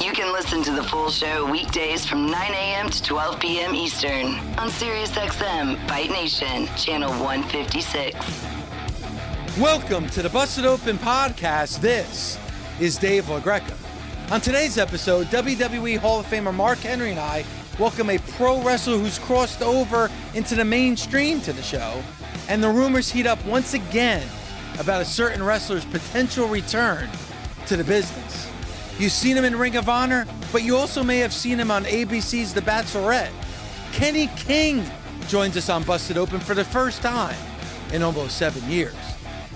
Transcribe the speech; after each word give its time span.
You 0.00 0.12
can 0.12 0.32
listen 0.32 0.62
to 0.62 0.72
the 0.72 0.82
full 0.82 1.10
show 1.10 1.44
weekdays 1.44 2.06
from 2.06 2.24
9 2.24 2.34
a.m. 2.54 2.88
to 2.88 3.02
12 3.02 3.38
p.m. 3.38 3.74
Eastern 3.74 4.28
on 4.56 4.70
SiriusXM 4.70 5.86
Fight 5.86 6.08
Nation, 6.08 6.68
channel 6.74 7.10
156. 7.22 8.16
Welcome 9.58 10.08
to 10.08 10.22
the 10.22 10.30
Busted 10.30 10.64
Open 10.64 10.96
podcast. 10.96 11.82
This 11.82 12.38
is 12.80 12.96
Dave 12.96 13.26
LaGreca. 13.26 13.76
On 14.32 14.40
today's 14.40 14.78
episode, 14.78 15.26
WWE 15.26 15.98
Hall 15.98 16.20
of 16.20 16.26
Famer 16.26 16.54
Mark 16.54 16.78
Henry 16.78 17.10
and 17.10 17.20
I 17.20 17.44
welcome 17.78 18.08
a 18.08 18.16
pro 18.16 18.62
wrestler 18.62 18.96
who's 18.96 19.18
crossed 19.18 19.60
over 19.60 20.10
into 20.32 20.54
the 20.54 20.64
mainstream 20.64 21.42
to 21.42 21.52
the 21.52 21.62
show, 21.62 22.02
and 22.48 22.62
the 22.62 22.70
rumors 22.70 23.10
heat 23.10 23.26
up 23.26 23.44
once 23.44 23.74
again 23.74 24.26
about 24.78 25.02
a 25.02 25.04
certain 25.04 25.42
wrestler's 25.42 25.84
potential 25.84 26.48
return 26.48 27.06
to 27.66 27.76
the 27.76 27.84
business. 27.84 28.49
You've 29.00 29.12
seen 29.12 29.34
him 29.34 29.46
in 29.46 29.56
Ring 29.56 29.76
of 29.76 29.88
Honor, 29.88 30.26
but 30.52 30.62
you 30.62 30.76
also 30.76 31.02
may 31.02 31.20
have 31.20 31.32
seen 31.32 31.58
him 31.58 31.70
on 31.70 31.84
ABC's 31.84 32.52
The 32.52 32.60
Bachelorette. 32.60 33.32
Kenny 33.92 34.26
King 34.36 34.84
joins 35.26 35.56
us 35.56 35.70
on 35.70 35.84
Busted 35.84 36.18
Open 36.18 36.38
for 36.38 36.54
the 36.54 36.66
first 36.66 37.00
time 37.00 37.34
in 37.94 38.02
almost 38.02 38.36
seven 38.36 38.62
years. 38.70 38.92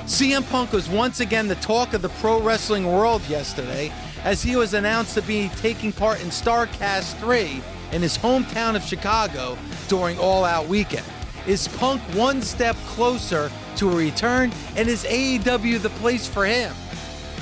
CM 0.07 0.49
Punk 0.51 0.73
was 0.73 0.89
once 0.89 1.21
again 1.21 1.47
the 1.47 1.57
talk 1.57 1.93
of 1.93 2.01
the 2.01 2.09
pro 2.09 2.41
wrestling 2.41 2.91
world 2.91 3.21
yesterday 3.29 3.93
as 4.23 4.43
he 4.43 4.57
was 4.57 4.73
announced 4.73 5.13
to 5.13 5.21
be 5.21 5.51
taking 5.57 5.93
part 5.93 6.23
in 6.23 6.29
Starrcast 6.29 7.19
3 7.19 7.61
in 7.93 8.01
his 8.01 8.17
hometown 8.17 8.75
of 8.75 8.83
Chicago 8.83 9.59
during 9.89 10.19
All 10.19 10.47
Out 10.47 10.69
Weekend. 10.69 11.05
Is 11.47 11.69
Punk 11.69 12.01
one 12.15 12.41
step 12.41 12.77
closer 12.87 13.53
to 13.77 13.91
a 13.91 13.95
return, 13.95 14.53
and 14.75 14.89
is 14.89 15.05
AEW 15.05 15.83
the 15.83 15.91
place 15.91 16.27
for 16.27 16.47
him? 16.47 16.73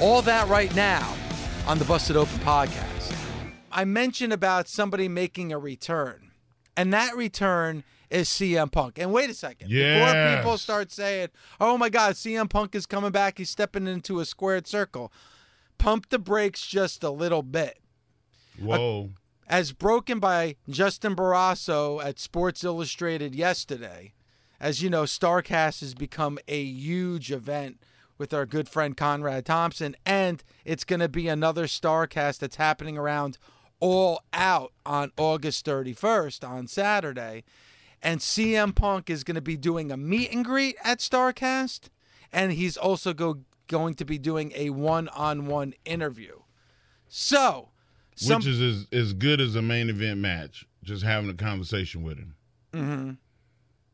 All 0.01 0.21
that 0.23 0.49
right 0.49 0.75
now 0.75 1.15
on 1.67 1.79
the 1.79 1.85
Busted 1.85 2.17
Open 2.17 2.39
podcast. 2.41 3.15
I 3.71 3.85
mentioned 3.85 4.33
about 4.33 4.69
somebody 4.69 5.09
making 5.09 5.53
a 5.53 5.59
return, 5.59 6.33
and 6.77 6.93
that 6.93 7.17
return 7.17 7.85
is 8.11 8.29
CM 8.29 8.71
Punk. 8.71 8.99
And 8.99 9.13
wait 9.13 9.31
a 9.31 9.35
second. 9.35 9.69
Before 9.71 10.37
people 10.37 10.59
start 10.59 10.91
saying, 10.91 11.29
oh 11.61 11.79
my 11.79 11.89
God, 11.89 12.15
CM 12.15 12.51
Punk 12.51 12.75
is 12.75 12.85
coming 12.85 13.13
back, 13.13 13.39
he's 13.39 13.51
stepping 13.51 13.87
into 13.87 14.21
a 14.21 14.25
squared 14.25 14.67
circle, 14.67 15.13
pump 15.79 16.09
the 16.11 16.19
brakes 16.19 16.67
just 16.67 17.03
a 17.05 17.11
little 17.11 17.43
bit. 17.43 17.79
Whoa. 18.59 19.11
As 19.49 19.73
broken 19.73 20.19
by 20.19 20.57
Justin 20.69 21.15
Barrasso 21.15 22.05
at 22.05 22.19
Sports 22.19 22.65
Illustrated 22.65 23.35
yesterday, 23.35 24.15
as 24.61 24.83
you 24.83 24.91
know, 24.91 25.05
Starrcast 25.05 25.81
has 25.81 25.95
become 25.95 26.39
a 26.49 26.63
huge 26.63 27.31
event 27.33 27.81
with 28.19 28.33
our 28.33 28.47
good 28.47 28.69
friend 28.69 28.97
Conrad 28.97 29.47
Thompson, 29.47 29.97
and 30.07 30.43
it's 30.65 30.85
going 30.85 31.01
to 31.01 31.09
be 31.09 31.29
another 31.29 31.65
Starrcast 31.65 32.39
that's 32.39 32.57
happening 32.57 32.97
around 32.97 33.39
All 33.81 34.23
Out 34.33 34.73
on 34.87 35.13
August 35.17 35.67
31st 35.67 36.49
on 36.49 36.67
Saturday. 36.67 37.45
And 38.03 38.21
CM 38.21 38.75
Punk 38.75 39.09
is 39.09 39.25
going 39.25 39.37
to 39.37 39.41
be 39.41 39.57
doing 39.57 39.93
a 39.93 39.97
meet 39.97 40.33
and 40.33 40.45
greet 40.45 40.77
at 40.83 40.99
Starrcast, 40.99 41.89
and 42.33 42.53
he's 42.53 42.77
also 42.77 43.13
go, 43.13 43.41
going 43.69 43.95
to 43.95 44.05
be 44.05 44.19
doing 44.19 44.53
a 44.55 44.71
one 44.71 45.09
on 45.09 45.47
one 45.47 45.75
interview. 45.85 46.41
So, 47.09 47.69
some, 48.15 48.37
Which 48.37 48.47
is 48.47 48.61
as, 48.61 48.87
as 48.93 49.13
good 49.13 49.41
as 49.41 49.55
a 49.55 49.63
main 49.63 49.89
event 49.89 50.21
match, 50.21 50.67
just 50.83 51.03
having 51.05 51.31
a 51.31 51.35
conversation 51.35 52.03
with 52.03 52.19
him. 52.19 52.35
Mm-hmm. 52.73 53.11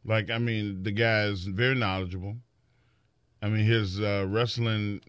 Like, 0.04 0.30
I 0.30 0.38
mean, 0.38 0.82
the 0.82 0.92
guy 0.92 1.24
is 1.24 1.44
very 1.44 1.74
knowledgeable. 1.74 2.36
I 3.42 3.48
mean, 3.48 3.64
his 3.64 4.00
uh, 4.00 4.26
wrestling, 4.28 5.00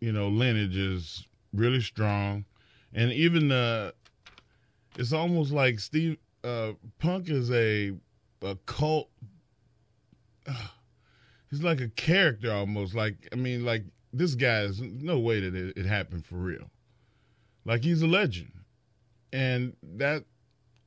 you 0.00 0.12
know, 0.12 0.28
lineage 0.28 0.76
is 0.76 1.26
really 1.52 1.80
strong. 1.80 2.44
And 2.92 3.12
even 3.12 3.52
uh, 3.52 3.92
it's 4.96 5.12
almost 5.12 5.52
like 5.52 5.78
Steve 5.78 6.18
uh, 6.44 6.72
Punk 6.98 7.28
is 7.28 7.50
a, 7.50 7.92
a 8.42 8.56
cult. 8.66 9.08
he's 11.50 11.62
like 11.62 11.80
a 11.80 11.88
character 11.88 12.52
almost. 12.52 12.94
Like, 12.94 13.28
I 13.32 13.36
mean, 13.36 13.64
like, 13.64 13.84
this 14.12 14.34
guy 14.34 14.62
is 14.62 14.80
no 14.80 15.18
way 15.18 15.40
that 15.40 15.54
it, 15.54 15.76
it 15.76 15.86
happened 15.86 16.26
for 16.26 16.36
real. 16.36 16.70
Like, 17.64 17.84
he's 17.84 18.02
a 18.02 18.06
legend. 18.06 18.52
And 19.32 19.74
that 19.82 20.24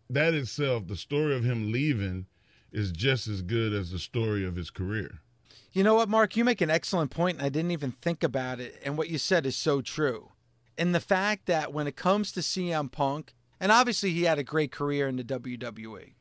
that 0.09 0.35
itself, 0.35 0.87
the 0.87 0.95
story 0.95 1.35
of 1.35 1.43
him 1.43 1.71
leaving, 1.71 2.27
is 2.71 2.91
just 2.91 3.27
as 3.27 3.41
good 3.41 3.73
as 3.73 3.89
the 3.89 3.97
story 3.97 4.45
of 4.45 4.55
his 4.55 4.69
career. 4.69 5.21
You 5.75 5.83
know 5.83 5.95
what, 5.95 6.07
Mark? 6.07 6.37
You 6.37 6.45
make 6.45 6.61
an 6.61 6.69
excellent 6.69 7.11
point, 7.11 7.35
and 7.35 7.45
I 7.45 7.49
didn't 7.49 7.71
even 7.71 7.91
think 7.91 8.23
about 8.23 8.61
it. 8.61 8.81
And 8.85 8.97
what 8.97 9.09
you 9.09 9.17
said 9.17 9.45
is 9.45 9.57
so 9.57 9.81
true. 9.81 10.31
And 10.77 10.95
the 10.95 11.01
fact 11.01 11.47
that 11.47 11.73
when 11.73 11.85
it 11.85 11.97
comes 11.97 12.31
to 12.31 12.39
CM 12.39 12.89
Punk, 12.89 13.33
and 13.59 13.73
obviously 13.73 14.11
he 14.11 14.23
had 14.23 14.39
a 14.39 14.43
great 14.43 14.71
career 14.71 15.05
in 15.09 15.17
the 15.17 15.23
WWE, 15.25 16.13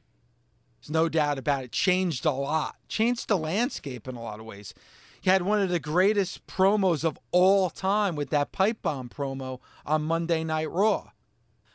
there's 0.81 0.91
no 0.91 1.09
doubt 1.09 1.38
about 1.38 1.62
it, 1.62 1.70
changed 1.70 2.26
a 2.26 2.32
lot, 2.32 2.75
changed 2.88 3.28
the 3.28 3.38
landscape 3.38 4.09
in 4.09 4.16
a 4.16 4.22
lot 4.22 4.41
of 4.41 4.44
ways. 4.44 4.75
He 5.20 5.31
had 5.31 5.43
one 5.43 5.62
of 5.62 5.69
the 5.69 5.78
greatest 5.78 6.48
promos 6.48 7.04
of 7.04 7.16
all 7.31 7.70
time 7.70 8.16
with 8.16 8.31
that 8.31 8.50
pipe 8.50 8.82
bomb 8.82 9.09
promo 9.09 9.60
on 9.87 10.03
Monday 10.03 10.43
Night 10.43 10.69
Raw. 10.69 11.12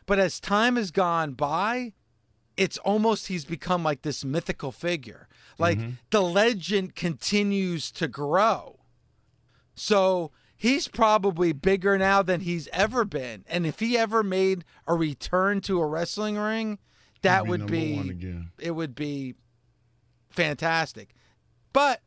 But 0.06 0.20
as 0.20 0.42
time 0.42 0.76
has 0.76 0.92
gone 0.92 1.32
by, 1.32 1.94
it's 2.60 2.78
almost 2.80 3.28
he's 3.28 3.46
become 3.46 3.84
like 3.84 4.02
this 4.02 4.26
mythical 4.26 4.74
figure. 4.74 5.30
Like 5.58 5.80
the 6.10 6.22
legend 6.22 6.94
continues 6.94 7.90
to 7.94 8.10
grow. 8.10 8.80
So 9.76 10.32
he's 10.58 10.90
probably 10.90 11.54
bigger 11.54 11.98
now 11.98 12.22
than 12.22 12.42
he's 12.42 12.68
ever 12.74 13.06
been. 13.06 13.46
And 13.48 13.66
if 13.66 13.80
he 13.80 13.98
ever 13.98 14.24
made 14.24 14.66
a 14.86 14.94
return 14.94 15.62
to 15.62 15.80
a 15.80 15.88
wrestling 15.88 16.38
ring, 16.38 16.80
that 17.22 17.46
Be 17.46 17.50
would 17.50 17.66
be 17.68 18.44
it 18.60 18.72
would 18.72 18.94
be 18.94 19.36
fantastic. 20.30 21.16
But 21.72 22.02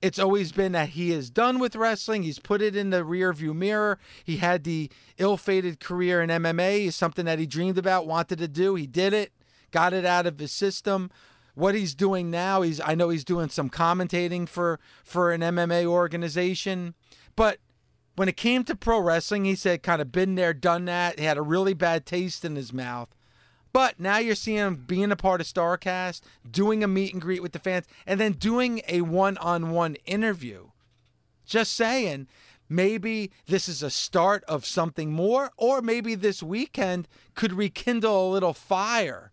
it's 0.00 0.18
always 0.18 0.50
been 0.50 0.72
that 0.72 0.90
he 0.90 1.12
is 1.12 1.30
done 1.30 1.58
with 1.58 1.76
wrestling. 1.76 2.22
He's 2.22 2.38
put 2.38 2.62
it 2.62 2.74
in 2.74 2.88
the 2.88 3.04
rearview 3.04 3.54
mirror. 3.54 3.98
He 4.24 4.38
had 4.38 4.64
the 4.64 4.90
ill-fated 5.18 5.78
career 5.78 6.22
in 6.22 6.30
MMA, 6.30 6.92
something 6.92 7.26
that 7.26 7.38
he 7.38 7.46
dreamed 7.46 7.78
about, 7.78 8.06
wanted 8.06 8.38
to 8.38 8.48
do. 8.48 8.74
He 8.74 8.86
did 8.86 9.12
it, 9.12 9.32
got 9.72 9.92
it 9.92 10.04
out 10.04 10.26
of 10.26 10.38
his 10.38 10.52
system. 10.52 11.10
What 11.54 11.74
he's 11.74 11.94
doing 11.94 12.30
now, 12.30 12.62
he's 12.62 12.80
I 12.80 12.94
know 12.94 13.08
he's 13.08 13.24
doing 13.24 13.48
some 13.48 13.68
commentating 13.68 14.48
for 14.48 14.78
for 15.04 15.32
an 15.32 15.40
MMA 15.40 15.84
organization, 15.84 16.94
but 17.34 17.58
when 18.14 18.28
it 18.28 18.36
came 18.36 18.64
to 18.64 18.76
pro 18.76 19.00
wrestling, 19.00 19.44
he 19.44 19.54
said 19.54 19.82
kind 19.82 20.00
of 20.00 20.12
been 20.12 20.34
there, 20.34 20.54
done 20.54 20.84
that. 20.86 21.18
He 21.18 21.24
had 21.24 21.38
a 21.38 21.42
really 21.42 21.74
bad 21.74 22.06
taste 22.06 22.44
in 22.44 22.56
his 22.56 22.72
mouth. 22.72 23.08
But 23.72 23.98
now 23.98 24.18
you're 24.18 24.34
seeing 24.34 24.58
him 24.58 24.84
being 24.86 25.10
a 25.10 25.16
part 25.16 25.40
of 25.40 25.46
Starrcast, 25.46 26.20
doing 26.48 26.84
a 26.84 26.88
meet 26.88 27.14
and 27.14 27.22
greet 27.22 27.42
with 27.42 27.52
the 27.52 27.58
fans, 27.58 27.86
and 28.06 28.20
then 28.20 28.32
doing 28.32 28.82
a 28.86 29.00
one 29.00 29.38
on 29.38 29.70
one 29.70 29.96
interview. 30.04 30.68
Just 31.46 31.72
saying, 31.72 32.28
maybe 32.68 33.30
this 33.46 33.68
is 33.68 33.82
a 33.82 33.90
start 33.90 34.44
of 34.44 34.66
something 34.66 35.10
more, 35.10 35.52
or 35.56 35.80
maybe 35.80 36.14
this 36.14 36.42
weekend 36.42 37.08
could 37.34 37.54
rekindle 37.54 38.28
a 38.28 38.32
little 38.32 38.52
fire 38.52 39.31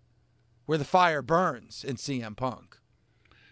where 0.69 0.77
the 0.77 0.85
fire 0.85 1.23
burns 1.23 1.83
in 1.83 1.95
CM 1.95 2.37
Punk. 2.37 2.77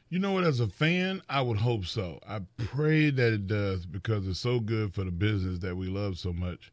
You 0.07 0.19
know 0.19 0.33
what? 0.33 0.43
As 0.43 0.59
a 0.59 0.67
fan, 0.67 1.23
I 1.27 1.41
would 1.41 1.57
hope 1.57 1.85
so. 1.87 2.19
I 2.29 2.41
pray 2.57 3.09
that 3.09 3.33
it 3.33 3.47
does 3.47 3.87
because 3.87 4.27
it's 4.27 4.37
so 4.37 4.59
good 4.59 4.93
for 4.93 5.03
the 5.03 5.09
business 5.09 5.57
that 5.61 5.75
we 5.75 5.87
love 5.87 6.19
so 6.19 6.31
much. 6.31 6.71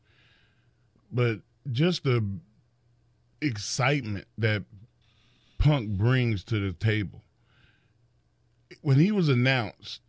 But 1.10 1.38
just 1.72 2.04
the 2.04 2.22
excitement 3.40 4.26
that 4.36 4.64
Punk 5.56 5.88
brings 5.96 6.44
to 6.44 6.60
the 6.60 6.74
table. 6.74 7.22
when 8.82 8.98
he 8.98 9.12
was 9.12 9.30
announced, 9.30 10.02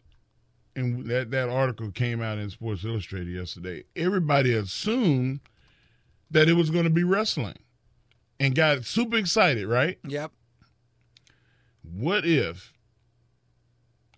and 0.76 1.06
that 1.06 1.32
that 1.32 1.48
article 1.48 1.92
came 1.92 2.22
out 2.22 2.40
in 2.40 2.50
Sports 2.50 2.84
Illustrated 2.84 3.34
yesterday, 3.34 3.86
everybody 3.96 4.54
assumed 4.54 5.40
that 6.30 6.50
it 6.50 6.56
was 6.56 6.72
going 6.72 6.84
to 6.84 6.90
be 6.90 7.06
wrestling, 7.06 7.56
and 8.40 8.56
got 8.56 8.86
super 8.86 9.18
excited, 9.18 9.68
right? 9.68 9.98
Yep. 10.08 10.32
What 11.84 12.26
if? 12.26 12.74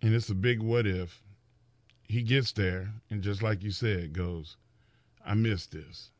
And 0.02 0.14
it's 0.14 0.30
a 0.30 0.36
big 0.36 0.62
what 0.62 0.88
if. 0.88 1.22
He 2.08 2.22
gets 2.22 2.54
there, 2.54 2.94
and 3.10 3.22
just 3.22 3.44
like 3.44 3.64
you 3.64 3.72
said, 3.72 4.14
goes, 4.14 4.56
I 5.26 5.34
missed 5.34 5.72
this. 5.72 6.12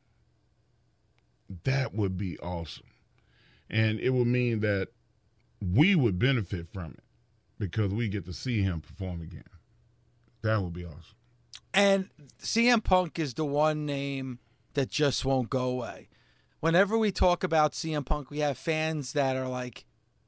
That 1.64 1.94
would 1.96 2.18
be 2.18 2.38
awesome. 2.40 2.88
And 3.70 4.00
it 4.00 4.10
would 4.10 4.28
mean 4.28 4.60
that 4.62 4.90
we 5.62 5.96
would 5.96 6.20
benefit 6.20 6.68
from 6.74 6.92
it 6.92 7.04
because 7.58 7.94
we 7.94 8.10
get 8.10 8.26
to 8.26 8.34
see 8.34 8.62
him 8.62 8.82
perform 8.82 9.22
again. 9.22 9.44
That 10.42 10.62
would 10.62 10.74
be 10.74 10.86
awesome. 10.86 11.16
And 11.74 12.10
CM 12.42 12.84
Punk 12.84 13.18
is 13.20 13.34
the 13.34 13.46
one 13.46 13.86
name 13.86 14.40
that 14.74 14.90
just 14.90 15.24
won't 15.26 15.50
go 15.50 15.70
away. 15.70 16.10
Whenever 16.60 16.98
we 16.98 17.12
talk 17.12 17.44
about 17.44 17.74
CM 17.74 18.06
Punk, 18.06 18.32
we 18.32 18.40
have 18.40 18.58
fans 18.58 19.14
that 19.14 19.36
are 19.36 19.48
like 19.48 19.86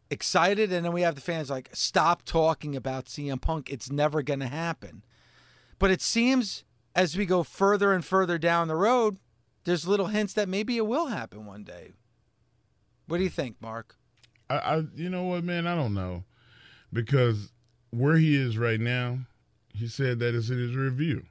excited, 0.09 0.71
and 0.71 0.85
then 0.85 0.93
we 0.93 1.01
have 1.01 1.15
the 1.15 1.21
fans 1.21 1.49
like, 1.49 1.69
stop 1.73 2.23
talking 2.23 2.75
about 2.75 3.05
CM 3.05 3.41
Punk. 3.41 3.69
It's 3.69 3.91
never 3.91 4.21
going 4.21 4.39
to 4.39 4.47
happen. 4.47 5.03
But 5.79 5.91
it 5.91 6.01
seems 6.01 6.63
as 6.95 7.17
we 7.17 7.25
go 7.25 7.43
further 7.43 7.93
and 7.93 8.03
further 8.03 8.37
down 8.37 8.67
the 8.67 8.75
road, 8.75 9.17
there's 9.63 9.87
little 9.87 10.07
hints 10.07 10.33
that 10.33 10.49
maybe 10.49 10.77
it 10.77 10.85
will 10.85 11.07
happen 11.07 11.45
one 11.45 11.63
day. 11.63 11.93
What 13.07 13.17
do 13.17 13.23
you 13.23 13.29
think, 13.29 13.55
Mark? 13.61 13.95
I, 14.49 14.55
I 14.57 14.83
you 14.95 15.09
know 15.09 15.23
what, 15.23 15.43
man, 15.43 15.67
I 15.67 15.75
don't 15.75 15.93
know. 15.93 16.23
Because 16.91 17.51
where 17.91 18.17
he 18.17 18.35
is 18.35 18.57
right 18.57 18.79
now, 18.79 19.19
he 19.73 19.87
said 19.87 20.19
that 20.19 20.35
it's 20.35 20.49
in 20.49 20.59
his 20.59 20.75
review. 20.75 21.25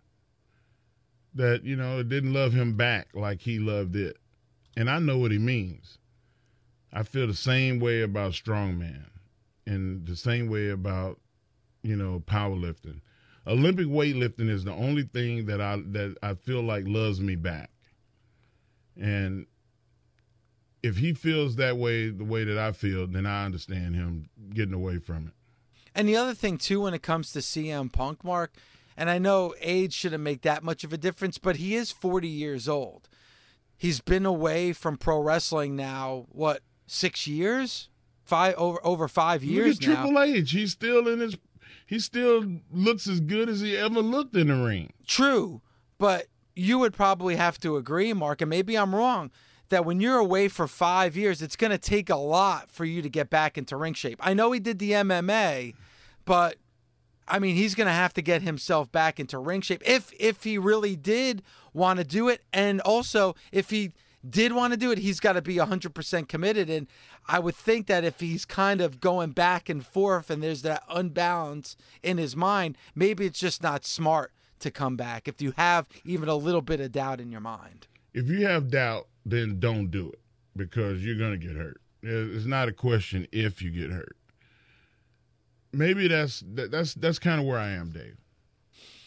That, 1.34 1.64
you 1.64 1.76
know, 1.76 1.98
it 1.98 2.08
didn't 2.08 2.32
love 2.32 2.52
him 2.52 2.76
back 2.76 3.08
like 3.14 3.42
he 3.42 3.58
loved 3.58 3.94
it. 3.96 4.16
And 4.78 4.88
I 4.88 5.00
know 5.00 5.18
what 5.18 5.32
he 5.32 5.38
means. 5.38 5.98
I 6.92 7.02
feel 7.02 7.26
the 7.26 7.34
same 7.34 7.80
way 7.80 8.02
about 8.02 8.30
strongman 8.30 9.06
and 9.66 10.06
the 10.06 10.14
same 10.14 10.48
way 10.48 10.68
about, 10.68 11.18
you 11.82 11.96
know, 11.96 12.22
powerlifting. 12.24 13.00
Olympic 13.44 13.88
weightlifting 13.88 14.48
is 14.48 14.62
the 14.62 14.72
only 14.72 15.02
thing 15.02 15.46
that 15.46 15.60
I 15.60 15.82
that 15.88 16.16
I 16.22 16.34
feel 16.34 16.62
like 16.62 16.84
loves 16.86 17.20
me 17.20 17.34
back. 17.34 17.70
And 18.96 19.46
if 20.84 20.98
he 20.98 21.12
feels 21.12 21.56
that 21.56 21.76
way 21.76 22.10
the 22.10 22.22
way 22.22 22.44
that 22.44 22.56
I 22.56 22.70
feel, 22.70 23.08
then 23.08 23.26
I 23.26 23.46
understand 23.46 23.96
him 23.96 24.28
getting 24.54 24.74
away 24.74 24.98
from 25.00 25.26
it. 25.26 25.32
And 25.92 26.08
the 26.08 26.16
other 26.16 26.34
thing 26.34 26.56
too, 26.56 26.82
when 26.82 26.94
it 26.94 27.02
comes 27.02 27.32
to 27.32 27.40
CM 27.40 27.92
Punk, 27.92 28.22
Mark, 28.22 28.52
and 28.96 29.10
I 29.10 29.18
know 29.18 29.56
age 29.60 29.92
shouldn't 29.92 30.22
make 30.22 30.42
that 30.42 30.62
much 30.62 30.84
of 30.84 30.92
a 30.92 30.98
difference, 30.98 31.36
but 31.36 31.56
he 31.56 31.74
is 31.74 31.90
40 31.90 32.28
years 32.28 32.68
old. 32.68 33.07
He's 33.78 34.00
been 34.00 34.26
away 34.26 34.72
from 34.72 34.96
pro 34.96 35.20
wrestling 35.20 35.76
now, 35.76 36.26
what, 36.30 36.62
six 36.86 37.28
years? 37.28 37.88
Five 38.24 38.56
over 38.56 38.78
over 38.84 39.08
five 39.08 39.42
years 39.42 39.80
Look 39.80 39.88
at 39.88 39.94
now. 39.94 40.02
Triple 40.02 40.22
H. 40.22 40.50
He's 40.50 40.72
still 40.72 41.08
in 41.08 41.20
his. 41.20 41.38
He 41.86 41.98
still 41.98 42.44
looks 42.70 43.06
as 43.08 43.20
good 43.20 43.48
as 43.48 43.60
he 43.60 43.76
ever 43.76 44.00
looked 44.00 44.36
in 44.36 44.48
the 44.48 44.56
ring. 44.56 44.92
True, 45.06 45.62
but 45.96 46.26
you 46.54 46.78
would 46.78 46.92
probably 46.92 47.36
have 47.36 47.58
to 47.60 47.76
agree, 47.76 48.12
Mark, 48.12 48.42
and 48.42 48.50
maybe 48.50 48.76
I'm 48.76 48.94
wrong, 48.94 49.30
that 49.68 49.84
when 49.84 50.00
you're 50.00 50.18
away 50.18 50.48
for 50.48 50.66
five 50.66 51.16
years, 51.16 51.40
it's 51.40 51.56
going 51.56 51.70
to 51.70 51.78
take 51.78 52.10
a 52.10 52.16
lot 52.16 52.68
for 52.68 52.84
you 52.84 53.00
to 53.00 53.08
get 53.08 53.30
back 53.30 53.56
into 53.56 53.76
ring 53.76 53.94
shape. 53.94 54.18
I 54.20 54.34
know 54.34 54.52
he 54.52 54.60
did 54.60 54.78
the 54.78 54.90
MMA, 54.90 55.74
but 56.24 56.56
I 57.26 57.38
mean, 57.38 57.54
he's 57.54 57.74
going 57.74 57.86
to 57.86 57.92
have 57.92 58.12
to 58.14 58.22
get 58.22 58.42
himself 58.42 58.90
back 58.90 59.20
into 59.20 59.38
ring 59.38 59.60
shape 59.60 59.82
if 59.86 60.12
if 60.18 60.44
he 60.44 60.58
really 60.58 60.96
did 60.96 61.42
want 61.78 61.98
to 61.98 62.04
do 62.04 62.28
it, 62.28 62.42
and 62.52 62.80
also 62.82 63.34
if 63.52 63.70
he 63.70 63.92
did 64.28 64.52
want 64.52 64.72
to 64.72 64.78
do 64.78 64.90
it, 64.90 64.98
he's 64.98 65.20
got 65.20 65.34
to 65.34 65.42
be 65.42 65.56
100% 65.56 66.28
committed. 66.28 66.68
And 66.68 66.86
I 67.26 67.38
would 67.38 67.54
think 67.54 67.86
that 67.86 68.04
if 68.04 68.20
he's 68.20 68.44
kind 68.44 68.80
of 68.80 69.00
going 69.00 69.30
back 69.30 69.68
and 69.68 69.84
forth 69.84 70.30
and 70.30 70.42
there's 70.42 70.62
that 70.62 70.82
unbalance 70.88 71.76
in 72.02 72.18
his 72.18 72.36
mind, 72.36 72.76
maybe 72.94 73.26
it's 73.26 73.38
just 73.38 73.62
not 73.62 73.84
smart 73.84 74.32
to 74.60 74.70
come 74.70 74.96
back 74.96 75.28
if 75.28 75.40
you 75.40 75.52
have 75.56 75.86
even 76.04 76.28
a 76.28 76.34
little 76.34 76.62
bit 76.62 76.80
of 76.80 76.92
doubt 76.92 77.20
in 77.20 77.30
your 77.30 77.40
mind. 77.40 77.86
If 78.12 78.28
you 78.28 78.44
have 78.46 78.70
doubt, 78.70 79.06
then 79.24 79.60
don't 79.60 79.90
do 79.90 80.08
it 80.08 80.20
because 80.56 81.04
you're 81.04 81.18
going 81.18 81.38
to 81.38 81.46
get 81.46 81.56
hurt. 81.56 81.80
Uh, 82.04 82.34
it's 82.36 82.46
not 82.46 82.68
a 82.68 82.72
question 82.72 83.26
if 83.30 83.62
you 83.62 83.70
get 83.70 83.90
hurt. 83.90 84.16
Maybe 85.72 86.08
that's 86.08 86.42
that's 86.46 86.94
that's 86.94 87.18
kind 87.18 87.40
of 87.40 87.46
where 87.46 87.58
I 87.58 87.70
am, 87.70 87.90
Dave. 87.90 88.16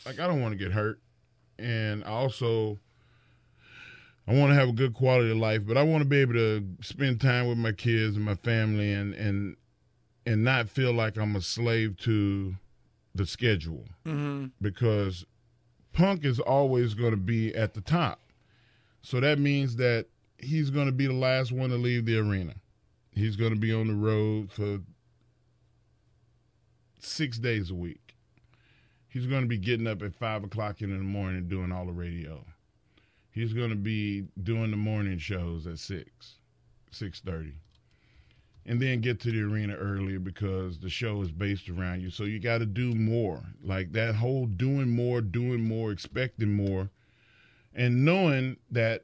Like 0.06 0.20
I 0.20 0.28
don't 0.28 0.42
want 0.42 0.52
to 0.52 0.58
get 0.58 0.72
hurt, 0.72 1.02
and 1.62 2.04
I 2.04 2.10
also 2.10 2.80
I 4.28 4.34
want 4.34 4.52
to 4.52 4.56
have 4.56 4.70
a 4.70 4.74
good 4.74 4.94
quality 4.94 5.32
of 5.32 5.38
life, 5.38 5.62
but 5.66 5.78
I 5.78 5.84
want 5.84 6.02
to 6.04 6.08
be 6.08 6.18
able 6.18 6.34
to 6.34 6.66
spend 6.82 7.20
time 7.22 7.48
with 7.48 7.58
my 7.58 7.72
kids 7.72 8.16
and 8.16 8.26
my 8.26 8.36
family, 8.36 8.92
and 8.94 9.14
and 9.14 9.56
and 10.26 10.44
not 10.44 10.70
feel 10.70 10.94
like 10.94 11.18
I'm 11.18 11.36
a 11.36 11.42
slave 11.42 11.98
to 12.00 12.56
the 13.16 13.26
schedule 13.26 13.86
Mm-hmm. 14.06 14.48
because 14.62 15.26
Punk 15.94 16.24
is 16.24 16.40
always 16.40 16.94
going 16.94 17.12
to 17.12 17.18
be 17.18 17.54
at 17.56 17.74
the 17.74 17.82
top. 17.82 18.20
So 19.02 19.20
that 19.20 19.40
means 19.40 19.76
that 19.78 20.06
he's 20.38 20.70
going 20.70 20.86
to 20.86 20.92
be 20.94 21.08
the 21.08 21.14
last 21.14 21.52
one 21.52 21.72
to 21.72 21.76
leave 21.76 22.06
the 22.06 22.18
arena. 22.18 22.54
He's 23.14 23.36
going 23.36 23.54
to 23.54 23.60
be 23.60 23.74
on 23.74 23.88
the 23.88 23.96
road 23.96 24.52
for 24.52 24.80
six 27.00 27.38
days 27.40 27.72
a 27.72 27.76
week. 27.76 28.16
He's 29.12 29.28
going 29.28 29.42
to 29.42 29.48
be 29.48 29.58
getting 29.58 29.88
up 29.88 30.02
at 30.04 30.16
five 30.16 30.46
o'clock 30.46 30.82
in 30.82 30.90
the 30.90 31.04
morning 31.04 31.50
doing 31.50 31.70
all 31.70 31.86
the 31.86 31.92
radio. 31.92 32.46
He's 33.30 33.52
going 33.52 33.70
to 33.70 33.76
be 33.76 34.24
doing 34.42 34.72
the 34.72 34.78
morning 34.78 35.18
shows 35.18 35.68
at 35.68 35.80
six, 35.80 36.36
six 36.92 37.20
thirty, 37.20 37.56
and 38.66 38.82
then 38.82 39.02
get 39.02 39.20
to 39.22 39.32
the 39.32 39.42
arena 39.42 39.76
earlier 39.76 40.18
because 40.18 40.80
the 40.80 40.90
show 40.90 41.22
is 41.22 41.30
based 41.30 41.68
around 41.68 42.00
you. 42.00 42.10
So 42.10 42.24
you 42.24 42.40
got 42.40 42.60
to 42.60 42.66
do 42.66 42.94
more. 42.94 43.44
Like 43.62 43.92
that 43.92 44.16
whole 44.16 44.46
doing 44.46 44.90
more, 44.90 45.20
doing 45.20 45.62
more, 45.62 45.92
expecting 45.92 46.54
more, 46.54 46.90
and 47.76 48.06
knowing 48.06 48.56
that 48.72 49.04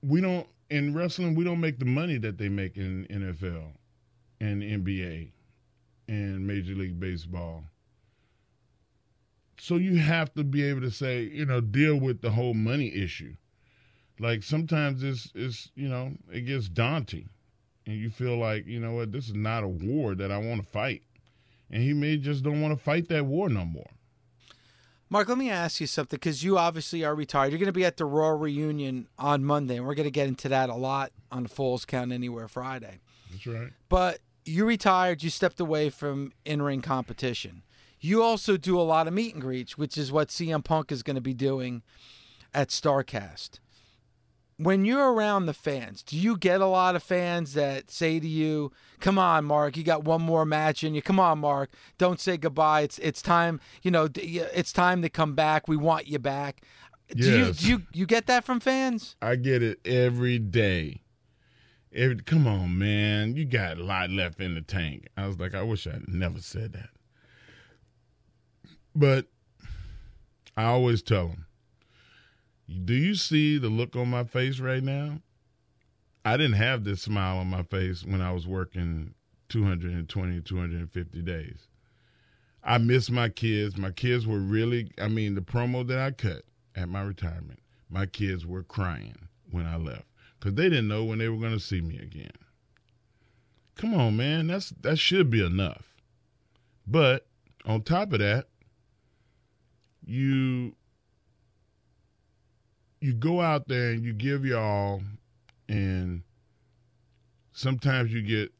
we 0.00 0.22
don't 0.22 0.46
in 0.70 0.94
wrestling 0.94 1.34
we 1.34 1.44
don't 1.44 1.60
make 1.60 1.78
the 1.78 1.84
money 1.84 2.16
that 2.16 2.38
they 2.38 2.48
make 2.48 2.78
in 2.78 3.06
NFL 3.10 3.72
and 4.40 4.62
NBA 4.62 5.32
and 6.08 6.46
Major 6.46 6.74
League 6.74 6.98
Baseball. 6.98 7.64
So 9.58 9.76
you 9.76 9.96
have 9.96 10.32
to 10.34 10.44
be 10.44 10.64
able 10.64 10.80
to 10.80 10.90
say, 10.90 11.22
you 11.22 11.46
know, 11.46 11.60
deal 11.60 11.96
with 11.96 12.20
the 12.20 12.30
whole 12.30 12.54
money 12.54 12.92
issue. 12.94 13.34
Like 14.18 14.42
sometimes 14.42 15.02
it's 15.02 15.30
it's 15.34 15.70
you 15.74 15.88
know 15.88 16.12
it 16.32 16.42
gets 16.42 16.68
daunting, 16.68 17.28
and 17.86 17.96
you 17.96 18.10
feel 18.10 18.36
like 18.36 18.66
you 18.66 18.78
know 18.78 18.92
what 18.92 19.12
this 19.12 19.28
is 19.28 19.34
not 19.34 19.64
a 19.64 19.68
war 19.68 20.14
that 20.14 20.30
I 20.30 20.38
want 20.38 20.62
to 20.62 20.68
fight, 20.68 21.02
and 21.70 21.82
he 21.82 21.92
may 21.92 22.16
just 22.16 22.42
don't 22.42 22.60
want 22.60 22.76
to 22.76 22.82
fight 22.82 23.08
that 23.08 23.26
war 23.26 23.48
no 23.48 23.64
more. 23.64 23.90
Mark, 25.12 25.28
let 25.28 25.36
me 25.36 25.50
ask 25.50 25.78
you 25.78 25.86
something 25.86 26.16
because 26.16 26.42
you 26.42 26.56
obviously 26.56 27.04
are 27.04 27.14
retired. 27.14 27.50
You're 27.50 27.58
going 27.58 27.66
to 27.66 27.72
be 27.72 27.84
at 27.84 27.98
the 27.98 28.06
Raw 28.06 28.30
reunion 28.30 29.08
on 29.18 29.44
Monday, 29.44 29.76
and 29.76 29.86
we're 29.86 29.94
going 29.94 30.06
to 30.06 30.10
get 30.10 30.26
into 30.26 30.48
that 30.48 30.70
a 30.70 30.74
lot 30.74 31.12
on 31.30 31.42
the 31.42 31.50
Falls 31.50 31.84
Count 31.84 32.12
Anywhere 32.12 32.48
Friday. 32.48 33.00
That's 33.30 33.46
right. 33.46 33.72
But 33.90 34.20
you 34.46 34.64
retired, 34.64 35.22
you 35.22 35.28
stepped 35.28 35.60
away 35.60 35.90
from 35.90 36.32
in 36.44 36.62
ring 36.62 36.80
competition. 36.80 37.62
You 38.02 38.22
also 38.22 38.56
do 38.56 38.78
a 38.78 38.82
lot 38.82 39.06
of 39.06 39.14
meet 39.14 39.32
and 39.34 39.40
greets, 39.40 39.78
which 39.78 39.96
is 39.96 40.10
what 40.10 40.28
CM 40.28 40.62
Punk 40.64 40.90
is 40.90 41.04
going 41.04 41.14
to 41.14 41.22
be 41.22 41.34
doing 41.34 41.82
at 42.52 42.68
Starrcast. 42.68 43.60
When 44.58 44.84
you're 44.84 45.12
around 45.12 45.46
the 45.46 45.54
fans, 45.54 46.02
do 46.02 46.16
you 46.18 46.36
get 46.36 46.60
a 46.60 46.66
lot 46.66 46.94
of 46.96 47.02
fans 47.02 47.54
that 47.54 47.90
say 47.90 48.20
to 48.20 48.28
you, 48.28 48.72
"Come 49.00 49.18
on, 49.18 49.44
Mark, 49.44 49.76
you 49.76 49.84
got 49.84 50.04
one 50.04 50.20
more 50.20 50.44
match 50.44 50.84
in 50.84 50.94
you. 50.94 51.02
Come 51.02 51.18
on, 51.18 51.38
Mark, 51.38 51.70
don't 51.96 52.20
say 52.20 52.36
goodbye. 52.36 52.82
It's 52.82 52.98
it's 52.98 53.22
time. 53.22 53.60
You 53.82 53.90
know, 53.92 54.08
it's 54.14 54.72
time 54.72 55.00
to 55.02 55.08
come 55.08 55.34
back. 55.34 55.68
We 55.68 55.76
want 55.76 56.06
you 56.08 56.18
back." 56.18 56.62
Do 57.08 57.28
you 57.30 57.46
Yes. 57.46 57.56
do 57.58 57.68
you 57.68 57.82
you 57.92 58.06
get 58.06 58.26
that 58.26 58.44
from 58.44 58.60
fans? 58.60 59.16
I 59.22 59.36
get 59.36 59.62
it 59.62 59.80
every 59.84 60.38
day. 60.38 61.02
Every, 61.94 62.16
come 62.16 62.46
on, 62.46 62.78
man. 62.78 63.36
You 63.36 63.44
got 63.44 63.78
a 63.78 63.84
lot 63.84 64.10
left 64.10 64.40
in 64.40 64.54
the 64.54 64.62
tank. 64.62 65.08
I 65.16 65.26
was 65.26 65.38
like, 65.38 65.54
I 65.54 65.62
wish 65.62 65.86
I 65.86 66.00
never 66.08 66.40
said 66.40 66.72
that. 66.72 66.88
But 68.94 69.26
I 70.56 70.64
always 70.64 71.02
tell 71.02 71.28
them, 71.28 71.46
do 72.84 72.94
you 72.94 73.14
see 73.14 73.58
the 73.58 73.68
look 73.68 73.96
on 73.96 74.08
my 74.08 74.24
face 74.24 74.60
right 74.60 74.82
now? 74.82 75.20
I 76.24 76.36
didn't 76.36 76.56
have 76.56 76.84
this 76.84 77.02
smile 77.02 77.38
on 77.38 77.48
my 77.48 77.62
face 77.64 78.04
when 78.04 78.20
I 78.20 78.32
was 78.32 78.46
working 78.46 79.14
220, 79.48 80.40
250 80.42 81.22
days. 81.22 81.68
I 82.62 82.78
miss 82.78 83.10
my 83.10 83.28
kids. 83.28 83.76
My 83.76 83.90
kids 83.90 84.26
were 84.26 84.38
really, 84.38 84.92
I 84.98 85.08
mean, 85.08 85.34
the 85.34 85.40
promo 85.40 85.86
that 85.88 85.98
I 85.98 86.12
cut 86.12 86.44
at 86.76 86.88
my 86.88 87.02
retirement, 87.02 87.60
my 87.90 88.06
kids 88.06 88.46
were 88.46 88.62
crying 88.62 89.16
when 89.50 89.66
I 89.66 89.76
left 89.76 90.04
because 90.38 90.54
they 90.54 90.68
didn't 90.68 90.88
know 90.88 91.04
when 91.04 91.18
they 91.18 91.28
were 91.28 91.38
going 91.38 91.52
to 91.52 91.60
see 91.60 91.80
me 91.80 91.98
again. 91.98 92.30
Come 93.76 93.94
on, 93.94 94.16
man. 94.16 94.46
That's 94.46 94.70
that 94.82 94.98
should 94.98 95.28
be 95.28 95.44
enough. 95.44 95.94
But 96.86 97.26
on 97.64 97.82
top 97.82 98.12
of 98.12 98.20
that, 98.20 98.46
you 100.04 100.74
you 103.00 103.12
go 103.12 103.40
out 103.40 103.66
there 103.68 103.90
and 103.90 104.04
you 104.04 104.12
give 104.12 104.44
your 104.44 104.60
all 104.60 105.02
and 105.68 106.22
sometimes 107.52 108.12
you 108.12 108.22
get 108.22 108.52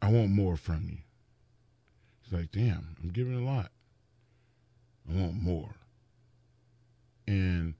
I 0.00 0.10
want 0.10 0.30
more 0.30 0.56
from 0.56 0.88
you. 0.88 0.98
It's 2.22 2.32
like, 2.32 2.52
damn, 2.52 2.96
I'm 3.02 3.10
giving 3.10 3.34
a 3.34 3.44
lot. 3.44 3.70
I 5.08 5.20
want 5.20 5.34
more. 5.34 5.74
And 7.26 7.74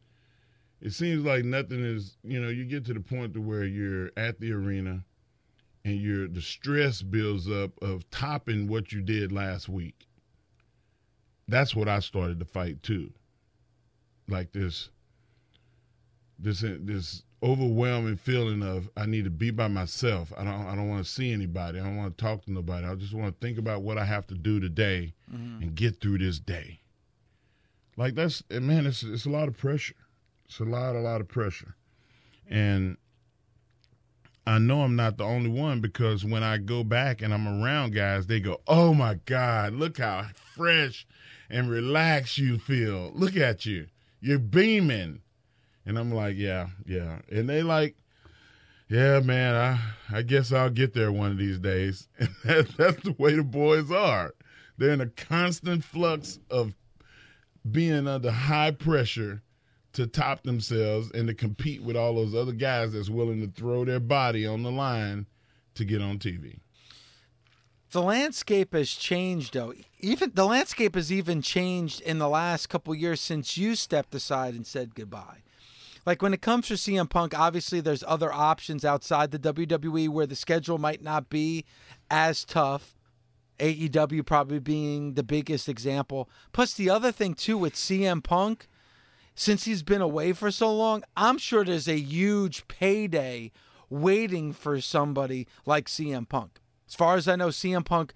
it 0.81 0.93
seems 0.93 1.25
like 1.25 1.45
nothing 1.45 1.85
is, 1.85 2.17
you 2.23 2.41
know, 2.41 2.49
you 2.49 2.65
get 2.65 2.85
to 2.87 2.95
the 2.95 3.01
point 3.01 3.35
to 3.35 3.41
where 3.41 3.65
you're 3.65 4.11
at 4.17 4.41
the 4.41 4.53
arena 4.53 5.05
and 5.85 5.97
you're 5.97 6.29
the 6.29 6.43
stress 6.43 7.03
builds 7.03 7.49
up 7.51 7.71
of 7.83 8.09
topping 8.11 8.69
what 8.69 8.93
you 8.93 9.01
did 9.01 9.33
last 9.33 9.69
week. 9.69 10.08
That's 11.49 11.75
what 11.75 11.89
I 11.89 12.01
started 12.01 12.39
to 12.41 12.45
fight 12.45 12.83
too. 12.83 13.11
Like 14.29 14.53
this 14.53 14.91
this 16.39 16.61
this 16.61 17.23
overwhelming 17.43 18.17
feeling 18.17 18.63
of 18.63 18.91
I 18.97 19.07
need 19.07 19.25
to 19.25 19.31
be 19.31 19.51
by 19.51 19.69
myself. 19.69 20.33
I 20.37 20.45
don't 20.45 20.67
I 20.67 20.75
don't 20.75 20.89
want 20.89 21.05
to 21.05 21.11
see 21.11 21.33
anybody. 21.33 21.81
I 21.81 21.85
don't 21.85 21.97
want 21.97 22.17
to 22.17 22.23
talk 22.23 22.45
to 22.45 22.53
nobody. 22.53 22.87
I 22.87 22.95
just 22.95 23.15
want 23.15 23.35
to 23.35 23.47
think 23.47 23.59
about 23.59 23.83
what 23.83 23.99
I 23.99 24.05
have 24.05 24.27
to 24.29 24.35
do 24.35 24.61
today 24.61 25.15
mm-hmm. 25.33 25.63
and 25.63 25.75
get 25.75 26.01
through 26.01 26.19
this 26.19 26.39
day. 26.39 26.81
Like 27.97 28.15
that's 28.15 28.43
man, 28.51 28.87
it's 28.87 29.03
it's 29.03 29.27
a 29.27 29.31
lot 29.31 29.49
of 29.49 29.57
pressure. 29.57 29.97
It's 30.47 30.61
a 30.61 30.65
lot 30.65 30.97
a 30.97 31.01
lot 31.01 31.21
of 31.21 31.29
pressure. 31.29 31.75
And 32.49 32.97
I 34.47 34.59
know 34.59 34.83
I'm 34.83 34.97
not 34.97 35.19
the 35.19 35.25
only 35.25 35.51
one 35.51 35.81
because 35.81 36.25
when 36.25 36.43
I 36.43 36.57
go 36.59 36.83
back 36.83 37.21
and 37.21 37.35
I'm 37.35 37.63
around 37.63 37.95
guys, 37.95 38.27
they 38.27 38.41
go, 38.41 38.61
"Oh 38.67 38.95
my 38.95 39.15
god, 39.27 39.75
look 39.75 39.99
how 39.99 40.27
fresh 40.55 41.07
and 41.51 41.71
relaxed 41.71 42.39
you 42.39 42.59
feel. 42.59 43.13
Look 43.15 43.37
at 43.37 43.67
you. 43.67 43.87
You're 44.21 44.39
beaming." 44.39 45.23
And 45.89 45.99
I'm 45.99 46.13
like, 46.13 46.37
yeah, 46.37 46.69
yeah. 46.85 47.21
And 47.33 47.49
they 47.49 47.63
like, 47.63 47.97
yeah, 48.91 49.21
man, 49.21 49.55
I, 49.55 50.19
I 50.19 50.23
guess 50.23 50.53
I'll 50.53 50.69
get 50.69 50.93
there 50.93 51.11
one 51.11 51.31
of 51.31 51.39
these 51.39 51.59
days. 51.59 52.09
And 52.21 52.29
that, 52.45 52.77
that's 52.77 53.03
the 53.05 53.17
way 53.19 53.35
the 53.35 53.43
boys 53.43 53.91
are. 53.91 54.35
They're 54.77 54.93
in 54.93 55.01
a 55.01 55.07
constant 55.07 55.85
flux 55.85 56.39
of 56.51 56.75
being 57.71 58.07
under 58.07 58.31
high 58.31 58.71
pressure 58.71 59.43
to 59.95 60.07
top 60.07 60.43
themselves 60.43 61.11
and 61.13 61.27
to 61.27 61.35
compete 61.35 61.83
with 61.83 61.97
all 61.97 62.15
those 62.15 62.35
other 62.35 62.53
guys 62.53 62.93
that's 62.93 63.09
willing 63.09 63.41
to 63.41 63.61
throw 63.61 63.87
their 63.87 63.99
body 63.99 64.47
on 64.47 64.63
the 64.63 64.71
line 64.71 65.27
to 65.75 65.87
get 65.87 66.03
on 66.03 66.19
TV. 66.19 66.59
The 67.91 68.03
landscape 68.03 68.75
has 68.75 68.91
changed, 68.91 69.55
though. 69.55 69.73
Even 70.01 70.33
the 70.35 70.45
landscape 70.45 70.95
has 70.95 71.11
even 71.11 71.41
changed 71.43 72.01
in 72.03 72.19
the 72.19 72.29
last 72.29 72.69
couple 72.69 72.95
years 72.95 73.21
since 73.21 73.57
you 73.57 73.75
stepped 73.75 74.15
aside 74.15 74.55
and 74.55 74.67
said 74.67 74.95
goodbye 74.95 75.43
like 76.09 76.23
when 76.23 76.33
it 76.33 76.41
comes 76.41 76.67
to 76.69 76.75
CM 76.75 77.11
Punk, 77.11 77.39
obviously 77.39 77.83
there's 77.83 78.03
other 78.09 78.33
options 78.33 78.83
outside 78.83 79.31
the 79.31 79.39
WWE 79.39 80.09
where 80.09 80.27
the 80.27 80.35
schedule 80.35 80.79
might 80.79 81.03
not 81.03 81.29
be 81.29 81.67
as 82.11 82.47
tough. 82.47 82.95
AEW 83.59 84.25
probably 84.25 84.59
being 84.59 85.15
the 85.15 85.23
biggest 85.23 85.69
example. 85.69 86.31
Plus, 86.53 86.73
the 86.73 86.89
other 86.89 87.13
thing 87.13 87.35
too 87.35 87.59
with 87.59 87.75
CM 87.75 88.25
Punk, 88.25 88.69
since 89.35 89.67
he's 89.67 89.83
been 89.83 90.01
away 90.01 90.33
for 90.33 90.51
so 90.51 90.75
long, 90.75 91.05
I'm 91.15 91.37
sure 91.37 91.63
there's 91.63 91.87
a 91.87 91.99
huge 91.99 92.67
payday 92.69 93.53
waiting 93.91 94.55
for 94.55 94.81
somebody 94.81 95.47
like 95.67 95.89
CM 95.89 96.27
Punk. 96.27 96.59
As 96.89 96.95
far 96.95 97.17
as 97.17 97.29
I 97.29 97.37
know, 97.37 97.49
CM 97.49 97.85
Punk 97.85 98.15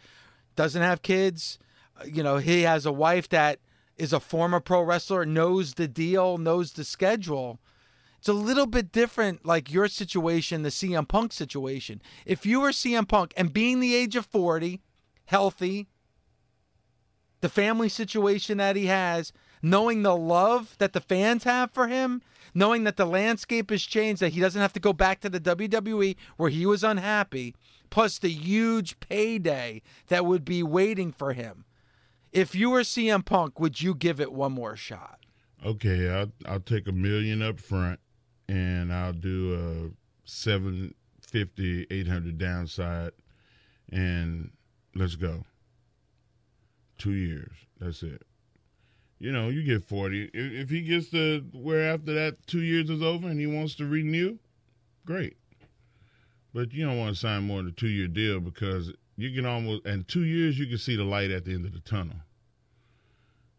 doesn't 0.56 0.82
have 0.82 1.02
kids. 1.02 1.58
Uh, 2.00 2.04
you 2.04 2.22
know, 2.22 2.38
he 2.38 2.62
has 2.62 2.86
a 2.86 2.92
wife 2.92 3.28
that 3.28 3.60
is 3.96 4.12
a 4.12 4.20
former 4.20 4.60
pro 4.60 4.82
wrestler, 4.82 5.26
knows 5.26 5.74
the 5.74 5.86
deal, 5.86 6.38
knows 6.38 6.72
the 6.72 6.84
schedule. 6.84 7.60
It's 8.18 8.28
a 8.28 8.32
little 8.32 8.66
bit 8.66 8.92
different, 8.92 9.44
like 9.44 9.72
your 9.72 9.88
situation, 9.88 10.62
the 10.62 10.68
CM 10.68 11.06
Punk 11.06 11.32
situation. 11.32 12.00
If 12.24 12.46
you 12.46 12.60
were 12.60 12.70
CM 12.70 13.06
Punk 13.06 13.34
and 13.36 13.52
being 13.52 13.80
the 13.80 13.94
age 13.94 14.16
of 14.16 14.26
40, 14.26 14.80
healthy, 15.26 15.88
the 17.40 17.48
family 17.48 17.88
situation 17.88 18.58
that 18.58 18.76
he 18.76 18.86
has, 18.86 19.32
knowing 19.60 20.02
the 20.02 20.16
love 20.16 20.76
that 20.78 20.92
the 20.92 21.00
fans 21.00 21.44
have 21.44 21.72
for 21.72 21.88
him, 21.88 22.22
knowing 22.54 22.84
that 22.84 22.96
the 22.96 23.06
landscape 23.06 23.70
has 23.70 23.82
changed, 23.82 24.22
that 24.22 24.32
he 24.32 24.40
doesn't 24.40 24.60
have 24.60 24.72
to 24.72 24.80
go 24.80 24.92
back 24.92 25.20
to 25.20 25.28
the 25.28 25.40
WWE 25.40 26.16
where 26.36 26.50
he 26.50 26.64
was 26.64 26.84
unhappy, 26.84 27.54
plus 27.92 28.18
the 28.18 28.30
huge 28.30 28.98
payday 29.00 29.82
that 30.08 30.24
would 30.24 30.46
be 30.46 30.62
waiting 30.62 31.12
for 31.12 31.34
him. 31.34 31.66
If 32.32 32.54
you 32.54 32.70
were 32.70 32.80
CM 32.80 33.22
Punk, 33.22 33.60
would 33.60 33.82
you 33.82 33.94
give 33.94 34.18
it 34.18 34.32
one 34.32 34.52
more 34.52 34.76
shot? 34.76 35.20
Okay, 35.64 36.08
I'll, 36.08 36.32
I'll 36.46 36.60
take 36.60 36.88
a 36.88 36.92
million 36.92 37.42
up 37.42 37.60
front 37.60 38.00
and 38.48 38.90
I'll 38.90 39.12
do 39.12 39.92
a 39.92 40.26
750, 40.26 41.86
800 41.90 42.38
downside, 42.38 43.12
and 43.90 44.52
let's 44.94 45.16
go. 45.16 45.44
Two 46.96 47.12
years. 47.12 47.52
That's 47.78 48.02
it. 48.02 48.22
You 49.18 49.32
know, 49.32 49.50
you 49.50 49.62
get 49.64 49.84
40. 49.84 50.30
If, 50.32 50.52
if 50.52 50.70
he 50.70 50.80
gets 50.80 51.10
to 51.10 51.44
where 51.52 51.92
after 51.92 52.14
that 52.14 52.46
two 52.46 52.62
years 52.62 52.88
is 52.88 53.02
over 53.02 53.28
and 53.28 53.38
he 53.38 53.46
wants 53.46 53.74
to 53.74 53.86
renew, 53.86 54.38
great. 55.04 55.36
But 56.54 56.72
you 56.72 56.84
don't 56.84 56.98
want 56.98 57.14
to 57.14 57.20
sign 57.20 57.44
more 57.44 57.58
than 57.58 57.68
a 57.68 57.72
two 57.72 57.88
year 57.88 58.08
deal 58.08 58.40
because 58.40 58.92
you 59.16 59.34
can 59.34 59.46
almost, 59.46 59.86
and 59.86 60.06
two 60.06 60.24
years, 60.24 60.58
you 60.58 60.66
can 60.66 60.78
see 60.78 60.96
the 60.96 61.04
light 61.04 61.30
at 61.30 61.44
the 61.44 61.54
end 61.54 61.64
of 61.64 61.72
the 61.72 61.80
tunnel. 61.80 62.16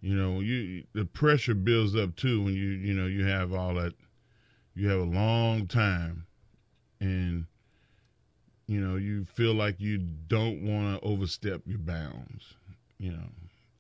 You 0.01 0.15
know, 0.15 0.41
you 0.41 0.83
the 0.93 1.05
pressure 1.05 1.55
builds 1.55 1.95
up 1.95 2.15
too 2.15 2.43
when 2.43 2.53
you 2.53 2.69
you 2.69 2.93
know 2.93 3.07
you 3.07 3.25
have 3.25 3.53
all 3.53 3.75
that 3.75 3.93
you 4.75 4.89
have 4.89 4.99
a 4.99 5.03
long 5.03 5.67
time 5.67 6.25
and 6.99 7.45
you 8.67 8.79
know 8.79 8.95
you 8.95 9.25
feel 9.25 9.53
like 9.53 9.79
you 9.79 9.97
don't 9.97 10.63
want 10.63 10.99
to 10.99 11.07
overstep 11.07 11.61
your 11.65 11.79
bounds 11.79 12.55
you 12.97 13.11
know 13.11 13.27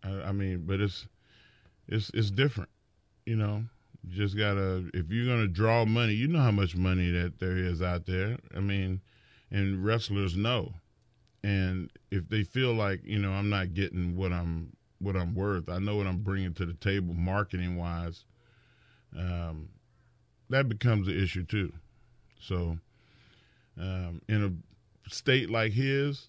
I, 0.03 0.29
I, 0.29 0.31
mean 0.31 0.65
but 0.65 0.81
it's 0.81 1.07
it's 1.87 2.11
it's 2.13 2.31
different 2.31 2.69
you 3.25 3.35
know 3.35 3.63
you 4.03 4.15
just 4.15 4.37
gotta 4.37 4.89
if 4.93 5.09
you're 5.09 5.25
gonna 5.25 5.47
draw 5.47 5.85
money 5.85 6.13
you 6.13 6.27
know 6.27 6.39
how 6.39 6.51
much 6.51 6.75
money 6.75 7.11
that 7.11 7.39
there 7.39 7.57
is 7.57 7.81
out 7.81 8.05
there 8.05 8.37
i 8.55 8.59
mean 8.59 9.01
and 9.51 9.83
wrestlers 9.83 10.35
know 10.35 10.73
and 11.43 11.89
if 12.11 12.27
they 12.29 12.43
feel 12.43 12.73
like 12.73 13.01
you 13.03 13.19
know 13.19 13.31
i'm 13.31 13.49
not 13.49 13.73
getting 13.73 14.15
what 14.15 14.31
i'm 14.31 14.71
what 14.99 15.15
i'm 15.15 15.33
worth 15.33 15.69
i 15.69 15.79
know 15.79 15.95
what 15.95 16.07
i'm 16.07 16.19
bringing 16.19 16.53
to 16.53 16.65
the 16.65 16.73
table 16.73 17.13
marketing 17.13 17.77
wise 17.77 18.25
um, 19.17 19.69
that 20.49 20.69
becomes 20.69 21.07
an 21.07 21.21
issue 21.21 21.43
too. 21.43 21.71
So, 22.39 22.77
um, 23.79 24.21
in 24.27 24.61
a 25.05 25.09
state 25.09 25.49
like 25.49 25.71
his, 25.73 26.27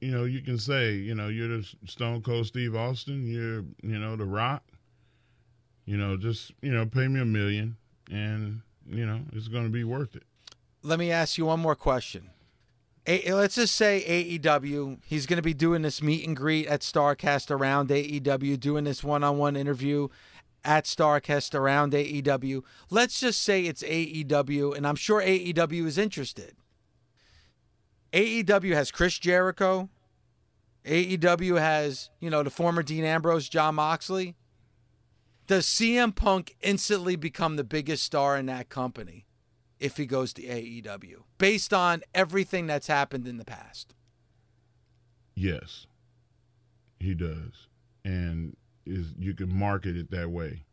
you 0.00 0.10
know, 0.10 0.24
you 0.24 0.42
can 0.42 0.58
say, 0.58 0.92
you 0.94 1.14
know, 1.14 1.28
you're 1.28 1.48
the 1.48 1.74
Stone 1.86 2.22
Cold 2.22 2.46
Steve 2.46 2.74
Austin, 2.74 3.26
you're, 3.26 3.64
you 3.82 3.98
know, 3.98 4.16
The 4.16 4.24
Rock. 4.24 4.62
You 5.86 5.96
know, 5.96 6.16
just 6.16 6.52
you 6.62 6.72
know, 6.72 6.86
pay 6.86 7.08
me 7.08 7.20
a 7.20 7.24
million, 7.24 7.76
and 8.10 8.62
you 8.88 9.04
know, 9.06 9.20
it's 9.32 9.48
going 9.48 9.64
to 9.64 9.70
be 9.70 9.84
worth 9.84 10.16
it. 10.16 10.22
Let 10.82 10.98
me 10.98 11.10
ask 11.10 11.38
you 11.38 11.46
one 11.46 11.60
more 11.60 11.74
question. 11.74 12.30
A- 13.06 13.20
eh, 13.22 13.34
let's 13.34 13.56
just 13.56 13.74
say 13.74 14.02
AEW, 14.06 14.98
he's 15.04 15.26
going 15.26 15.36
to 15.36 15.42
be 15.42 15.54
doing 15.54 15.82
this 15.82 16.02
meet 16.02 16.26
and 16.26 16.36
greet 16.36 16.66
at 16.66 16.80
Starrcast 16.80 17.50
around 17.50 17.90
AEW, 17.90 18.58
doing 18.58 18.84
this 18.84 19.04
one 19.04 19.22
on 19.22 19.36
one 19.36 19.56
interview 19.56 20.08
at 20.64 20.84
Starrcast 20.84 21.54
around 21.54 21.92
AEW. 21.92 22.62
Let's 22.90 23.20
just 23.20 23.42
say 23.42 23.64
it's 23.64 23.82
AEW, 23.82 24.74
and 24.76 24.86
I'm 24.86 24.96
sure 24.96 25.20
AEW 25.20 25.86
is 25.86 25.98
interested. 25.98 26.54
AEW 28.12 28.74
has 28.74 28.90
Chris 28.90 29.18
Jericho. 29.18 29.90
AEW 30.86 31.58
has, 31.58 32.10
you 32.20 32.30
know, 32.30 32.42
the 32.42 32.50
former 32.50 32.82
Dean 32.82 33.04
Ambrose, 33.04 33.48
Jon 33.48 33.74
Moxley. 33.74 34.36
Does 35.46 35.66
CM 35.66 36.14
Punk 36.14 36.56
instantly 36.62 37.16
become 37.16 37.56
the 37.56 37.64
biggest 37.64 38.02
star 38.02 38.36
in 38.36 38.46
that 38.46 38.70
company 38.70 39.26
if 39.78 39.98
he 39.98 40.06
goes 40.06 40.32
to 40.34 40.42
AEW 40.42 41.24
based 41.36 41.74
on 41.74 42.02
everything 42.14 42.66
that's 42.66 42.86
happened 42.86 43.28
in 43.28 43.36
the 43.36 43.44
past? 43.44 43.94
Yes, 45.34 45.86
he 46.98 47.14
does. 47.14 47.68
And 48.04 48.56
is 48.86 49.14
you 49.18 49.34
can 49.34 49.54
market 49.54 49.96
it 49.96 50.10
that 50.10 50.30
way. 50.30 50.64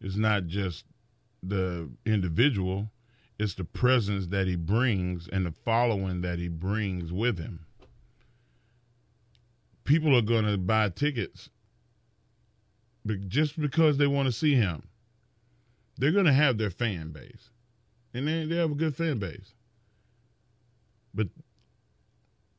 It's 0.00 0.16
not 0.16 0.46
just 0.46 0.84
the 1.42 1.90
individual, 2.06 2.90
it's 3.38 3.54
the 3.54 3.64
presence 3.64 4.28
that 4.28 4.46
he 4.46 4.56
brings 4.56 5.28
and 5.28 5.46
the 5.46 5.52
following 5.64 6.20
that 6.20 6.38
he 6.38 6.48
brings 6.48 7.12
with 7.12 7.38
him. 7.38 7.66
People 9.84 10.16
are 10.16 10.22
going 10.22 10.44
to 10.44 10.58
buy 10.58 10.90
tickets 10.90 11.50
but 13.04 13.28
just 13.28 13.60
because 13.60 13.96
they 13.96 14.06
want 14.06 14.26
to 14.26 14.32
see 14.32 14.54
him. 14.54 14.82
They're 15.96 16.12
going 16.12 16.26
to 16.26 16.32
have 16.32 16.56
their 16.56 16.70
fan 16.70 17.10
base. 17.10 17.50
And 18.14 18.26
they, 18.26 18.46
they 18.46 18.56
have 18.56 18.70
a 18.70 18.74
good 18.74 18.96
fan 18.96 19.18
base. 19.18 19.52
But 21.14 21.28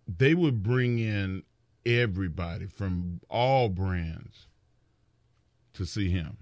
they 0.07 0.33
would 0.33 0.62
bring 0.62 1.00
in 1.00 1.43
everybody 1.86 2.67
from 2.67 3.19
all 3.29 3.69
brands 3.69 4.48
to 5.74 5.86
see 5.86 6.10
him. 6.10 6.38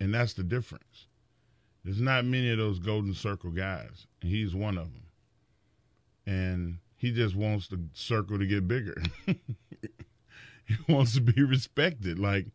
And 0.00 0.14
that's 0.14 0.32
the 0.32 0.42
difference. 0.42 1.06
There's 1.84 2.00
not 2.00 2.24
many 2.24 2.50
of 2.50 2.58
those 2.58 2.78
golden 2.78 3.14
circle 3.14 3.50
guys, 3.50 4.06
and 4.22 4.30
he's 4.30 4.54
one 4.54 4.78
of 4.78 4.92
them. 4.92 5.06
And 6.26 6.78
he 6.96 7.12
just 7.12 7.34
wants 7.34 7.68
the 7.68 7.80
circle 7.94 8.38
to 8.38 8.46
get 8.46 8.68
bigger. 8.68 9.00
he 9.26 10.76
wants 10.88 11.14
to 11.14 11.20
be 11.20 11.42
respected. 11.42 12.18
Like, 12.18 12.46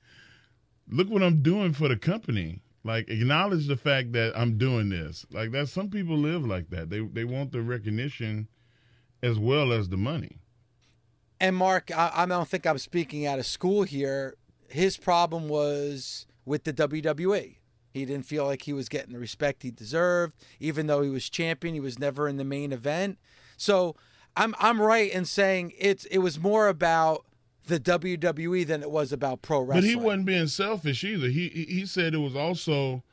look 0.89 1.09
what 1.09 1.23
I'm 1.23 1.41
doing 1.41 1.73
for 1.73 1.87
the 1.87 1.97
company. 1.97 2.61
Like, 2.85 3.09
acknowledge 3.09 3.67
the 3.67 3.77
fact 3.77 4.11
that 4.11 4.33
I'm 4.35 4.57
doing 4.57 4.89
this. 4.89 5.25
Like, 5.31 5.51
that 5.51 5.69
some 5.69 5.89
people 5.89 6.17
live 6.17 6.45
like 6.45 6.69
that. 6.71 6.89
They 6.89 6.99
they 6.99 7.23
want 7.23 7.51
the 7.51 7.61
recognition 7.61 8.47
as 9.21 9.39
well 9.39 9.71
as 9.71 9.89
the 9.89 9.97
money. 9.97 10.39
And 11.39 11.55
Mark, 11.55 11.91
I, 11.91 12.11
I 12.13 12.25
don't 12.25 12.47
think 12.47 12.65
I'm 12.65 12.77
speaking 12.77 13.25
out 13.25 13.39
of 13.39 13.45
school 13.45 13.83
here. 13.83 14.35
His 14.67 14.97
problem 14.97 15.47
was 15.47 16.25
with 16.45 16.65
the 16.65 16.73
WWE. 16.73 17.57
He 17.93 18.05
didn't 18.05 18.25
feel 18.25 18.45
like 18.45 18.63
he 18.63 18.73
was 18.73 18.89
getting 18.89 19.13
the 19.13 19.19
respect 19.19 19.63
he 19.63 19.71
deserved, 19.71 20.33
even 20.59 20.87
though 20.87 21.01
he 21.01 21.09
was 21.09 21.29
champion. 21.29 21.73
He 21.73 21.79
was 21.79 21.99
never 21.99 22.27
in 22.27 22.37
the 22.37 22.43
main 22.43 22.73
event. 22.73 23.17
So 23.55 23.95
I'm 24.35 24.55
I'm 24.59 24.81
right 24.81 25.11
in 25.11 25.25
saying 25.25 25.73
it's 25.77 26.05
it 26.05 26.17
was 26.19 26.39
more 26.39 26.67
about 26.67 27.25
the 27.67 27.79
WWE 27.79 28.67
than 28.67 28.81
it 28.81 28.91
was 28.91 29.11
about 29.11 29.41
pro 29.41 29.61
wrestling. 29.61 29.81
But 29.81 29.87
he 29.87 29.95
wasn't 29.95 30.25
being 30.25 30.47
selfish 30.47 31.03
either. 31.03 31.27
He 31.27 31.49
he 31.49 31.85
said 31.85 32.13
it 32.13 32.19
was 32.19 32.35
also 32.35 33.03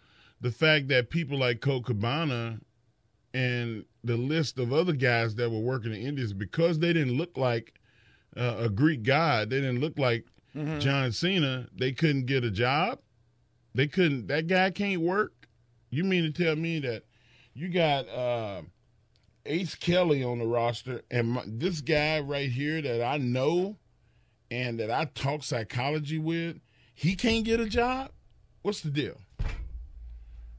the 0.41 0.51
fact 0.51 0.89
that 0.89 1.11
people 1.11 1.39
like 1.39 1.61
Colt 1.61 1.87
Cabana 1.87 2.61
and 3.33 3.85
the 4.03 4.17
list 4.17 4.59
of 4.59 4.73
other 4.73 4.93
guys 4.93 5.35
that 5.37 5.51
were 5.51 5.61
working 5.61 5.93
in 5.93 6.01
Indies 6.01 6.33
because 6.33 6.79
they 6.79 6.93
didn't 6.93 7.17
look 7.17 7.37
like 7.37 7.75
uh, 8.37 8.57
a 8.59 8.69
Greek 8.69 9.03
god, 9.03 9.51
they 9.51 9.61
didn't 9.61 9.81
look 9.81 9.99
like 9.99 10.25
mm-hmm. 10.57 10.79
John 10.79 11.13
Cena. 11.13 11.69
They 11.77 11.93
couldn't 11.93 12.27
get 12.27 12.45
a 12.45 12.51
job. 12.51 12.99
They 13.75 13.87
couldn't. 13.87 14.27
That 14.27 14.47
guy 14.47 14.71
can't 14.71 15.01
work. 15.01 15.33
You 15.91 16.05
mean 16.05 16.25
to 16.25 16.45
tell 16.45 16.57
me 16.57 16.81
that 16.81 17.05
you 17.55 17.69
got 17.69 18.09
uh, 18.09 18.63
Ace 19.47 19.75
Kelly 19.75 20.25
on 20.25 20.39
the 20.39 20.47
roster, 20.47 21.03
and 21.11 21.31
my, 21.31 21.43
this 21.47 21.81
guy 21.81 22.21
right 22.21 22.51
here 22.51 22.81
that 22.83 23.03
I 23.03 23.19
know 23.19 23.77
and 24.51 24.81
that 24.81 24.91
I 24.91 25.05
talk 25.07 25.43
psychology 25.43 26.19
with, 26.19 26.59
he 26.95 27.15
can't 27.15 27.45
get 27.45 27.61
a 27.61 27.67
job? 27.67 28.11
What's 28.63 28.81
the 28.81 28.91
deal? 28.91 29.17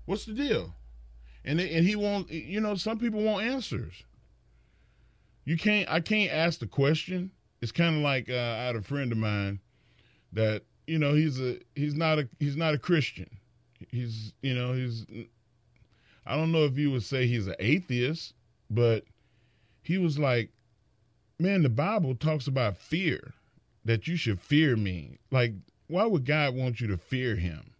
What's 0.05 0.25
the 0.25 0.33
deal? 0.33 0.74
And 1.45 1.60
and 1.60 1.86
he 1.86 1.95
won't. 1.95 2.29
You 2.31 2.62
know, 2.62 2.75
some 2.75 2.98
people 2.98 3.24
want 3.24 3.45
answers. 3.45 4.03
You 5.45 5.57
can't. 5.57 5.89
I 5.89 6.00
can't 6.00 6.31
ask 6.31 6.60
the 6.60 6.67
question. 6.67 7.31
It's 7.62 7.71
kind 7.71 7.95
of 7.95 8.01
like 8.01 8.29
uh, 8.29 8.33
I 8.33 8.65
had 8.65 8.75
a 8.75 8.81
friend 8.81 9.12
of 9.12 9.17
mine 9.17 9.60
that 10.33 10.63
you 10.88 11.00
know 11.00 11.13
he's 11.13 11.39
a 11.39 11.60
he's 11.75 11.95
not 11.95 12.19
a 12.19 12.27
he's 12.39 12.55
not 12.55 12.74
a 12.74 12.77
Christian. 12.77 13.29
He's 13.89 14.33
you 14.41 14.53
know 14.53 14.74
he's 14.74 15.05
I 16.25 16.36
don't 16.36 16.51
know 16.51 16.65
if 16.65 16.77
you 16.77 16.91
would 16.91 17.03
say 17.03 17.27
he's 17.27 17.48
an 17.48 17.55
atheist, 17.60 18.33
but 18.69 19.03
he 19.81 19.98
was 19.98 20.19
like, 20.19 20.50
man, 21.39 21.63
the 21.63 21.69
Bible 21.69 22.15
talks 22.15 22.48
about 22.48 22.77
fear 22.77 23.33
that 23.85 24.07
you 24.07 24.15
should 24.15 24.39
fear 24.39 24.75
me. 24.75 25.17
Like, 25.31 25.53
why 25.88 26.05
would 26.05 26.25
God 26.25 26.55
want 26.55 26.79
you 26.79 26.88
to 26.88 26.97
fear 26.97 27.35
him? 27.35 27.71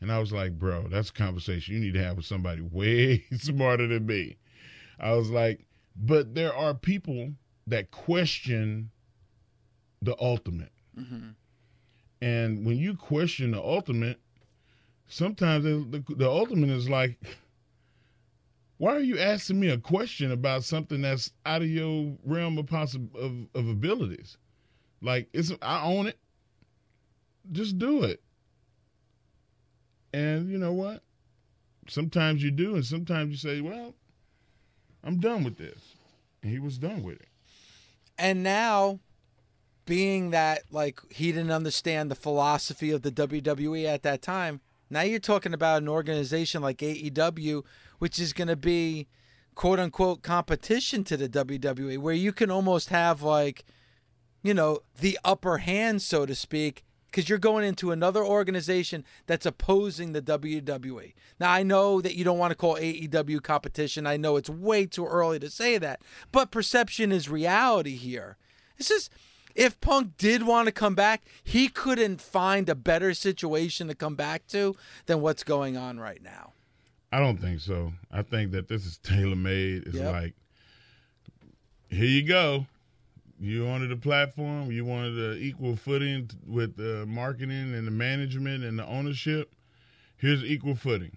And 0.00 0.12
I 0.12 0.18
was 0.18 0.32
like, 0.32 0.58
bro, 0.58 0.86
that's 0.88 1.10
a 1.10 1.14
conversation 1.14 1.74
you 1.74 1.80
need 1.80 1.94
to 1.94 2.04
have 2.04 2.16
with 2.16 2.26
somebody 2.26 2.60
way 2.72 3.24
smarter 3.36 3.86
than 3.86 4.06
me. 4.06 4.36
I 5.00 5.12
was 5.12 5.30
like, 5.30 5.66
but 5.96 6.34
there 6.34 6.54
are 6.54 6.74
people 6.74 7.32
that 7.66 7.90
question 7.90 8.90
the 10.02 10.16
ultimate. 10.20 10.72
Mm-hmm. 10.98 11.30
And 12.20 12.64
when 12.64 12.76
you 12.76 12.94
question 12.94 13.52
the 13.52 13.62
ultimate, 13.62 14.20
sometimes 15.08 15.64
the, 15.64 15.84
the, 15.90 16.14
the 16.14 16.28
ultimate 16.28 16.70
is 16.70 16.88
like, 16.88 17.18
why 18.78 18.94
are 18.94 19.00
you 19.00 19.18
asking 19.18 19.58
me 19.58 19.70
a 19.70 19.78
question 19.78 20.30
about 20.30 20.62
something 20.62 21.02
that's 21.02 21.32
out 21.44 21.62
of 21.62 21.68
your 21.68 22.16
realm 22.24 22.58
of 22.58 22.66
possi- 22.66 23.14
of, 23.16 23.32
of 23.54 23.68
abilities? 23.68 24.36
Like 25.00 25.28
it's 25.32 25.52
I 25.62 25.84
own 25.84 26.06
it. 26.06 26.18
Just 27.50 27.78
do 27.78 28.02
it. 28.04 28.22
And 30.12 30.50
you 30.50 30.58
know 30.58 30.72
what? 30.72 31.02
Sometimes 31.88 32.42
you 32.42 32.50
do, 32.50 32.74
and 32.74 32.84
sometimes 32.84 33.30
you 33.30 33.36
say, 33.36 33.60
"Well, 33.60 33.94
I'm 35.02 35.20
done 35.20 35.44
with 35.44 35.56
this," 35.56 35.96
and 36.42 36.50
he 36.50 36.58
was 36.58 36.78
done 36.78 37.02
with 37.02 37.20
it. 37.20 37.28
And 38.18 38.42
now, 38.42 39.00
being 39.86 40.30
that 40.30 40.62
like 40.70 41.00
he 41.10 41.32
didn't 41.32 41.52
understand 41.52 42.10
the 42.10 42.14
philosophy 42.14 42.90
of 42.90 43.02
the 43.02 43.12
WWE 43.12 43.86
at 43.86 44.02
that 44.02 44.20
time, 44.20 44.60
now 44.90 45.02
you're 45.02 45.20
talking 45.20 45.54
about 45.54 45.82
an 45.82 45.88
organization 45.88 46.62
like 46.62 46.78
AEW, 46.78 47.64
which 47.98 48.18
is 48.18 48.32
going 48.32 48.48
to 48.48 48.56
be 48.56 49.06
quote 49.54 49.78
unquote 49.78 50.22
competition 50.22 51.04
to 51.04 51.16
the 51.16 51.28
WWE, 51.28 51.98
where 51.98 52.14
you 52.14 52.32
can 52.32 52.50
almost 52.50 52.88
have 52.90 53.22
like 53.22 53.64
you 54.42 54.54
know, 54.54 54.80
the 55.00 55.18
upper 55.24 55.58
hand, 55.58 56.02
so 56.02 56.26
to 56.26 56.34
speak, 56.34 56.84
because 57.06 57.28
you're 57.28 57.38
going 57.38 57.64
into 57.64 57.90
another 57.90 58.24
organization 58.24 59.04
that's 59.26 59.46
opposing 59.46 60.12
the 60.12 60.22
WWE. 60.22 61.14
Now, 61.40 61.50
I 61.50 61.62
know 61.62 62.00
that 62.00 62.14
you 62.14 62.24
don't 62.24 62.38
want 62.38 62.50
to 62.50 62.56
call 62.56 62.76
AEW 62.76 63.42
competition. 63.42 64.06
I 64.06 64.16
know 64.16 64.36
it's 64.36 64.50
way 64.50 64.86
too 64.86 65.06
early 65.06 65.38
to 65.40 65.50
say 65.50 65.78
that, 65.78 66.00
but 66.32 66.50
perception 66.50 67.12
is 67.12 67.28
reality 67.28 67.96
here. 67.96 68.36
This 68.76 68.90
is. 68.90 69.10
If 69.54 69.80
Punk 69.80 70.16
did 70.18 70.44
want 70.44 70.66
to 70.66 70.72
come 70.72 70.94
back, 70.94 71.24
he 71.42 71.68
couldn't 71.68 72.20
find 72.20 72.68
a 72.68 72.76
better 72.76 73.12
situation 73.12 73.88
to 73.88 73.94
come 73.96 74.14
back 74.14 74.46
to 74.48 74.76
than 75.06 75.20
what's 75.20 75.42
going 75.42 75.76
on 75.76 75.98
right 75.98 76.22
now. 76.22 76.52
I 77.10 77.18
don't 77.18 77.38
think 77.38 77.58
so. 77.58 77.92
I 78.12 78.22
think 78.22 78.52
that 78.52 78.68
this 78.68 78.86
is 78.86 78.98
tailor 78.98 79.34
made. 79.34 79.84
It's 79.86 79.96
yep. 79.96 80.12
like, 80.12 80.34
here 81.88 82.04
you 82.04 82.22
go 82.22 82.66
you 83.40 83.64
wanted 83.64 83.92
a 83.92 83.96
platform, 83.96 84.72
you 84.72 84.84
wanted 84.84 85.16
an 85.16 85.38
equal 85.40 85.76
footing 85.76 86.28
with 86.46 86.76
the 86.76 87.06
marketing 87.06 87.74
and 87.74 87.86
the 87.86 87.92
management 87.92 88.64
and 88.64 88.78
the 88.78 88.86
ownership. 88.86 89.54
Here's 90.16 90.42
equal 90.42 90.74
footing. 90.74 91.16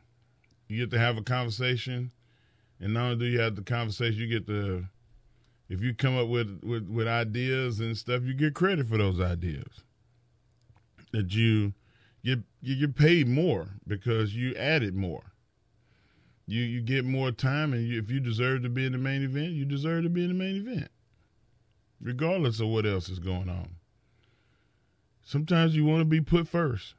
You 0.67 0.81
get 0.81 0.91
to 0.91 0.99
have 0.99 1.17
a 1.17 1.23
conversation, 1.23 2.11
and 2.79 2.93
not 2.93 3.03
only 3.03 3.15
do 3.17 3.25
you 3.25 3.39
have 3.39 3.55
the 3.55 3.63
conversation, 3.63 4.19
you 4.19 4.27
get 4.27 4.45
to, 4.47 4.85
if 5.67 5.81
you 5.81 5.95
come 5.95 6.17
up 6.17 6.27
with, 6.27 6.61
with, 6.63 6.87
with 6.87 7.07
ideas 7.07 7.79
and 7.79 7.97
stuff, 7.97 8.21
you 8.23 8.35
get 8.35 8.53
credit 8.53 8.87
for 8.87 8.97
those 8.97 9.19
ideas. 9.19 9.83
That 11.11 11.33
you 11.33 11.73
get 12.23 12.39
you 12.61 12.79
get 12.79 12.95
paid 12.95 13.27
more 13.27 13.67
because 13.85 14.33
you 14.33 14.55
added 14.55 14.95
more. 14.95 15.23
You 16.47 16.61
you 16.61 16.79
get 16.79 17.03
more 17.03 17.31
time, 17.31 17.73
and 17.73 17.85
you, 17.85 17.99
if 17.99 18.09
you 18.09 18.21
deserve 18.21 18.61
to 18.61 18.69
be 18.69 18.85
in 18.85 18.93
the 18.93 18.97
main 18.97 19.21
event, 19.21 19.51
you 19.51 19.65
deserve 19.65 20.03
to 20.03 20.09
be 20.09 20.23
in 20.23 20.29
the 20.29 20.35
main 20.35 20.55
event 20.55 20.89
regardless 22.01 22.59
of 22.59 22.67
what 22.67 22.85
else 22.85 23.09
is 23.09 23.19
going 23.19 23.49
on. 23.49 23.69
Sometimes 25.23 25.75
you 25.75 25.85
want 25.85 26.01
to 26.01 26.05
be 26.05 26.21
put 26.21 26.47
first. 26.47 26.95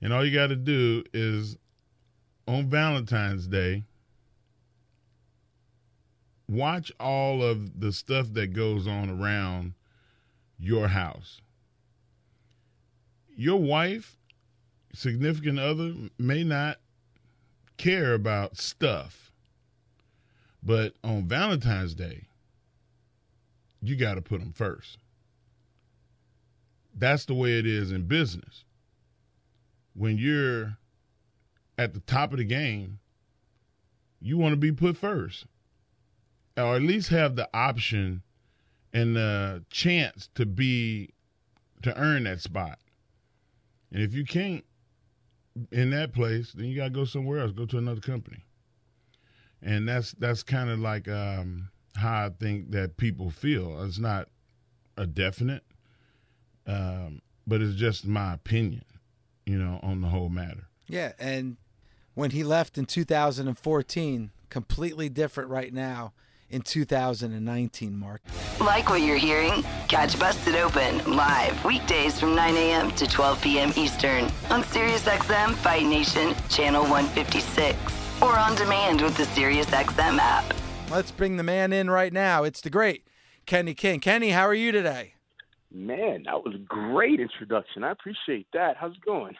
And 0.00 0.12
all 0.12 0.24
you 0.24 0.34
got 0.34 0.48
to 0.48 0.56
do 0.56 1.02
is 1.12 1.56
on 2.46 2.68
Valentine's 2.68 3.46
Day, 3.46 3.84
watch 6.48 6.92
all 7.00 7.42
of 7.42 7.80
the 7.80 7.92
stuff 7.92 8.32
that 8.34 8.52
goes 8.52 8.86
on 8.86 9.08
around 9.08 9.72
your 10.58 10.88
house. 10.88 11.40
Your 13.36 13.60
wife, 13.60 14.18
significant 14.92 15.58
other, 15.58 15.94
may 16.18 16.44
not 16.44 16.78
care 17.76 18.14
about 18.14 18.58
stuff. 18.58 19.32
But 20.62 20.94
on 21.02 21.24
Valentine's 21.24 21.94
Day, 21.94 22.24
you 23.88 23.96
got 23.96 24.14
to 24.14 24.22
put 24.22 24.40
them 24.40 24.52
first. 24.52 24.98
That's 26.94 27.24
the 27.24 27.34
way 27.34 27.58
it 27.58 27.66
is 27.66 27.92
in 27.92 28.06
business. 28.06 28.64
When 29.94 30.18
you're 30.18 30.76
at 31.78 31.94
the 31.94 32.00
top 32.00 32.32
of 32.32 32.38
the 32.38 32.44
game, 32.44 32.98
you 34.20 34.38
want 34.38 34.52
to 34.52 34.56
be 34.56 34.72
put 34.72 34.96
first, 34.96 35.46
or 36.56 36.76
at 36.76 36.82
least 36.82 37.08
have 37.10 37.36
the 37.36 37.48
option 37.52 38.22
and 38.92 39.16
the 39.16 39.64
chance 39.70 40.28
to 40.36 40.46
be 40.46 41.10
to 41.82 41.96
earn 41.98 42.24
that 42.24 42.40
spot. 42.40 42.78
And 43.92 44.02
if 44.02 44.14
you 44.14 44.24
can't 44.24 44.64
in 45.70 45.90
that 45.90 46.12
place, 46.12 46.52
then 46.52 46.66
you 46.66 46.76
got 46.76 46.84
to 46.84 46.90
go 46.90 47.04
somewhere 47.04 47.40
else, 47.40 47.52
go 47.52 47.66
to 47.66 47.78
another 47.78 48.00
company. 48.00 48.44
And 49.62 49.88
that's 49.88 50.12
that's 50.12 50.42
kind 50.42 50.70
of 50.70 50.78
like 50.78 51.08
um, 51.08 51.70
how 51.96 52.26
I 52.26 52.30
think 52.30 52.70
that 52.72 52.96
people 52.96 53.30
feel. 53.30 53.82
It's 53.84 53.98
not 53.98 54.28
a 54.96 55.06
definite, 55.06 55.62
um, 56.66 57.22
but 57.46 57.60
it's 57.60 57.76
just 57.76 58.06
my 58.06 58.34
opinion, 58.34 58.84
you 59.46 59.58
know, 59.58 59.80
on 59.82 60.00
the 60.00 60.08
whole 60.08 60.28
matter. 60.28 60.68
Yeah, 60.86 61.12
and 61.18 61.56
when 62.14 62.30
he 62.30 62.44
left 62.44 62.78
in 62.78 62.84
2014, 62.84 64.30
completely 64.50 65.08
different 65.08 65.50
right 65.50 65.72
now 65.72 66.12
in 66.50 66.62
2019, 66.62 67.96
Mark. 67.96 68.22
Like 68.60 68.88
what 68.88 69.00
you're 69.00 69.16
hearing? 69.16 69.64
Catch 69.88 70.18
Busted 70.18 70.54
Open 70.54 71.16
live 71.16 71.64
weekdays 71.64 72.20
from 72.20 72.34
9 72.36 72.54
a.m. 72.54 72.90
to 72.92 73.06
12 73.06 73.42
p.m. 73.42 73.72
Eastern 73.76 74.24
on 74.50 74.62
SiriusXM 74.62 75.54
Fight 75.54 75.86
Nation 75.86 76.34
Channel 76.48 76.82
156 76.82 77.76
or 78.22 78.38
on 78.38 78.54
demand 78.54 79.00
with 79.00 79.16
the 79.16 79.24
SiriusXM 79.24 80.18
app. 80.18 80.54
Let's 80.94 81.10
bring 81.10 81.38
the 81.38 81.42
man 81.42 81.72
in 81.72 81.90
right 81.90 82.12
now. 82.12 82.44
It's 82.44 82.60
the 82.60 82.70
great 82.70 83.04
Kenny 83.46 83.74
King. 83.74 83.98
Kenny, 83.98 84.30
how 84.30 84.46
are 84.46 84.54
you 84.54 84.70
today? 84.70 85.14
Man, 85.72 86.22
that 86.26 86.44
was 86.44 86.54
a 86.54 86.58
great 86.58 87.18
introduction. 87.18 87.82
I 87.82 87.90
appreciate 87.90 88.46
that. 88.52 88.76
How's 88.76 88.92
it 88.92 89.04
going? 89.04 89.34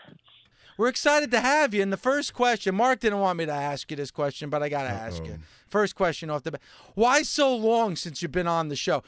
We're 0.76 0.88
excited 0.88 1.30
to 1.30 1.38
have 1.38 1.72
you. 1.72 1.80
And 1.80 1.92
the 1.92 1.96
first 1.96 2.34
question, 2.34 2.74
Mark 2.74 2.98
didn't 2.98 3.20
want 3.20 3.38
me 3.38 3.46
to 3.46 3.52
ask 3.52 3.88
you 3.88 3.96
this 3.96 4.10
question, 4.10 4.50
but 4.50 4.64
I 4.64 4.68
got 4.68 4.82
to 4.82 4.88
ask 4.88 5.24
you. 5.24 5.38
First 5.68 5.94
question 5.94 6.28
off 6.28 6.42
the 6.42 6.50
bat. 6.50 6.60
Why 6.96 7.22
so 7.22 7.54
long 7.54 7.94
since 7.94 8.20
you've 8.20 8.32
been 8.32 8.48
on 8.48 8.66
the 8.68 8.74
show? 8.74 9.04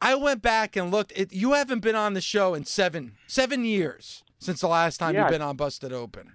I 0.00 0.14
went 0.14 0.40
back 0.40 0.76
and 0.76 0.90
looked. 0.90 1.12
It, 1.14 1.34
you 1.34 1.52
haven't 1.52 1.80
been 1.80 1.96
on 1.96 2.14
the 2.14 2.22
show 2.22 2.54
in 2.54 2.64
seven 2.64 3.16
seven 3.26 3.66
years 3.66 4.24
since 4.38 4.62
the 4.62 4.68
last 4.68 4.96
time 4.96 5.14
Yeah. 5.14 5.24
you've 5.24 5.32
been 5.32 5.42
on 5.42 5.56
Busted 5.56 5.92
Open. 5.92 6.32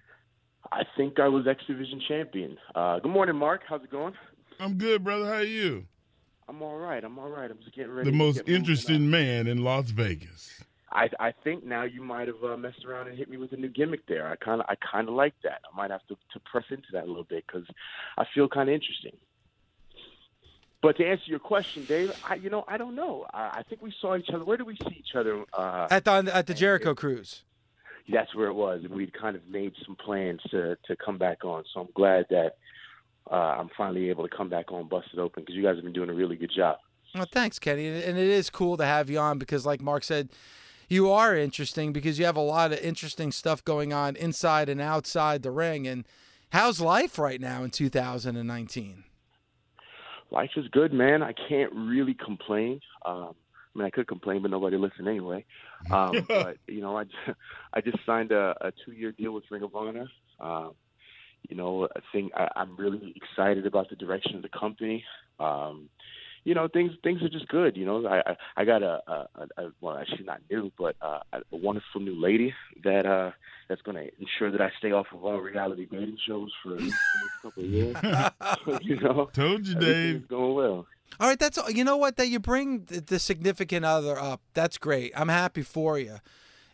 I 0.72 0.84
think 0.96 1.20
I 1.20 1.28
was 1.28 1.48
X 1.48 1.64
Division 1.66 2.00
champion. 2.08 2.56
Uh, 2.76 3.00
good 3.00 3.12
morning, 3.12 3.36
Mark. 3.36 3.62
How's 3.68 3.84
it 3.84 3.90
going? 3.90 4.14
I'm 4.60 4.78
good, 4.78 5.04
brother. 5.04 5.26
How 5.26 5.34
are 5.34 5.44
you? 5.44 5.86
I'm 6.48 6.62
all 6.62 6.78
right. 6.78 7.04
I'm 7.04 7.18
all 7.18 7.30
right. 7.30 7.50
I'm 7.50 7.58
just 7.60 7.76
getting 7.76 7.92
ready. 7.92 8.06
The 8.06 8.12
to 8.12 8.18
most 8.18 8.36
get 8.36 8.48
moving 8.48 8.60
interesting 8.62 9.10
man 9.10 9.48
in 9.48 9.64
Las 9.64 9.90
Vegas. 9.90 10.64
I 10.92 11.10
I 11.20 11.34
think 11.44 11.66
now 11.66 11.84
you 11.84 12.02
might 12.04 12.28
have 12.28 12.44
uh, 12.44 12.56
messed 12.56 12.86
around 12.86 13.08
and 13.08 13.18
hit 13.18 13.30
me 13.30 13.38
with 13.38 13.52
a 13.54 13.58
new 13.58 13.68
gimmick 13.70 14.06
there. 14.08 14.28
I 14.28 14.36
kind 14.36 14.62
of 14.62 14.68
I 14.70 14.76
kind 14.76 15.10
of 15.10 15.16
like 15.16 15.34
that. 15.44 15.62
I 15.72 15.76
might 15.76 15.92
have 15.92 16.06
to 16.08 16.16
to 16.34 16.40
press 16.52 16.66
into 16.70 16.88
that 16.94 17.04
a 17.06 17.08
little 17.08 17.24
bit 17.24 17.44
because 17.48 17.66
I 18.18 18.26
feel 18.34 18.48
kind 18.48 18.70
of 18.70 18.76
interesting. 18.76 19.18
But 20.82 20.98
to 20.98 21.06
answer 21.06 21.24
your 21.26 21.40
question, 21.40 21.84
Dave, 21.86 22.14
I 22.24 22.36
you 22.36 22.50
know 22.52 22.64
I 22.68 22.78
don't 22.78 22.96
know. 22.96 23.26
I, 23.34 23.58
I 23.60 23.64
think 23.68 23.82
we 23.82 23.94
saw 24.00 24.16
each 24.16 24.30
other. 24.34 24.46
Where 24.46 24.58
did 24.58 24.68
we 24.68 24.78
see 24.78 24.96
each 25.00 25.16
other? 25.16 25.44
Uh, 25.52 25.88
At 25.90 26.06
the 26.06 26.12
at 26.34 26.46
the 26.48 26.54
Jericho 26.54 26.94
Cruise. 26.94 27.44
that's 28.08 28.34
where 28.36 28.48
it 28.48 28.54
was, 28.54 28.82
and 28.84 28.94
we'd 28.94 29.14
kind 29.20 29.36
of 29.36 29.48
made 29.50 29.74
some 29.86 29.96
plans 29.96 30.42
to 30.52 30.78
to 30.86 30.96
come 30.96 31.18
back 31.18 31.44
on. 31.44 31.64
So 31.74 31.82
I'm 31.82 31.90
glad 31.96 32.28
that 32.30 32.58
uh, 33.32 33.36
I'm 33.36 33.70
finally 33.78 34.10
able 34.10 34.28
to 34.28 34.36
come 34.36 34.50
back 34.50 34.72
on 34.72 34.88
Busted 34.88 35.20
Open 35.20 35.44
because 35.44 35.56
you 35.56 35.64
guys 35.64 35.76
have 35.76 35.84
been 35.84 35.94
doing 35.94 36.10
a 36.10 36.14
really 36.14 36.36
good 36.36 36.52
job. 36.56 36.78
Well, 37.14 37.28
thanks, 37.32 37.60
Kenny. 37.60 37.88
And 37.88 38.18
it 38.18 38.28
is 38.28 38.50
cool 38.50 38.78
to 38.78 38.86
have 38.86 39.10
you 39.10 39.20
on 39.20 39.40
because, 39.40 39.66
like 39.66 39.82
Mark 39.82 40.04
said, 40.04 40.30
you 40.90 41.10
are 41.12 41.36
interesting 41.36 41.94
because 41.94 42.20
you 42.20 42.26
have 42.26 42.36
a 42.36 42.42
lot 42.42 42.72
of 42.72 42.80
interesting 42.80 43.32
stuff 43.32 43.64
going 43.64 43.94
on 43.94 44.16
inside 44.16 44.70
and 44.70 44.82
outside 44.82 45.42
the 45.42 45.52
ring. 45.52 45.88
And 45.88 46.06
how's 46.52 46.80
life 46.80 47.18
right 47.18 47.40
now 47.40 47.64
in 47.64 47.70
2019? 47.70 49.04
Life 50.32 50.52
is 50.58 50.68
good, 50.72 50.92
man. 50.92 51.24
I 51.24 51.34
can't 51.48 51.72
really 51.74 52.14
complain. 52.14 52.82
Um, 53.06 53.34
I 53.76 53.80
mean, 53.80 53.86
I 53.86 53.90
could 53.90 54.08
complain, 54.08 54.42
but 54.42 54.52
nobody 54.52 54.78
listen 54.78 55.08
anyway. 55.08 55.46
Um, 55.92 56.26
but 56.28 56.58
you 56.68 56.82
know, 56.82 56.98
I 56.98 57.06
just, 57.06 57.16
I 57.74 57.82
just 57.82 57.98
signed 58.06 58.32
a, 58.32 58.56
a 58.62 58.72
two 58.86 58.92
year 58.92 59.12
deal 59.12 59.32
with 59.32 59.46
Ring 59.50 59.64
of 59.64 59.76
Honor. 59.76 60.10
Um, 60.40 60.72
you 61.50 61.56
know, 61.56 61.88
I 61.96 62.00
think 62.12 62.32
I, 62.36 62.50
I'm 62.56 62.76
really 62.78 63.16
excited 63.16 63.66
about 63.66 63.90
the 63.90 63.96
direction 63.96 64.36
of 64.36 64.42
the 64.42 64.50
company. 64.50 65.04
Um, 65.40 65.90
you 66.44 66.54
know, 66.54 66.68
things 66.68 66.92
things 67.04 67.22
are 67.24 67.30
just 67.30 67.48
good. 67.48 67.76
You 67.76 67.86
know, 67.86 68.06
I 68.06 68.32
I, 68.32 68.38
I 68.58 68.66
got 68.66 68.84
a, 68.84 69.02
a, 69.08 69.28
a 69.58 69.72
well, 69.82 69.98
actually 69.98 70.26
not 70.26 70.42
new, 70.50 70.72
but 70.78 70.96
uh, 71.02 71.20
a 71.34 71.42
wonderful 71.52 72.02
new 72.02 72.20
lady 72.20 72.54
that 72.84 73.06
uh, 73.06 73.32
that's 73.68 73.82
going 73.82 73.98
to 73.98 74.12
ensure 74.20 74.52
that 74.52 74.62
I 74.62 74.72
stay 74.78 74.92
off 74.92 75.08
of 75.12 75.24
all 75.24 75.40
reality 75.40 75.88
dating 75.90 76.18
shows 76.28 76.52
for 76.62 76.76
at 76.76 76.82
least 76.82 76.98
the 77.14 77.22
next 77.22 77.42
couple 77.42 77.64
of 77.64 77.70
years. 77.70 78.82
you 78.84 79.00
know, 79.00 79.30
Told 79.34 79.68
you, 79.68 79.76
Dave. 79.76 80.28
going 80.28 80.54
well. 80.54 80.88
All 81.20 81.30
right, 81.30 81.40
that's 81.40 81.58
you 81.74 81.84
know 81.84 81.98
what 81.98 82.18
that 82.18 82.28
you 82.28 82.40
bring 82.40 82.86
the, 82.86 83.02
the 83.02 83.20
significant 83.20 83.86
other 83.86 84.20
up. 84.20 84.42
That's 84.54 84.78
great. 84.78 85.14
I'm 85.16 85.30
happy 85.30 85.62
for 85.62 85.98
you. 85.98 86.18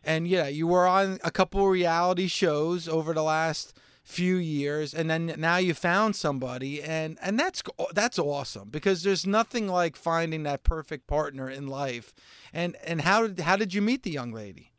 And 0.04 0.28
yeah, 0.28 0.48
you 0.48 0.68
were 0.68 0.88
on 0.88 1.20
a 1.24 1.32
couple 1.32 1.68
reality 1.68 2.28
shows 2.28 2.88
over 2.88 3.14
the 3.14 3.22
last 3.22 3.78
few 4.12 4.36
years, 4.36 4.94
and 4.94 5.10
then 5.10 5.34
now 5.38 5.58
you 5.58 5.74
found 5.74 6.16
somebody, 6.16 6.84
and 6.84 7.18
and 7.22 7.40
that's 7.40 7.64
that's 7.94 8.20
awesome 8.20 8.70
because 8.70 9.04
there's 9.04 9.26
nothing 9.26 9.68
like 9.68 9.96
finding 9.96 10.44
that 10.44 10.64
perfect 10.64 11.08
partner 11.08 11.50
in 11.50 11.68
life. 11.68 12.14
And 12.54 12.76
and 12.86 13.02
how 13.02 13.28
did 13.28 13.40
how 13.40 13.56
did 13.56 13.74
you 13.74 13.82
meet 13.82 14.04
the 14.04 14.12
young 14.12 14.32
lady? 14.32 14.74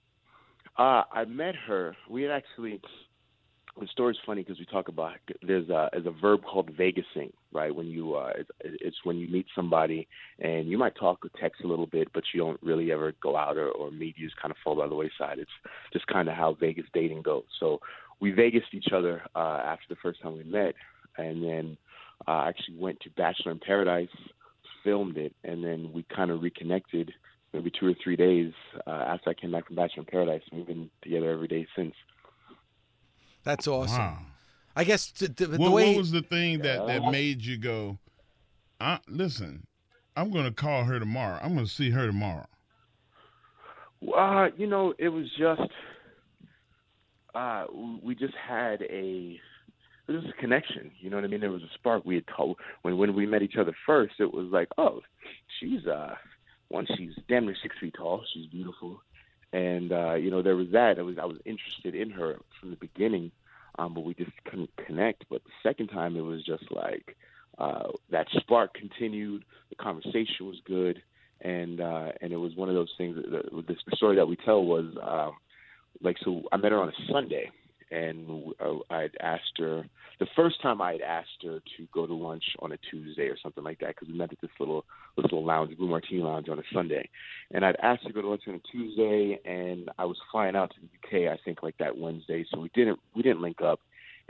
Uh, 0.79 1.03
I 1.13 1.25
met 1.27 1.55
her. 1.67 1.97
We 2.09 2.23
had 2.23 2.31
actually. 2.31 2.81
The 3.81 3.87
story's 3.87 4.19
funny 4.27 4.43
because 4.43 4.59
we 4.59 4.67
talk 4.67 4.89
about 4.89 5.15
there's 5.41 5.71
a 5.71 5.89
there's 5.93 6.05
a 6.05 6.11
verb 6.11 6.43
called 6.45 6.77
Vegasing, 6.77 7.33
right? 7.53 7.75
When 7.75 7.87
you 7.87 8.15
uh, 8.17 8.33
it's, 8.37 8.51
it's 8.61 8.97
when 9.05 9.17
you 9.17 9.29
meet 9.29 9.47
somebody 9.55 10.07
and 10.39 10.69
you 10.69 10.77
might 10.77 10.95
talk 10.95 11.25
or 11.25 11.31
text 11.41 11.63
a 11.65 11.67
little 11.67 11.87
bit, 11.87 12.09
but 12.13 12.23
you 12.35 12.41
don't 12.41 12.63
really 12.63 12.93
ever 12.93 13.15
go 13.23 13.35
out 13.35 13.57
or, 13.57 13.71
or 13.71 13.91
meet. 13.91 14.19
You 14.19 14.27
just 14.27 14.39
kind 14.39 14.53
of 14.53 14.59
fall 14.63 14.77
by 14.77 14.89
the 14.89 14.95
wayside. 14.95 15.39
It's 15.39 15.51
just 15.91 16.07
kind 16.07 16.29
of 16.29 16.35
how 16.35 16.53
Vegas 16.53 16.85
dating 16.93 17.23
goes. 17.23 17.45
So 17.59 17.81
we 18.23 18.31
Vegased 18.31 18.73
each 18.73 18.93
other 18.95 19.21
uh, 19.35 19.61
after 19.65 19.85
the 19.89 19.97
first 19.97 20.23
time 20.23 20.37
we 20.37 20.45
met, 20.45 20.75
and 21.19 21.43
then 21.43 21.77
uh, 22.29 22.45
actually 22.47 22.77
went 22.79 23.01
to 23.01 23.11
Bachelor 23.11 23.51
in 23.51 23.59
Paradise, 23.59 24.09
filmed 24.85 25.17
it, 25.19 25.35
and 25.43 25.63
then 25.65 25.91
we 25.93 26.05
kind 26.05 26.31
of 26.31 26.41
reconnected 26.41 27.13
maybe 27.53 27.71
two 27.79 27.89
or 27.89 27.95
three 28.03 28.15
days 28.15 28.53
uh, 28.87 28.91
after 28.91 29.31
I 29.31 29.35
came 29.35 29.51
back 29.51 29.67
from 29.67 29.75
Bachelor 29.75 30.03
in 30.03 30.07
Paradise, 30.07 30.43
and 30.51 30.61
we've 30.61 30.69
been 30.69 30.89
together 31.03 31.33
every 31.33 31.49
day 31.49 31.67
since. 31.75 31.95
That's 33.43 33.67
awesome. 33.67 33.99
Wow. 33.99 34.19
I 34.77 34.85
guess 34.85 35.11
t- 35.11 35.27
t- 35.27 35.45
the 35.45 35.71
way 35.71 35.89
what 35.89 35.99
was 35.99 36.13
the 36.13 36.23
thing 36.23 36.61
that, 36.61 36.87
that 36.87 37.11
made 37.11 37.43
you 37.43 37.59
go, 37.59 37.99
I, 38.81 39.01
listen, 39.09 39.67
I'm 40.17 40.31
going 40.31 40.45
to 40.45 40.53
call 40.53 40.85
her 40.85 41.01
tomorrow. 41.01 41.41
I'm 41.43 41.55
going 41.55 41.67
to 41.67 41.73
see 41.73 41.91
her 41.91 42.07
tomorrow. 42.07 42.47
Uh, 44.17 44.47
you 44.57 44.69
know, 44.69 44.95
it 44.99 45.09
was 45.09 45.27
just 45.37 45.61
uh, 47.35 47.67
we 48.03 48.15
just 48.15 48.35
had 48.35 48.83
a 48.83 49.41
it 50.09 50.13
was 50.13 50.25
a 50.25 50.41
connection. 50.41 50.91
You 51.01 51.11
know 51.11 51.17
what 51.17 51.25
I 51.25 51.29
mean? 51.29 51.41
There 51.41 51.51
was 51.51 51.63
a 51.63 51.73
spark. 51.75 52.05
We 52.05 52.17
had 52.17 52.25
told 52.27 52.59
when 52.83 52.99
when 52.99 53.15
we 53.15 53.27
met 53.27 53.43
each 53.43 53.57
other 53.57 53.75
first. 53.87 54.15
It 54.19 54.33
was 54.33 54.49
like, 54.49 54.69
oh, 54.79 55.01
she's 55.59 55.87
uh, 55.87 56.15
one, 56.69 56.87
she's 56.97 57.13
damn 57.29 57.47
near 57.47 57.57
six 57.63 57.77
feet 57.81 57.95
tall. 57.97 58.25
She's 58.33 58.47
beautiful, 58.47 59.01
and 59.53 59.93
uh, 59.93 60.15
you 60.15 60.31
know 60.31 60.43
there 60.43 60.57
was 60.57 60.69
that. 60.73 60.99
I 60.99 61.03
was 61.03 61.17
I 61.21 61.25
was 61.25 61.39
interested 61.45 61.95
in 61.95 62.11
her 62.11 62.39
from 62.61 62.71
the 62.71 62.77
beginning, 62.77 63.31
um, 63.79 63.95
but 63.95 64.05
we 64.05 64.15
just 64.15 64.33
couldn't 64.45 64.71
connect. 64.87 65.25
But 65.31 65.45
the 65.45 65.51
second 65.63 65.89
time, 65.89 66.17
it 66.17 66.23
was 66.23 66.45
just 66.45 66.65
like 66.71 67.17
uh, 67.59 67.91
that 68.11 68.27
spark 68.39 68.75
continued. 68.75 69.45
The 69.71 69.77
conversation 69.77 70.47
was 70.47 70.61
good, 70.67 71.03
and 71.41 71.81
uh, 71.81 72.13
and 72.21 72.33
it 72.33 72.39
was 72.39 72.57
one 72.57 72.69
of 72.69 72.75
those 72.75 72.93
things. 72.99 73.17
That, 73.17 73.51
that, 73.53 73.67
the 73.67 73.97
story 73.97 74.17
that 74.17 74.27
we 74.27 74.37
tell 74.37 74.65
was 74.65 74.87
um, 75.03 75.37
like 76.01 76.17
so. 76.25 76.43
I 76.53 76.57
met 76.57 76.73
her 76.73 76.81
on 76.81 76.89
a 76.89 77.13
Sunday, 77.13 77.51
and 77.91 78.55
uh, 78.61 78.79
I'd 78.91 79.17
asked 79.21 79.59
her 79.59 79.85
the 80.19 80.27
first 80.37 80.63
time 80.63 80.81
I 80.81 80.93
had 80.93 81.01
asked 81.01 81.43
her 81.43 81.61
to 81.77 81.87
go 81.93 82.07
to 82.07 82.15
lunch 82.15 82.45
on 82.61 82.73
a 82.73 82.79
Tuesday 82.91 83.25
or 83.25 83.37
something 83.43 83.65
like 83.65 83.81
that 83.81 83.89
because 83.89 84.09
we 84.09 84.15
met 84.15 84.33
at 84.33 84.41
this 84.41 84.51
little 84.59 84.85
this 85.17 85.25
little 85.25 85.45
lounge, 85.45 85.77
Blue 85.77 85.89
Martini 85.89 86.23
Lounge, 86.23 86.49
on 86.49 86.59
a 86.59 86.63
Sunday, 86.73 87.09
and 87.51 87.65
I'd 87.65 87.77
asked 87.83 88.03
her 88.05 88.09
to 88.09 88.15
go 88.15 88.23
to 88.23 88.29
lunch 88.29 88.43
on 88.49 88.55
a 88.55 88.61
Tuesday, 88.71 89.39
and 89.45 89.91
I 89.99 90.05
was 90.05 90.17
flying 90.31 90.57
out 90.57 90.71
to 90.71 90.77
the 90.81 91.27
UK, 91.27 91.33
I 91.33 91.39
think, 91.45 91.63
like 91.63 91.77
that 91.79 91.97
Wednesday, 91.99 92.45
so 92.51 92.61
we 92.61 92.71
didn't 92.75 92.99
we 93.15 93.23
didn't 93.23 93.43
link 93.43 93.61
up. 93.63 93.81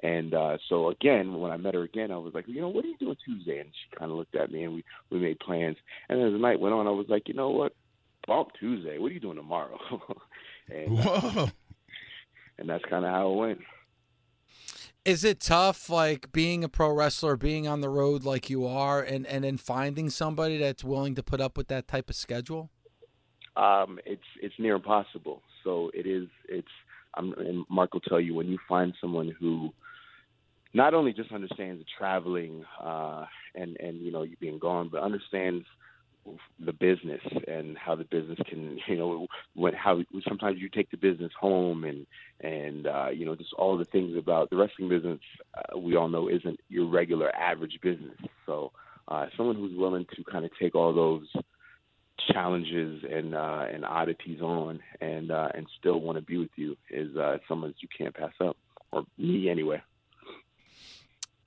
And 0.03 0.35
uh, 0.35 0.59
so 0.69 0.89
again, 0.89 1.35
when 1.35 1.53
I 1.53 1.57
met 1.57 1.75
her 1.75 1.83
again, 1.83 2.11
I 2.11 2.17
was 2.17 2.35
like, 2.35 2.49
you 2.49 2.61
know, 2.61 2.69
what 2.69 2.85
are 2.85 2.89
you 2.89 2.97
doing 2.99 3.17
Tuesday? 3.25 3.59
And 3.61 3.69
she 3.69 3.97
kind 3.97 4.11
of 4.11 4.17
looked 4.17 4.35
at 4.35 4.51
me, 4.51 4.65
and 4.65 4.75
we 4.75 4.85
we 5.11 5.19
made 5.19 5.39
plans. 5.39 5.77
And 6.09 6.21
as 6.21 6.33
the 6.33 6.39
night 6.39 6.59
went 6.59 6.75
on, 6.75 6.87
I 6.87 6.91
was 6.91 7.07
like, 7.09 7.29
you 7.29 7.35
know 7.35 7.51
what, 7.51 7.75
bump 8.27 8.49
Tuesday. 8.59 8.99
What 8.99 9.11
are 9.11 9.15
you 9.15 9.21
doing 9.21 9.37
tomorrow? 9.37 9.79
and 10.71 10.99
uh, 10.99 11.03
Whoa. 11.03 11.49
and 12.59 12.69
that's 12.69 12.85
kind 12.85 13.05
of 13.05 13.11
how 13.11 13.33
it 13.33 13.37
went. 13.37 13.59
Is 15.05 15.25
it 15.25 15.41
tough, 15.41 15.91
like 15.91 16.31
being 16.31 16.63
a 16.63 16.69
pro 16.69 16.93
wrestler, 16.93 17.37
being 17.37 17.67
on 17.67 17.81
the 17.81 17.89
road 17.89 18.23
like 18.23 18.49
you 18.49 18.67
are, 18.67 19.03
and 19.03 19.27
and 19.27 19.45
then 19.45 19.57
finding 19.57 20.11
somebody 20.11 20.59
that's 20.59 20.85
willing 20.85 21.17
to 21.17 21.23
put 21.23 21.41
up 21.41 21.57
with 21.57 21.69
that 21.69 21.89
type 21.89 22.09
of 22.09 22.15
schedule? 22.15 22.71
Um, 23.57 23.99
it's 24.07 24.23
it's 24.41 24.55
near 24.59 24.77
impossible. 24.77 25.43
So 25.65 25.91
it 25.93 26.07
is. 26.07 26.29
It's. 26.49 26.69
I'm, 27.15 27.33
and 27.35 27.65
Mark 27.69 27.93
will 27.93 28.01
tell 28.01 28.21
you 28.21 28.35
when 28.35 28.49
you 28.49 28.59
find 28.67 28.95
someone 29.01 29.35
who 29.39 29.71
not 30.73 30.95
only 30.95 31.13
just 31.13 31.31
understands 31.33 31.81
the 31.81 31.87
traveling 31.99 32.65
uh, 32.83 33.27
and 33.55 33.77
and 33.79 33.99
you 34.01 34.13
know 34.13 34.23
you 34.23 34.37
being 34.41 34.59
gone, 34.59 34.89
but 34.91 35.03
understands 35.03 35.67
the 36.61 36.73
business 36.73 37.21
and 37.49 37.77
how 37.77 37.95
the 37.95 38.05
business 38.05 38.39
can 38.47 38.79
you 38.87 38.97
know 38.97 39.27
what 39.55 39.75
how 39.75 40.01
sometimes 40.27 40.61
you 40.61 40.69
take 40.69 40.91
the 40.91 40.97
business 40.97 41.33
home 41.39 41.85
and 41.85 42.07
and 42.41 42.87
uh, 42.87 43.09
you 43.13 43.27
know 43.27 43.35
just 43.35 43.53
all 43.55 43.77
the 43.77 43.85
things 43.85 44.17
about 44.17 44.51
the 44.51 44.57
wrestling 44.57 44.89
business 44.89 45.19
uh, 45.55 45.79
we 45.79 45.97
all 45.97 46.09
know 46.09 46.29
isn't 46.29 46.61
your 46.69 46.87
regular 46.87 47.35
average 47.35 47.79
business. 47.83 48.17
So 48.47 48.73
uh, 49.09 49.27
someone 49.37 49.57
who's 49.57 49.77
willing 49.77 50.07
to 50.17 50.25
kind 50.25 50.45
of 50.45 50.51
take 50.61 50.75
all 50.75 50.93
those 50.93 51.27
challenges 52.33 53.03
and 53.11 53.35
uh, 53.35 53.67
and 53.73 53.85
oddities 53.85 54.41
on 54.41 54.81
and 55.01 55.31
uh, 55.31 55.49
and 55.55 55.67
still 55.79 56.01
want 56.01 56.17
to 56.17 56.23
be 56.23 56.39
with 56.39 56.51
you 56.57 56.77
is 56.91 57.17
uh, 57.17 57.39
someone 57.49 57.71
that 57.71 57.83
you 57.83 57.89
can't 57.97 58.15
pass 58.15 58.33
up 58.41 58.57
or 58.93 59.05
me 59.19 59.49
anyway. 59.49 59.83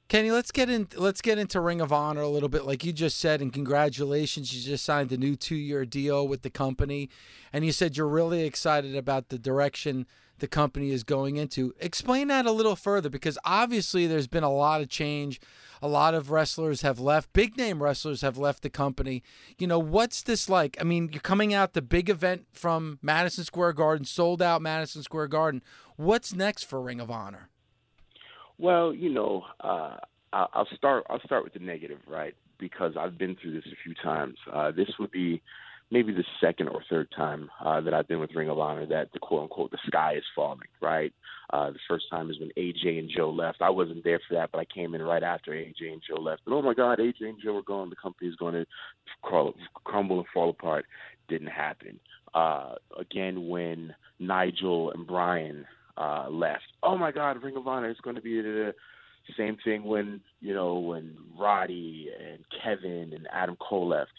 Kenny, 0.07 0.29
let's 0.29 0.51
get 0.51 0.69
in. 0.69 0.87
Let's 0.95 1.21
get 1.21 1.39
into 1.39 1.59
Ring 1.59 1.81
of 1.81 1.91
Honor 1.91 2.21
a 2.21 2.29
little 2.29 2.49
bit, 2.49 2.65
like 2.65 2.85
you 2.85 2.93
just 2.93 3.17
said, 3.17 3.41
and 3.41 3.51
congratulations! 3.51 4.53
You 4.53 4.61
just 4.61 4.85
signed 4.85 5.11
a 5.11 5.17
new 5.17 5.35
two-year 5.35 5.85
deal 5.85 6.27
with 6.27 6.43
the 6.43 6.51
company, 6.51 7.09
and 7.51 7.65
you 7.65 7.71
said 7.71 7.97
you're 7.97 8.07
really 8.07 8.43
excited 8.43 8.95
about 8.95 9.29
the 9.29 9.39
direction 9.39 10.05
the 10.37 10.47
company 10.47 10.91
is 10.91 11.03
going 11.03 11.37
into. 11.37 11.73
Explain 11.79 12.27
that 12.27 12.45
a 12.45 12.51
little 12.51 12.75
further, 12.75 13.09
because 13.09 13.39
obviously 13.45 14.05
there's 14.05 14.27
been 14.27 14.43
a 14.43 14.53
lot 14.53 14.81
of 14.81 14.89
change. 14.89 15.41
A 15.81 15.87
lot 15.87 16.13
of 16.13 16.29
wrestlers 16.29 16.81
have 16.81 16.99
left. 16.99 17.33
Big 17.33 17.57
name 17.57 17.81
wrestlers 17.81 18.21
have 18.21 18.37
left 18.37 18.61
the 18.61 18.69
company. 18.69 19.23
You 19.57 19.67
know, 19.67 19.79
what's 19.79 20.21
this 20.21 20.49
like? 20.49 20.77
I 20.79 20.83
mean, 20.83 21.09
you're 21.11 21.21
coming 21.21 21.53
out 21.53 21.73
the 21.73 21.81
big 21.81 22.09
event 22.09 22.45
from 22.53 22.99
Madison 23.01 23.43
Square 23.43 23.73
Garden, 23.73 24.05
sold 24.05 24.41
out 24.41 24.61
Madison 24.61 25.03
Square 25.03 25.27
Garden. 25.27 25.63
What's 25.95 26.33
next 26.33 26.63
for 26.63 26.81
Ring 26.81 26.99
of 26.99 27.09
Honor? 27.09 27.49
Well, 28.57 28.93
you 28.93 29.09
know, 29.13 29.43
uh, 29.59 29.97
I'll 30.33 30.67
start. 30.75 31.05
I'll 31.09 31.21
start 31.21 31.43
with 31.43 31.53
the 31.53 31.59
negative, 31.59 31.99
right? 32.07 32.35
Because 32.59 32.93
I've 32.97 33.17
been 33.17 33.35
through 33.41 33.53
this 33.53 33.65
a 33.71 33.75
few 33.83 33.93
times. 34.03 34.35
Uh, 34.51 34.71
this 34.71 34.89
would 34.99 35.11
be 35.11 35.41
maybe 35.91 36.11
the 36.11 36.23
second 36.41 36.67
or 36.67 36.81
third 36.89 37.07
time 37.15 37.49
uh, 37.63 37.79
that 37.81 37.93
I've 37.93 38.07
been 38.07 38.19
with 38.19 38.33
Ring 38.35 38.49
of 38.49 38.59
Honor 38.59 38.85
that 38.87 39.11
the 39.13 39.19
quote 39.19 39.43
unquote 39.43 39.71
the 39.71 39.77
sky 39.87 40.15
is 40.17 40.23
falling. 40.35 40.59
Right. 40.81 41.13
Uh, 41.53 41.71
the 41.71 41.79
first 41.87 42.05
time 42.09 42.29
is 42.29 42.39
when 42.39 42.49
AJ 42.57 42.99
and 42.99 43.09
Joe 43.15 43.29
left. 43.29 43.61
I 43.61 43.69
wasn't 43.69 44.03
there 44.03 44.19
for 44.27 44.33
that, 44.35 44.51
but 44.51 44.59
I 44.59 44.65
came 44.65 44.95
in 44.95 45.01
right 45.01 45.23
after 45.23 45.51
AJ 45.51 45.93
and 45.93 46.01
Joe 46.07 46.19
left. 46.21 46.41
And 46.45 46.55
oh 46.55 46.61
my 46.61 46.73
God, 46.73 46.99
AJ 46.99 47.21
and 47.21 47.41
Joe 47.41 47.57
are 47.57 47.61
gone. 47.61 47.89
The 47.89 47.95
company 47.95 48.29
is 48.29 48.35
going 48.35 48.55
to 48.55 48.65
crawl, 49.21 49.53
crumble 49.83 50.17
and 50.17 50.27
fall 50.33 50.49
apart. 50.49 50.85
Didn't 51.29 51.47
happen. 51.47 51.99
Uh, 52.33 52.73
again, 52.99 53.47
when 53.47 53.93
Nigel 54.19 54.91
and 54.91 55.05
Bryan 55.05 55.65
uh, 55.97 56.27
left. 56.29 56.63
Oh 56.83 56.97
my 56.97 57.11
God, 57.11 57.41
Ring 57.41 57.55
of 57.55 57.67
Honor 57.67 57.89
is 57.89 57.97
going 58.03 58.15
to 58.15 58.21
be 58.21 58.41
the 58.41 58.73
same 59.37 59.57
thing 59.63 59.83
when 59.83 60.21
you 60.41 60.53
know 60.53 60.79
when 60.79 61.17
Roddy 61.37 62.09
and 62.19 62.39
Kevin 62.63 63.11
and 63.13 63.27
Adam 63.31 63.57
Cole 63.57 63.87
left. 63.87 64.11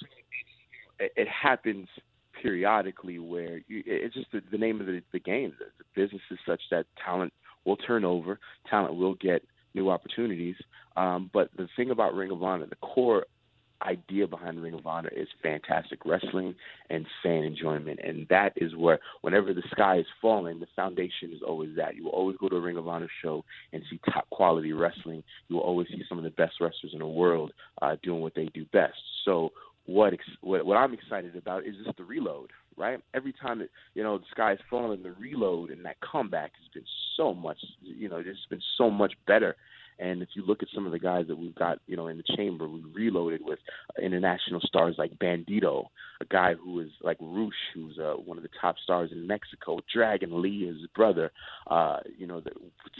So 0.00 0.06
it, 1.04 1.12
it 1.16 1.28
happens 1.28 1.88
periodically 2.42 3.18
where 3.18 3.60
you, 3.66 3.82
it's 3.86 4.14
just 4.14 4.30
the, 4.32 4.40
the 4.50 4.58
name 4.58 4.80
of 4.80 4.86
the, 4.86 5.02
the 5.12 5.20
game. 5.20 5.52
The, 5.58 5.66
the 5.78 6.00
business 6.00 6.22
is 6.30 6.38
such 6.46 6.60
that 6.70 6.86
talent 7.04 7.32
will 7.64 7.76
turn 7.76 8.04
over, 8.04 8.38
talent 8.68 8.94
will 8.94 9.14
get 9.14 9.42
new 9.74 9.90
opportunities. 9.90 10.56
Um, 10.96 11.30
but 11.32 11.50
the 11.56 11.68
thing 11.76 11.90
about 11.90 12.14
Ring 12.14 12.30
of 12.30 12.42
Honor, 12.42 12.66
the 12.66 12.76
core 12.76 13.26
idea 13.82 14.26
behind 14.26 14.62
Ring 14.62 14.74
of 14.74 14.86
Honor 14.86 15.10
is 15.14 15.28
fantastic 15.42 16.04
wrestling 16.04 16.54
and 16.90 17.06
fan 17.22 17.44
enjoyment. 17.44 18.00
And 18.02 18.26
that 18.28 18.52
is 18.56 18.74
where, 18.76 18.98
whenever 19.22 19.52
the 19.52 19.62
sky 19.70 19.98
is 19.98 20.06
falling, 20.20 20.60
the 20.60 20.66
foundation 20.74 21.32
is 21.32 21.42
always 21.46 21.70
that. 21.76 21.96
You 21.96 22.04
will 22.04 22.12
always 22.12 22.36
go 22.38 22.48
to 22.48 22.56
a 22.56 22.60
Ring 22.60 22.76
of 22.76 22.88
Honor 22.88 23.08
show 23.22 23.44
and 23.72 23.82
see 23.90 24.00
top 24.12 24.28
quality 24.30 24.72
wrestling. 24.72 25.22
You 25.48 25.56
will 25.56 25.62
always 25.62 25.88
see 25.88 26.02
some 26.08 26.18
of 26.18 26.24
the 26.24 26.30
best 26.30 26.54
wrestlers 26.60 26.92
in 26.92 27.00
the 27.00 27.06
world 27.06 27.52
uh, 27.82 27.96
doing 28.02 28.20
what 28.20 28.34
they 28.34 28.46
do 28.54 28.64
best. 28.72 28.98
So, 29.24 29.50
what, 29.86 30.12
ex- 30.12 30.24
what 30.40 30.66
what 30.66 30.76
I'm 30.76 30.92
excited 30.94 31.36
about 31.36 31.64
is 31.64 31.76
just 31.84 31.96
the 31.96 32.02
reload, 32.02 32.50
right? 32.76 32.98
Every 33.14 33.32
time 33.32 33.60
that 33.60 33.68
you 33.94 34.02
know 34.02 34.18
the 34.18 34.24
sky 34.32 34.52
is 34.54 34.58
falling, 34.68 35.02
the 35.04 35.12
reload 35.12 35.70
and 35.70 35.84
that 35.84 35.96
comeback 36.00 36.50
has 36.60 36.68
been 36.74 36.84
so 37.16 37.32
much, 37.32 37.58
you 37.82 38.08
know, 38.08 38.16
it's 38.16 38.46
been 38.50 38.60
so 38.76 38.90
much 38.90 39.12
better 39.28 39.54
and 39.98 40.22
if 40.22 40.28
you 40.34 40.44
look 40.44 40.62
at 40.62 40.68
some 40.74 40.86
of 40.86 40.92
the 40.92 40.98
guys 40.98 41.26
that 41.28 41.38
we've 41.38 41.54
got, 41.54 41.78
you 41.86 41.96
know, 41.96 42.08
in 42.08 42.18
the 42.18 42.36
chamber, 42.36 42.68
we 42.68 42.82
reloaded 42.94 43.40
with 43.42 43.58
international 44.00 44.60
stars 44.60 44.96
like 44.98 45.18
Bandido, 45.18 45.86
a 46.20 46.24
guy 46.24 46.54
who 46.54 46.80
is 46.80 46.90
like 47.02 47.16
Rush, 47.20 47.52
who's 47.74 47.98
uh, 47.98 48.14
one 48.14 48.36
of 48.36 48.42
the 48.42 48.50
top 48.60 48.76
stars 48.82 49.10
in 49.12 49.26
Mexico. 49.26 49.80
Dragon 49.92 50.42
Lee, 50.42 50.66
his 50.66 50.86
brother. 50.94 51.32
Uh, 51.66 51.98
you 52.18 52.26
know, 52.26 52.40
the, 52.40 52.50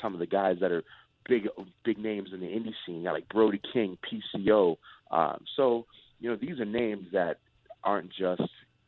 some 0.00 0.14
of 0.14 0.20
the 0.20 0.26
guys 0.26 0.56
that 0.60 0.72
are 0.72 0.84
big, 1.28 1.48
big 1.84 1.98
names 1.98 2.30
in 2.32 2.40
the 2.40 2.46
indie 2.46 2.74
scene, 2.86 3.04
like 3.04 3.28
Brody 3.28 3.60
King, 3.72 3.98
PCO. 4.36 4.76
Um, 5.10 5.44
so, 5.56 5.86
you 6.18 6.30
know, 6.30 6.36
these 6.36 6.58
are 6.60 6.64
names 6.64 7.06
that 7.12 7.38
aren't 7.84 8.10
just 8.10 8.42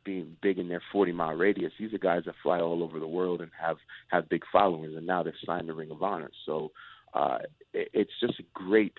being 0.04 0.36
big 0.40 0.58
in 0.58 0.68
their 0.68 0.82
40 0.90 1.12
mile 1.12 1.34
radius. 1.34 1.72
These 1.78 1.92
are 1.92 1.98
guys 1.98 2.22
that 2.24 2.34
fly 2.42 2.60
all 2.60 2.82
over 2.82 2.98
the 2.98 3.06
world 3.06 3.42
and 3.42 3.50
have 3.60 3.76
have 4.10 4.28
big 4.30 4.42
followings, 4.50 4.96
and 4.96 5.06
now 5.06 5.22
they're 5.22 5.34
signed 5.44 5.66
to 5.66 5.74
Ring 5.74 5.90
of 5.90 6.02
Honor. 6.02 6.30
So 6.46 6.70
uh, 7.14 7.38
it, 7.72 7.88
it's 7.92 8.12
just 8.20 8.38
a 8.40 8.44
great 8.54 8.96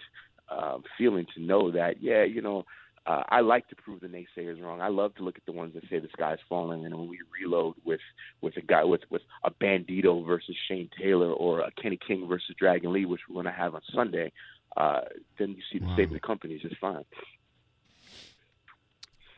uh, 0.50 0.78
feeling 0.98 1.26
to 1.36 1.42
know 1.42 1.72
that, 1.72 2.02
yeah, 2.02 2.24
you 2.24 2.42
know, 2.42 2.66
uh, 3.06 3.24
I 3.30 3.42
like 3.42 3.68
to 3.70 3.76
prove 3.76 4.02
the 4.02 4.08
naysayers 4.08 4.62
wrong. 4.62 4.82
I 4.82 4.90
love 4.90 5.16
to 5.16 5.24
look 5.24 5.38
at 5.38 5.46
the 5.46 5.52
ones 5.52 5.74
that 5.74 5.84
say 5.90 6.00
the 6.00 6.10
sky's 6.14 6.38
falling, 6.48 6.86
and 6.86 6.96
when 6.96 7.08
we 7.08 7.18
reload 7.42 7.76
with 7.84 8.02
with 8.42 8.56
a 8.58 8.62
guy 8.62 8.84
with 8.84 9.02
with 9.10 9.24
a 9.44 9.50
Bandido 9.50 10.24
versus 10.26 10.56
Shane 10.68 10.90
Taylor 11.02 11.32
or 11.32 11.62
a 11.62 11.72
Kenny 11.82 11.98
King 12.06 12.28
versus 12.28 12.56
Dragon 12.60 12.94
Lee, 12.94 13.06
which 13.06 13.22
we're 13.28 13.36
going 13.36 13.46
to 13.46 13.52
have 13.52 13.74
on 13.74 13.82
Sunday, 13.94 14.32
uh, 14.78 15.02
then 15.40 15.50
you 15.50 15.64
see 15.72 15.80
the 15.80 15.86
wow. 15.86 15.94
state 15.96 16.08
of 16.08 16.14
the 16.14 16.20
company 16.20 16.56
is 16.56 16.62
just 16.62 16.78
fine. 16.78 17.04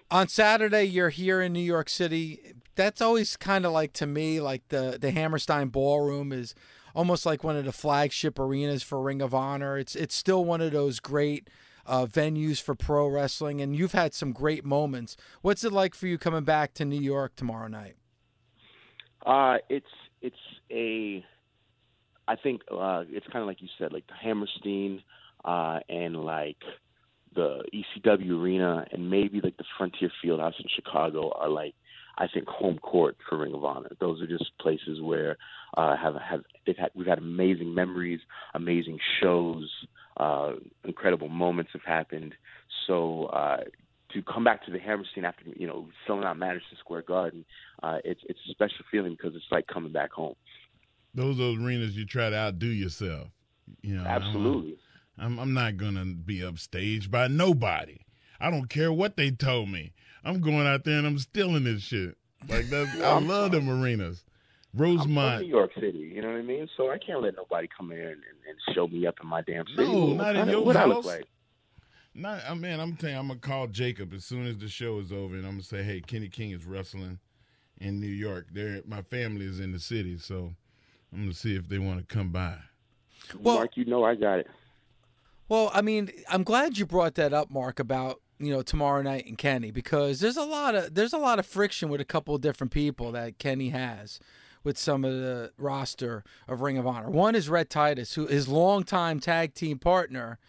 On 0.09 0.27
Saturday, 0.27 0.83
you're 0.83 1.09
here 1.09 1.39
in 1.41 1.53
New 1.53 1.61
York 1.61 1.87
City. 1.87 2.55
That's 2.75 3.01
always 3.01 3.37
kind 3.37 3.65
of 3.65 3.71
like 3.71 3.93
to 3.93 4.05
me, 4.05 4.41
like 4.41 4.67
the 4.67 4.97
the 4.99 5.11
Hammerstein 5.11 5.69
Ballroom 5.69 6.33
is 6.33 6.55
almost 6.95 7.25
like 7.25 7.43
one 7.43 7.55
of 7.55 7.65
the 7.65 7.71
flagship 7.71 8.39
arenas 8.39 8.83
for 8.83 9.01
Ring 9.01 9.21
of 9.21 9.33
Honor. 9.33 9.77
It's 9.77 9.95
it's 9.95 10.15
still 10.15 10.45
one 10.45 10.61
of 10.61 10.71
those 10.71 10.99
great 10.99 11.49
uh, 11.85 12.05
venues 12.05 12.61
for 12.61 12.75
pro 12.75 13.07
wrestling, 13.07 13.61
and 13.61 13.75
you've 13.75 13.93
had 13.93 14.13
some 14.13 14.31
great 14.31 14.65
moments. 14.65 15.17
What's 15.41 15.63
it 15.63 15.71
like 15.71 15.95
for 15.95 16.07
you 16.07 16.17
coming 16.17 16.43
back 16.43 16.73
to 16.75 16.85
New 16.85 17.01
York 17.01 17.35
tomorrow 17.35 17.67
night? 17.67 17.95
Uh, 19.25 19.57
it's 19.69 19.85
it's 20.21 20.35
a, 20.71 21.23
I 22.27 22.35
think 22.35 22.61
uh, 22.71 23.03
it's 23.09 23.27
kind 23.27 23.41
of 23.41 23.47
like 23.47 23.61
you 23.61 23.67
said, 23.77 23.91
like 23.91 24.07
the 24.07 24.13
Hammerstein 24.13 25.01
uh, 25.43 25.79
and 25.89 26.15
like 26.23 26.57
the 27.33 27.63
ECW 27.73 28.41
arena 28.41 28.85
and 28.91 29.09
maybe 29.09 29.39
like 29.41 29.57
the 29.57 29.63
Frontier 29.77 30.11
Fieldhouse 30.23 30.59
in 30.59 30.65
Chicago 30.75 31.31
are 31.31 31.49
like 31.49 31.73
I 32.17 32.27
think 32.27 32.47
home 32.47 32.77
court 32.77 33.17
for 33.27 33.37
Ring 33.37 33.53
of 33.53 33.63
Honor. 33.63 33.91
Those 33.99 34.21
are 34.21 34.27
just 34.27 34.51
places 34.59 35.01
where 35.01 35.37
uh, 35.75 35.95
have 35.97 36.15
have 36.15 36.41
they've 36.65 36.77
had 36.77 36.91
we've 36.93 37.07
had 37.07 37.17
amazing 37.17 37.73
memories, 37.73 38.19
amazing 38.53 38.99
shows, 39.21 39.69
uh, 40.17 40.53
incredible 40.83 41.29
moments 41.29 41.71
have 41.73 41.83
happened. 41.83 42.33
So 42.87 43.25
uh, 43.27 43.63
to 44.13 44.21
come 44.21 44.43
back 44.43 44.65
to 44.65 44.71
the 44.71 44.79
Hammerstein 44.79 45.25
after 45.25 45.43
you 45.55 45.67
know 45.67 45.87
selling 46.05 46.23
out 46.23 46.37
Madison 46.37 46.77
Square 46.79 47.03
Garden, 47.03 47.45
uh, 47.83 47.99
it's 48.03 48.21
it's 48.27 48.39
a 48.49 48.51
special 48.51 48.85
feeling 48.91 49.11
because 49.11 49.35
it's 49.35 49.45
like 49.51 49.67
coming 49.67 49.91
back 49.91 50.11
home. 50.11 50.35
Those 51.13 51.39
are 51.39 51.61
arenas 51.61 51.95
you 51.95 52.05
try 52.05 52.29
to 52.29 52.35
outdo 52.35 52.67
yourself. 52.67 53.27
You 53.81 53.95
know, 53.95 54.05
absolutely. 54.05 54.77
I'm 55.17 55.39
I'm 55.39 55.53
not 55.53 55.77
gonna 55.77 56.05
be 56.05 56.39
upstaged 56.39 57.11
by 57.11 57.27
nobody. 57.27 57.99
I 58.39 58.49
don't 58.49 58.69
care 58.69 58.91
what 58.91 59.17
they 59.17 59.31
told 59.31 59.69
me. 59.69 59.93
I'm 60.23 60.41
going 60.41 60.67
out 60.67 60.83
there 60.83 60.97
and 60.97 61.07
I'm 61.07 61.19
stealing 61.19 61.63
this 61.63 61.81
shit. 61.81 62.17
Like 62.47 62.69
that, 62.69 62.87
I 63.03 63.19
love 63.19 63.51
them 63.51 63.69
arenas. 63.69 64.23
Rosemont, 64.73 65.41
New 65.41 65.49
York 65.49 65.71
City. 65.79 66.11
You 66.15 66.21
know 66.21 66.29
what 66.29 66.37
I 66.37 66.43
mean? 66.43 66.67
So 66.77 66.91
I 66.91 66.97
can't 66.97 67.21
let 67.21 67.35
nobody 67.35 67.67
come 67.75 67.91
in 67.91 67.99
and, 67.99 68.09
and 68.09 68.75
show 68.75 68.87
me 68.87 69.05
up 69.05 69.15
in 69.21 69.27
my 69.27 69.41
damn 69.41 69.65
city. 69.75 69.91
No, 69.91 70.13
not 70.13 70.35
in 70.35 70.49
your 70.49 70.63
what 70.63 70.75
house. 70.75 70.85
I 70.85 70.87
look 70.87 71.05
like. 71.05 71.25
Not, 72.13 72.41
I 72.47 72.53
mean, 72.53 72.79
I'm 72.79 72.95
telling 72.95 73.15
you, 73.15 73.19
I'm 73.19 73.27
gonna 73.27 73.39
call 73.39 73.67
Jacob 73.67 74.13
as 74.13 74.25
soon 74.25 74.45
as 74.45 74.57
the 74.57 74.67
show 74.67 74.99
is 74.99 75.11
over, 75.11 75.35
and 75.35 75.45
I'm 75.45 75.53
gonna 75.53 75.63
say, 75.63 75.83
"Hey, 75.83 76.01
Kenny 76.01 76.27
King 76.27 76.51
is 76.51 76.65
wrestling 76.65 77.19
in 77.79 77.99
New 77.99 78.07
York. 78.07 78.47
There, 78.51 78.81
my 78.85 79.01
family 79.01 79.45
is 79.45 79.59
in 79.59 79.71
the 79.71 79.79
city, 79.79 80.17
so 80.17 80.53
I'm 81.13 81.21
gonna 81.21 81.33
see 81.33 81.55
if 81.55 81.69
they 81.69 81.79
want 81.79 81.99
to 81.99 82.13
come 82.13 82.29
by." 82.29 82.57
Well, 83.39 83.55
Mark, 83.55 83.77
you 83.77 83.85
know 83.85 84.03
I 84.03 84.15
got 84.15 84.39
it. 84.39 84.47
Well, 85.47 85.71
I 85.73 85.81
mean, 85.81 86.11
I'm 86.29 86.43
glad 86.43 86.77
you 86.77 86.85
brought 86.85 87.15
that 87.15 87.33
up, 87.33 87.49
Mark, 87.49 87.79
about 87.79 88.21
you 88.39 88.51
know 88.51 88.61
tomorrow 88.61 89.01
night 89.01 89.25
and 89.27 89.37
Kenny 89.37 89.71
because 89.71 90.19
there's 90.19 90.37
a 90.37 90.43
lot 90.43 90.75
of 90.75 90.95
there's 90.95 91.13
a 91.13 91.17
lot 91.17 91.39
of 91.39 91.45
friction 91.45 91.89
with 91.89 92.01
a 92.01 92.05
couple 92.05 92.35
of 92.35 92.41
different 92.41 92.71
people 92.71 93.11
that 93.13 93.37
Kenny 93.37 93.69
has 93.69 94.19
with 94.63 94.77
some 94.77 95.03
of 95.03 95.13
the 95.13 95.51
roster 95.57 96.23
of 96.47 96.61
Ring 96.61 96.77
of 96.77 96.87
Honor. 96.87 97.09
One 97.09 97.35
is 97.35 97.49
Rhett 97.49 97.69
Titus, 97.69 98.15
who 98.15 98.27
his 98.27 98.47
longtime 98.47 99.19
tag 99.19 99.53
team 99.53 99.79
partner. 99.79 100.39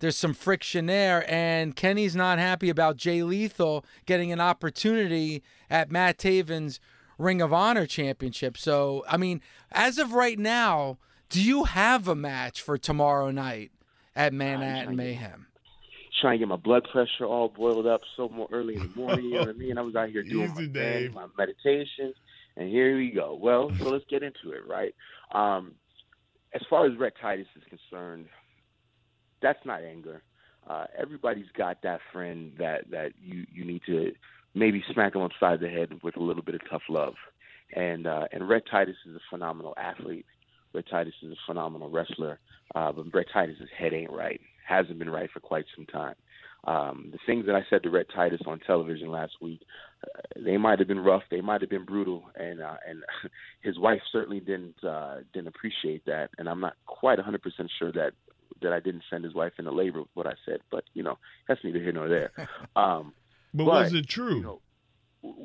There's 0.00 0.16
some 0.16 0.32
friction 0.32 0.86
there, 0.86 1.30
and 1.30 1.76
Kenny's 1.76 2.16
not 2.16 2.38
happy 2.38 2.70
about 2.70 2.96
Jay 2.96 3.22
Lethal 3.22 3.84
getting 4.06 4.32
an 4.32 4.40
opportunity 4.40 5.42
at 5.68 5.90
Matt 5.90 6.16
Taven's 6.16 6.80
Ring 7.18 7.42
of 7.42 7.52
Honor 7.52 7.84
championship. 7.84 8.56
So, 8.56 9.04
I 9.06 9.18
mean, 9.18 9.42
as 9.70 9.98
of 9.98 10.14
right 10.14 10.38
now, 10.38 10.96
do 11.28 11.42
you 11.42 11.64
have 11.64 12.08
a 12.08 12.14
match 12.14 12.62
for 12.62 12.78
tomorrow 12.78 13.30
night 13.30 13.72
at 14.16 14.32
Manhattan 14.32 14.96
Mayhem? 14.96 15.48
trying 16.20 16.34
to 16.34 16.38
get 16.38 16.48
my 16.48 16.56
blood 16.56 16.86
pressure 16.92 17.24
all 17.24 17.48
boiled 17.48 17.86
up 17.86 18.02
so 18.16 18.28
more 18.28 18.48
early 18.52 18.76
in 18.76 18.82
the 18.82 19.00
morning. 19.00 19.26
You 19.26 19.34
know 19.34 19.40
what 19.40 19.48
I 19.48 19.52
mean? 19.52 19.78
I 19.78 19.82
was 19.82 19.96
out 19.96 20.10
here 20.10 20.22
doing 20.28 20.52
my, 20.54 20.66
thing, 20.66 21.12
my 21.14 21.26
meditation, 21.38 22.12
and 22.60 22.68
here 22.68 22.94
we 22.98 23.10
go. 23.10 23.38
Well, 23.40 23.72
so 23.78 23.88
let's 23.88 24.04
get 24.10 24.22
into 24.22 24.52
it, 24.52 24.66
right? 24.68 24.94
Um, 25.32 25.72
as 26.54 26.60
far 26.68 26.84
as 26.84 26.98
Rhett 26.98 27.14
Titus 27.20 27.46
is 27.56 27.62
concerned, 27.64 28.26
that's 29.40 29.64
not 29.64 29.82
anger. 29.82 30.22
Uh, 30.68 30.84
everybody's 30.98 31.50
got 31.56 31.80
that 31.82 32.00
friend 32.12 32.52
that 32.58 32.90
that 32.90 33.12
you 33.18 33.46
you 33.50 33.64
need 33.64 33.80
to 33.86 34.12
maybe 34.54 34.84
smack 34.92 35.14
them 35.14 35.22
upside 35.22 35.60
the 35.60 35.70
head 35.70 36.02
with 36.02 36.16
a 36.16 36.22
little 36.22 36.42
bit 36.42 36.54
of 36.54 36.60
tough 36.70 36.82
love. 36.90 37.14
And 37.74 38.06
uh, 38.06 38.26
and 38.30 38.46
Rhett 38.46 38.64
Titus 38.70 38.96
is 39.08 39.16
a 39.16 39.20
phenomenal 39.30 39.74
athlete. 39.78 40.26
Rhett 40.74 40.84
Titus 40.90 41.14
is 41.22 41.32
a 41.32 41.36
phenomenal 41.46 41.88
wrestler. 41.88 42.38
uh, 42.74 42.92
but 42.92 43.12
Rhett 43.14 43.26
Titus's 43.32 43.68
head 43.76 43.94
ain't 43.94 44.12
right. 44.12 44.40
Hasn't 44.68 44.98
been 44.98 45.10
right 45.10 45.30
for 45.32 45.40
quite 45.40 45.64
some 45.74 45.86
time. 45.86 46.14
Um, 46.64 47.08
the 47.10 47.18
things 47.26 47.46
that 47.46 47.54
I 47.54 47.64
said 47.70 47.82
to 47.84 47.90
Rhett 47.90 48.06
Titus 48.14 48.40
on 48.46 48.60
television 48.60 49.10
last 49.10 49.32
week, 49.40 49.62
they 50.36 50.56
might 50.56 50.78
have 50.78 50.88
been 50.88 51.00
rough, 51.00 51.22
they 51.30 51.40
might 51.40 51.60
have 51.60 51.70
been 51.70 51.84
brutal, 51.84 52.24
and 52.34 52.60
uh, 52.60 52.76
and 52.88 53.02
his 53.62 53.78
wife 53.78 54.00
certainly 54.10 54.40
didn't 54.40 54.82
uh, 54.84 55.16
didn't 55.32 55.48
appreciate 55.48 56.04
that. 56.06 56.30
And 56.38 56.48
I'm 56.48 56.60
not 56.60 56.74
quite 56.86 57.18
100% 57.18 57.40
sure 57.78 57.92
that 57.92 58.12
that 58.62 58.72
I 58.72 58.80
didn't 58.80 59.04
send 59.10 59.24
his 59.24 59.34
wife 59.34 59.52
into 59.58 59.70
labor 59.70 60.00
with 60.00 60.10
what 60.14 60.26
I 60.26 60.34
said, 60.44 60.60
but 60.70 60.84
you 60.94 61.02
know 61.02 61.18
that's 61.48 61.60
neither 61.64 61.78
here 61.78 61.92
nor 61.92 62.08
there. 62.08 62.32
Um, 62.76 63.14
but, 63.52 63.64
but, 63.64 63.82
was 63.82 63.94
it 63.94 64.08
true? 64.08 64.36
You 64.36 64.42
know, 64.42 64.60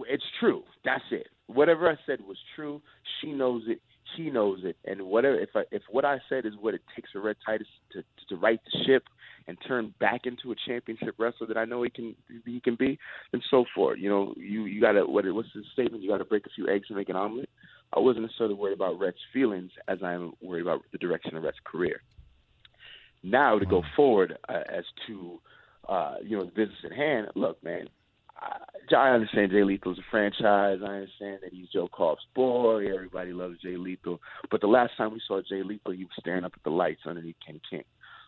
it's 0.08 0.24
true. 0.39 0.63
That's 0.84 1.04
it. 1.12 1.28
Whatever 1.48 1.89
I 1.89 1.96
said 2.06 2.20
was 2.22 2.38
true. 2.56 2.82
She 3.20 3.32
knows 3.32 3.63
it. 3.68 3.82
He 4.15 4.30
knows 4.30 4.60
it. 4.63 4.78
And 4.86 5.04
whatever 5.04 5.39
if 5.39 5.50
I, 5.56 5.63
if 5.72 5.82
what 5.89 6.06
I 6.06 6.20
said 6.30 6.46
is 6.46 6.54
what 6.60 6.76
it 6.76 6.82
takes 6.96 7.12
for 7.12 7.22
Rhett 7.22 7.38
Titus 7.46 7.68
to 7.94 8.04
to 8.30 8.36
right 8.36 8.60
the 8.72 8.84
ship 8.86 9.04
and 9.47 9.58
turn 9.67 9.93
back 9.99 10.21
into 10.25 10.51
a 10.51 10.55
championship 10.67 11.15
wrestler 11.17 11.47
that 11.47 11.58
I 11.58 11.65
know 11.65 11.84
he 11.84 11.89
can 11.89 12.15
he 12.45 12.60
can 12.60 12.75
be, 12.75 12.97
then 13.31 13.41
so 13.49 13.65
forth. 13.75 13.99
You 13.99 14.10
know, 14.10 14.34
you 14.38 14.65
you 14.65 14.81
gotta 14.81 15.05
what 15.05 15.25
what's 15.34 15.49
the 15.53 15.63
statement? 15.73 16.03
You 16.03 16.10
gotta 16.10 16.25
break 16.25 16.45
a 16.45 16.49
few 16.55 16.67
eggs 16.67 16.86
and 16.89 16.97
make 16.97 17.10
an 17.10 17.15
omelet. 17.15 17.49
I 17.93 17.99
wasn't 17.99 18.25
necessarily 18.25 18.55
worried 18.55 18.73
about 18.73 18.99
Rhett's 18.99 19.17
feelings 19.31 19.71
as 19.88 19.99
I'm 20.03 20.34
worried 20.41 20.63
about 20.63 20.81
the 20.91 20.97
direction 20.97 21.38
of 21.38 21.43
Rhett's 21.43 21.58
career. 21.63 22.01
Now 23.23 23.58
to 23.58 23.65
go 23.65 23.84
forward 23.95 24.38
uh, 24.49 24.63
as 24.69 24.84
to 25.08 25.39
uh, 25.88 26.15
you 26.23 26.38
know 26.38 26.45
the 26.45 26.51
business 26.51 26.77
at 26.84 26.93
hand. 26.93 27.27
Look, 27.36 27.63
man, 27.63 27.88
I, 28.38 28.95
I 28.95 29.10
understand 29.12 29.51
Jay 29.51 29.63
Lethal's 29.63 29.99
a 29.99 30.03
franchise. 30.12 30.79
I 30.84 30.93
understand 30.93 31.39
that 31.43 31.53
he's 31.53 31.69
Joe 31.69 31.88
Koff's 31.88 32.25
boy. 32.36 32.88
Everybody 32.93 33.34
loves 33.34 33.62
Jay 33.62 33.77
Lethal. 33.77 34.19
But 34.51 34.62
the 34.62 34.67
last 34.67 34.91
time 34.97 35.13
we 35.13 35.21
saw 35.27 35.41
Jay 35.47 35.63
Lethal, 35.63 35.93
he 35.93 36.03
was 36.03 36.13
staring 36.19 36.43
up 36.43 36.53
at 36.55 36.63
the 36.63 36.69
lights 36.69 37.01
underneath 37.05 37.36
Kenny 37.45 37.62
King. 37.69 37.84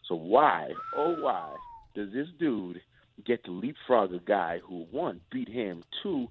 So 0.08 0.16
why, 0.16 0.70
oh 0.96 1.16
why, 1.20 1.54
does 1.96 2.12
this 2.14 2.28
dude 2.40 2.82
get 3.26 3.44
to 3.46 3.52
leapfrog 3.52 4.14
a 4.14 4.20
guy 4.20 4.60
who 4.64 4.86
one 4.92 5.22
beat 5.32 5.50
him, 5.50 5.84
two 6.04 6.28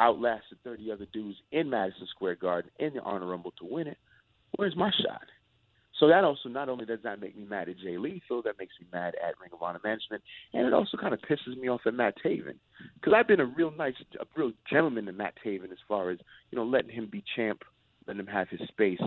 outlasted 0.00 0.58
30 0.64 0.92
other 0.92 1.06
dudes 1.12 1.38
in 1.50 1.70
Madison 1.70 2.06
Square 2.08 2.36
Garden 2.36 2.70
in 2.78 2.94
the 2.94 3.02
Honor 3.02 3.26
Rumble 3.26 3.52
to 3.58 3.64
win 3.64 3.86
it? 3.86 3.98
Where's 4.56 4.76
my 4.76 4.90
shot? 4.90 5.26
So 5.98 6.06
that 6.08 6.22
also 6.22 6.48
not 6.48 6.68
only 6.68 6.84
does 6.84 7.00
that 7.02 7.20
make 7.20 7.36
me 7.36 7.44
mad 7.44 7.68
at 7.68 7.78
Jay 7.78 7.98
Lethal, 7.98 8.42
that 8.42 8.58
makes 8.58 8.74
me 8.80 8.86
mad 8.92 9.14
at 9.16 9.38
Ring 9.40 9.50
of 9.52 9.62
Honor 9.62 9.80
management, 9.82 10.22
and 10.52 10.66
it 10.66 10.72
also 10.72 10.96
kind 10.96 11.12
of 11.12 11.20
pisses 11.20 11.58
me 11.58 11.68
off 11.68 11.80
at 11.86 11.94
Matt 11.94 12.14
Taven 12.24 12.54
because 12.94 13.14
I've 13.16 13.26
been 13.26 13.40
a 13.40 13.46
real 13.46 13.72
nice, 13.72 13.94
a 14.20 14.24
real 14.36 14.52
gentleman 14.70 15.06
to 15.06 15.12
Matt 15.12 15.34
Taven 15.44 15.72
as 15.72 15.78
far 15.88 16.10
as 16.10 16.18
you 16.50 16.56
know 16.56 16.64
letting 16.64 16.90
him 16.90 17.08
be 17.10 17.24
champ, 17.34 17.64
letting 18.06 18.20
him 18.20 18.26
have 18.28 18.48
his 18.48 18.60
space. 18.68 19.00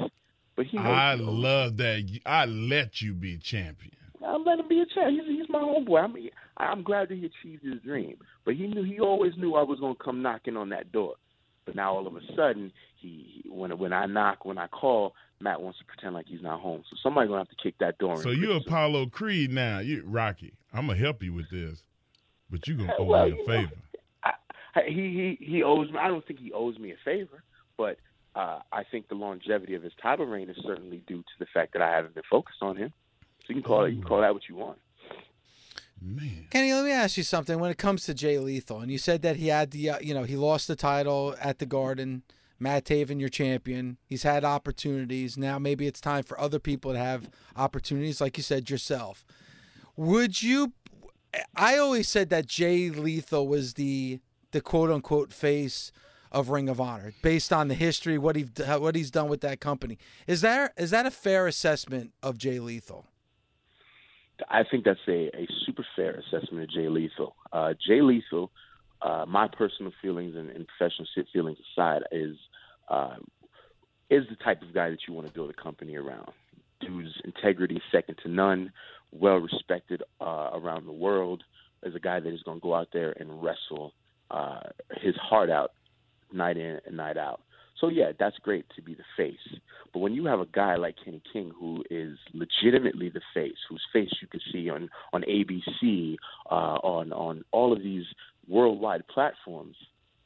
But 0.58 0.66
he, 0.66 0.78
I 0.78 1.14
love 1.14 1.78
that. 1.78 2.20
I 2.26 2.46
let 2.46 3.02
you 3.02 3.14
be 3.14 3.38
champion. 3.38 4.01
I'm 4.26 4.44
letting 4.44 4.64
him 4.64 4.70
be 4.70 4.82
a 4.82 4.86
champ. 4.86 5.12
He's, 5.12 5.40
he's 5.40 5.50
my 5.50 5.60
homeboy. 5.60 6.04
I'm 6.04 6.16
I'm 6.58 6.84
glad 6.84 7.10
that 7.10 7.18
he 7.18 7.26
achieved 7.26 7.64
his 7.64 7.82
dream, 7.82 8.18
but 8.46 8.56
he 8.56 8.68
knew 8.68 8.84
he 8.84 9.00
always 9.00 9.34
knew 9.38 9.56
I 9.56 9.64
was 9.64 9.80
gonna 9.80 9.96
come 9.96 10.22
knocking 10.22 10.58
on 10.58 10.70
that 10.70 10.92
door. 10.92 11.16
But 11.66 11.76
now 11.76 11.94
all 11.94 12.08
of 12.08 12.16
a 12.16 12.22
sudden, 12.36 12.72
he 12.98 13.44
when 13.50 13.78
when 13.78 13.94
I 13.94 14.06
knock, 14.06 14.46
when 14.46 14.58
I 14.58 14.68
call, 14.68 15.14
Matt 15.40 15.62
wants 15.62 15.80
to 15.80 15.86
pretend 15.86 16.14
like 16.14 16.28
he's 16.28 16.42
not 16.42 16.60
home. 16.60 16.84
So 16.90 16.96
somebody's 17.02 17.30
gonna 17.30 17.42
have 17.42 17.50
to 17.50 17.64
kick 17.64 17.76
that 17.80 17.98
door. 17.98 18.22
So 18.22 18.32
you're 18.32 18.58
Apollo 18.58 19.08
Creed 19.08 19.52
now, 19.52 19.80
you 19.80 20.04
Rocky. 20.06 20.54
I'm 20.74 20.88
gonna 20.88 21.00
help 21.00 21.24
you 21.24 21.34
with 21.34 21.50
this, 21.50 21.84
but 22.50 22.68
you're 22.68 22.78
gonna 22.78 22.94
owe 23.00 23.04
well, 23.04 23.30
me 23.30 23.40
a 23.42 23.46
favor. 23.46 23.62
Know, 23.62 23.70
I, 24.24 24.32
I, 24.76 24.82
he 24.88 25.38
he 25.40 25.46
he 25.46 25.64
owes 25.64 25.92
me. 25.92 25.98
I 26.00 26.08
don't 26.08 26.26
think 26.26 26.40
he 26.40 26.52
owes 26.52 26.78
me 26.78 26.92
a 26.92 26.98
favor, 27.04 27.44
but 27.78 27.98
uh, 28.36 28.60
I 28.72 28.84
think 28.90 29.10
the 29.10 29.16
longevity 29.16 29.76
of 29.76 29.84
his 29.84 29.94
title 30.02 30.26
reign 30.26 30.50
is 30.50 30.58
certainly 30.66 31.04
due 31.08 31.22
to 31.22 31.34
the 31.40 31.48
fact 31.54 31.74
that 31.74 31.82
I 31.82 31.92
haven't 31.92 32.16
been 32.16 32.24
focused 32.30 32.62
on 32.62 32.78
him. 32.78 32.94
So 33.52 33.56
you 33.58 33.62
can 33.62 33.68
call 33.68 33.86
it. 33.86 33.90
You 33.90 34.00
can 34.00 34.08
call 34.08 34.22
that 34.22 34.34
what 34.34 34.48
you 34.48 34.56
want. 34.56 34.78
Man. 36.02 36.48
Kenny, 36.50 36.74
let 36.74 36.86
me 36.86 36.92
ask 36.92 37.18
you 37.18 37.24
something. 37.24 37.60
When 37.60 37.70
it 37.70 37.78
comes 37.78 38.06
to 38.06 38.14
Jay 38.14 38.40
Lethal, 38.40 38.80
and 38.80 38.92
you 38.92 38.98
said 38.98 39.22
that 39.22 39.36
he 39.36 39.48
had 39.48 39.72
the, 39.72 39.92
uh, 39.92 40.00
you 40.00 40.14
know, 40.14 40.24
he 40.24 40.36
lost 40.36 40.68
the 40.68 40.76
title 40.76 41.36
at 41.40 41.60
the 41.60 41.66
Garden. 41.66 42.24
Matt 42.60 42.86
Taven, 42.86 43.20
your 43.20 43.30
champion. 43.30 43.98
He's 44.06 44.24
had 44.24 44.44
opportunities. 44.46 45.36
Now 45.36 45.58
maybe 45.58 45.88
it's 45.88 46.00
time 46.00 46.24
for 46.24 46.40
other 46.40 46.60
people 46.60 46.94
to 46.94 46.98
have 47.00 47.30
opportunities, 47.56 48.22
like 48.22 48.38
you 48.38 48.44
said 48.44 48.70
yourself. 48.70 49.26
Would 49.96 50.44
you? 50.44 50.74
I 51.56 51.78
always 51.78 52.08
said 52.08 52.30
that 52.30 52.46
Jay 52.46 52.90
Lethal 52.90 53.48
was 53.48 53.74
the 53.74 54.20
the 54.52 54.62
quote 54.62 54.92
unquote 54.92 55.34
face 55.34 55.92
of 56.32 56.50
Ring 56.50 56.70
of 56.70 56.80
Honor, 56.80 57.14
based 57.22 57.52
on 57.52 57.68
the 57.68 57.74
history, 57.74 58.18
what 58.18 58.36
he 58.36 58.44
what 58.44 58.96
he's 58.96 59.12
done 59.12 59.28
with 59.28 59.42
that 59.42 59.60
company. 59.60 59.98
Is 60.28 60.42
that 60.42 60.74
is 60.78 60.92
that 60.92 61.06
a 61.06 61.12
fair 61.12 61.48
assessment 61.48 62.14
of 62.22 62.38
Jay 62.38 62.60
Lethal? 62.60 63.08
I 64.50 64.64
think 64.64 64.86
that's 64.86 65.00
a, 65.08 65.28
a 65.36 65.48
super 65.66 65.86
fair 65.96 66.12
assessment 66.12 66.64
of 66.64 66.70
Jay 66.70 66.88
Lethal. 66.88 67.36
Uh, 67.52 67.74
Jay 67.74 68.02
Lethal, 68.02 68.52
uh, 69.02 69.26
my 69.28 69.48
personal 69.48 69.92
feelings 70.02 70.36
and, 70.36 70.50
and 70.50 70.68
professional 70.68 71.08
feelings 71.34 71.58
aside, 71.74 72.04
is 72.12 72.36
uh, 72.90 73.18
is 74.10 74.26
the 74.30 74.36
type 74.44 74.62
of 74.62 74.74
guy 74.74 74.90
that 74.90 75.00
you 75.08 75.14
want 75.14 75.28
to 75.28 75.34
build 75.34 75.50
a 75.50 75.62
company 75.62 75.96
around. 75.96 76.32
Dude's 76.82 77.14
integrity 77.24 77.82
second 77.92 78.18
to 78.24 78.30
none, 78.30 78.74
well 79.12 79.38
respected 79.38 80.04
uh, 80.20 80.50
around 80.54 80.86
the 80.86 80.92
world. 80.92 81.44
Is 81.84 81.96
a 81.96 82.00
guy 82.00 82.20
that 82.20 82.32
is 82.32 82.44
going 82.44 82.60
to 82.60 82.62
go 82.62 82.76
out 82.76 82.90
there 82.94 83.12
and 83.20 83.42
wrestle 83.42 83.94
uh, 84.30 84.60
his 85.02 85.16
heart 85.16 85.50
out 85.50 85.72
night 86.32 86.58
in 86.58 86.80
and 86.86 86.98
night 86.98 87.18
out. 87.18 87.42
So 87.82 87.90
yeah, 87.90 88.12
that's 88.18 88.38
great 88.38 88.66
to 88.76 88.82
be 88.82 88.94
the 88.94 89.04
face. 89.18 89.60
But 89.92 90.00
when 90.00 90.14
you 90.14 90.26
have 90.28 90.40
a 90.40 90.46
guy 90.46 90.76
like 90.76 90.96
Kenny 91.04 91.22
King 91.34 91.52
who 91.60 91.84
is 91.90 92.18
legitimately 92.34 93.10
the 93.10 93.22
face, 93.34 93.58
whose 93.68 93.82
face 93.92 94.12
you 94.22 94.28
can 94.28 94.40
see 94.54 94.70
on 94.70 94.90
on 95.12 95.24
ABC, 95.24 96.16
uh, 96.50 96.78
on 96.84 97.12
on 97.12 97.44
all 97.52 97.74
of 97.74 97.82
these 97.82 98.06
worldwide 98.48 99.08
platforms, 99.08 99.76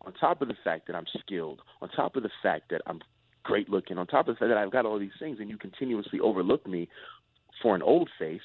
on 0.01 0.13
top 0.13 0.41
of 0.41 0.49
the 0.49 0.57
fact 0.63 0.87
that 0.87 0.95
I'm 0.95 1.07
skilled, 1.19 1.61
on 1.81 1.89
top 1.89 2.17
of 2.17 2.23
the 2.23 2.29
fact 2.43 2.69
that 2.69 2.81
I'm 2.85 2.99
great 3.43 3.69
looking, 3.69 3.97
on 3.97 4.05
top 4.05 4.27
of 4.27 4.35
the 4.35 4.39
fact 4.39 4.49
that 4.49 4.57
I've 4.57 4.71
got 4.71 4.85
all 4.85 4.99
these 4.99 5.11
things, 5.17 5.37
and 5.39 5.49
you 5.49 5.57
continuously 5.57 6.19
overlook 6.19 6.67
me 6.67 6.89
for 7.61 7.73
an 7.73 7.81
old 7.81 8.09
face, 8.19 8.41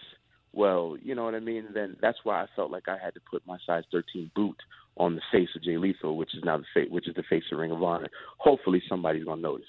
well, 0.52 0.96
you 1.02 1.14
know 1.14 1.24
what 1.24 1.34
I 1.34 1.40
mean. 1.40 1.66
Then 1.74 1.96
that's 2.00 2.18
why 2.24 2.42
I 2.42 2.46
felt 2.56 2.70
like 2.70 2.88
I 2.88 2.96
had 3.02 3.14
to 3.14 3.20
put 3.30 3.46
my 3.46 3.58
size 3.66 3.84
13 3.92 4.30
boot 4.34 4.56
on 5.00 5.14
the 5.14 5.22
face 5.32 5.48
of 5.56 5.62
Jay 5.62 5.78
Lethal, 5.78 6.16
which 6.16 6.34
is 6.34 6.44
now 6.44 6.58
the 6.58 6.64
face, 6.74 6.90
which 6.90 7.08
is 7.08 7.14
the 7.14 7.22
face 7.22 7.42
of 7.50 7.58
Ring 7.58 7.70
of 7.70 7.82
Honor. 7.82 8.08
Hopefully, 8.36 8.82
somebody's 8.86 9.24
gonna 9.24 9.40
notice. 9.40 9.66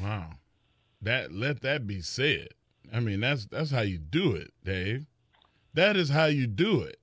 Wow, 0.00 0.30
that 1.02 1.32
let 1.32 1.60
that 1.60 1.86
be 1.86 2.00
said. 2.00 2.48
I 2.92 3.00
mean, 3.00 3.20
that's 3.20 3.44
that's 3.44 3.70
how 3.70 3.82
you 3.82 3.98
do 3.98 4.32
it, 4.34 4.52
Dave. 4.64 5.06
That 5.74 5.96
is 5.96 6.08
how 6.08 6.24
you 6.24 6.46
do 6.46 6.82
it. 6.82 6.98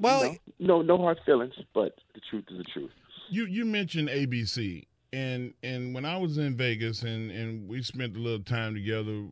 Well, 0.00 0.34
no, 0.58 0.80
no, 0.80 0.82
no 0.82 0.96
hard 0.96 1.20
feelings, 1.26 1.52
but 1.74 1.94
the 2.14 2.20
truth 2.30 2.44
is 2.50 2.56
the 2.56 2.64
truth. 2.64 2.90
You 3.28 3.44
you 3.44 3.66
mentioned 3.66 4.08
ABC, 4.08 4.86
and 5.12 5.52
and 5.62 5.94
when 5.94 6.06
I 6.06 6.16
was 6.16 6.38
in 6.38 6.56
Vegas, 6.56 7.02
and 7.02 7.30
and 7.30 7.68
we 7.68 7.82
spent 7.82 8.16
a 8.16 8.18
little 8.18 8.42
time 8.42 8.74
together. 8.74 9.26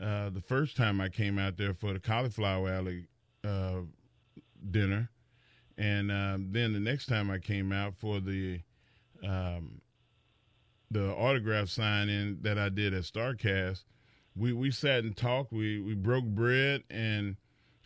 Uh, 0.00 0.30
the 0.30 0.40
first 0.40 0.76
time 0.76 1.00
I 1.00 1.08
came 1.08 1.40
out 1.40 1.56
there 1.56 1.74
for 1.74 1.92
the 1.92 1.98
Cauliflower 1.98 2.68
Alley 2.68 3.08
uh, 3.42 3.80
dinner, 4.70 5.10
and 5.78 6.10
um, 6.10 6.48
then 6.50 6.72
the 6.72 6.80
next 6.80 7.06
time 7.06 7.30
I 7.30 7.38
came 7.38 7.72
out 7.72 7.94
for 7.94 8.20
the 8.20 8.60
um, 9.24 9.80
the 10.90 11.12
autograph 11.14 11.68
signing 11.68 12.38
that 12.42 12.58
I 12.58 12.68
did 12.68 12.92
at 12.92 13.02
Starrcast, 13.02 13.84
we 14.36 14.52
we 14.52 14.70
sat 14.70 15.04
and 15.04 15.16
talked. 15.16 15.52
We 15.52 15.80
we 15.80 15.94
broke 15.94 16.24
bread, 16.24 16.82
and 16.90 17.36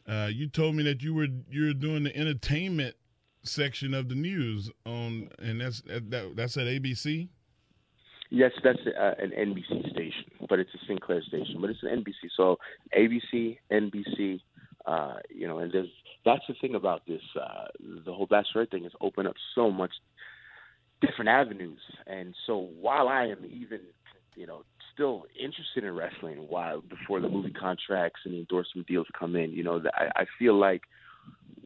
uh, 0.08 0.30
you 0.32 0.48
told 0.48 0.74
me 0.74 0.82
that 0.84 1.02
you 1.02 1.14
were 1.14 1.28
you 1.50 1.66
were 1.66 1.74
doing 1.74 2.04
the 2.04 2.16
entertainment 2.16 2.96
section 3.44 3.92
of 3.92 4.08
the 4.08 4.14
news 4.14 4.70
on, 4.86 5.28
and 5.38 5.60
that's 5.60 5.82
that, 5.82 6.32
that's 6.34 6.56
at 6.56 6.66
ABC. 6.66 7.28
Yes, 8.30 8.52
that's 8.64 8.78
uh, 8.98 9.14
an 9.18 9.32
NBC 9.38 9.90
station, 9.90 10.24
but 10.48 10.58
it's 10.58 10.70
a 10.74 10.86
Sinclair 10.86 11.22
station, 11.22 11.60
but 11.60 11.68
it's 11.68 11.82
an 11.82 12.02
NBC. 12.02 12.30
So 12.34 12.58
ABC, 12.96 13.58
NBC, 13.70 14.40
uh, 14.86 15.16
you 15.28 15.46
know, 15.46 15.58
and 15.58 15.70
there's 15.70 15.90
that's 16.24 16.42
the 16.48 16.54
thing 16.60 16.74
about 16.74 17.02
this. 17.06 17.22
Uh, 17.40 17.64
the 18.04 18.12
whole 18.12 18.26
Bachelorette 18.26 18.70
thing 18.70 18.84
has 18.84 18.92
opened 19.00 19.28
up 19.28 19.36
so 19.54 19.70
much 19.70 19.92
different 21.00 21.28
avenues, 21.28 21.80
and 22.06 22.34
so 22.46 22.68
while 22.80 23.08
I 23.08 23.26
am 23.26 23.44
even, 23.44 23.80
you 24.36 24.46
know, 24.46 24.62
still 24.94 25.24
interested 25.38 25.84
in 25.84 25.94
wrestling, 25.94 26.46
while 26.48 26.80
before 26.82 27.20
the 27.20 27.28
movie 27.28 27.50
contracts 27.50 28.20
and 28.24 28.34
the 28.34 28.38
endorsement 28.38 28.86
deals 28.86 29.06
come 29.18 29.36
in, 29.36 29.50
you 29.50 29.64
know, 29.64 29.82
I, 29.94 30.22
I 30.22 30.24
feel 30.38 30.54
like 30.54 30.82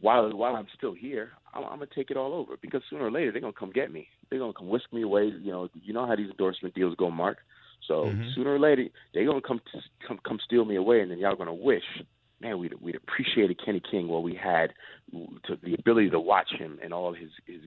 while 0.00 0.30
while 0.34 0.56
I'm 0.56 0.68
still 0.76 0.94
here, 0.94 1.32
I'm, 1.54 1.64
I'm 1.64 1.78
gonna 1.78 1.86
take 1.94 2.10
it 2.10 2.16
all 2.16 2.34
over 2.34 2.56
because 2.60 2.82
sooner 2.88 3.06
or 3.06 3.10
later 3.10 3.32
they're 3.32 3.40
gonna 3.40 3.52
come 3.52 3.72
get 3.72 3.92
me. 3.92 4.08
They're 4.30 4.38
gonna 4.38 4.52
come 4.52 4.68
whisk 4.68 4.92
me 4.92 5.02
away. 5.02 5.26
You 5.26 5.52
know, 5.52 5.68
you 5.74 5.92
know 5.92 6.06
how 6.06 6.16
these 6.16 6.30
endorsement 6.30 6.74
deals 6.74 6.94
go, 6.96 7.10
Mark. 7.10 7.38
So 7.86 8.12
Mhm. 8.14 8.34
sooner 8.34 8.54
or 8.54 8.58
later 8.58 8.88
they're 9.12 9.26
gonna 9.26 9.40
come 9.40 9.60
come 10.06 10.18
come 10.18 10.38
steal 10.44 10.64
me 10.64 10.76
away, 10.76 11.00
and 11.00 11.10
then 11.10 11.18
y'all 11.18 11.36
gonna 11.36 11.54
wish, 11.54 11.84
man, 12.40 12.58
we'd 12.58 12.74
we'd 12.80 12.96
appreciated 12.96 13.60
Kenny 13.64 13.82
King 13.90 14.08
while 14.08 14.22
we 14.22 14.34
had 14.34 14.72
to, 15.12 15.58
the 15.62 15.74
ability 15.74 16.10
to 16.10 16.20
watch 16.20 16.50
him 16.58 16.78
and 16.82 16.92
all 16.92 17.12
his 17.12 17.30
his 17.46 17.60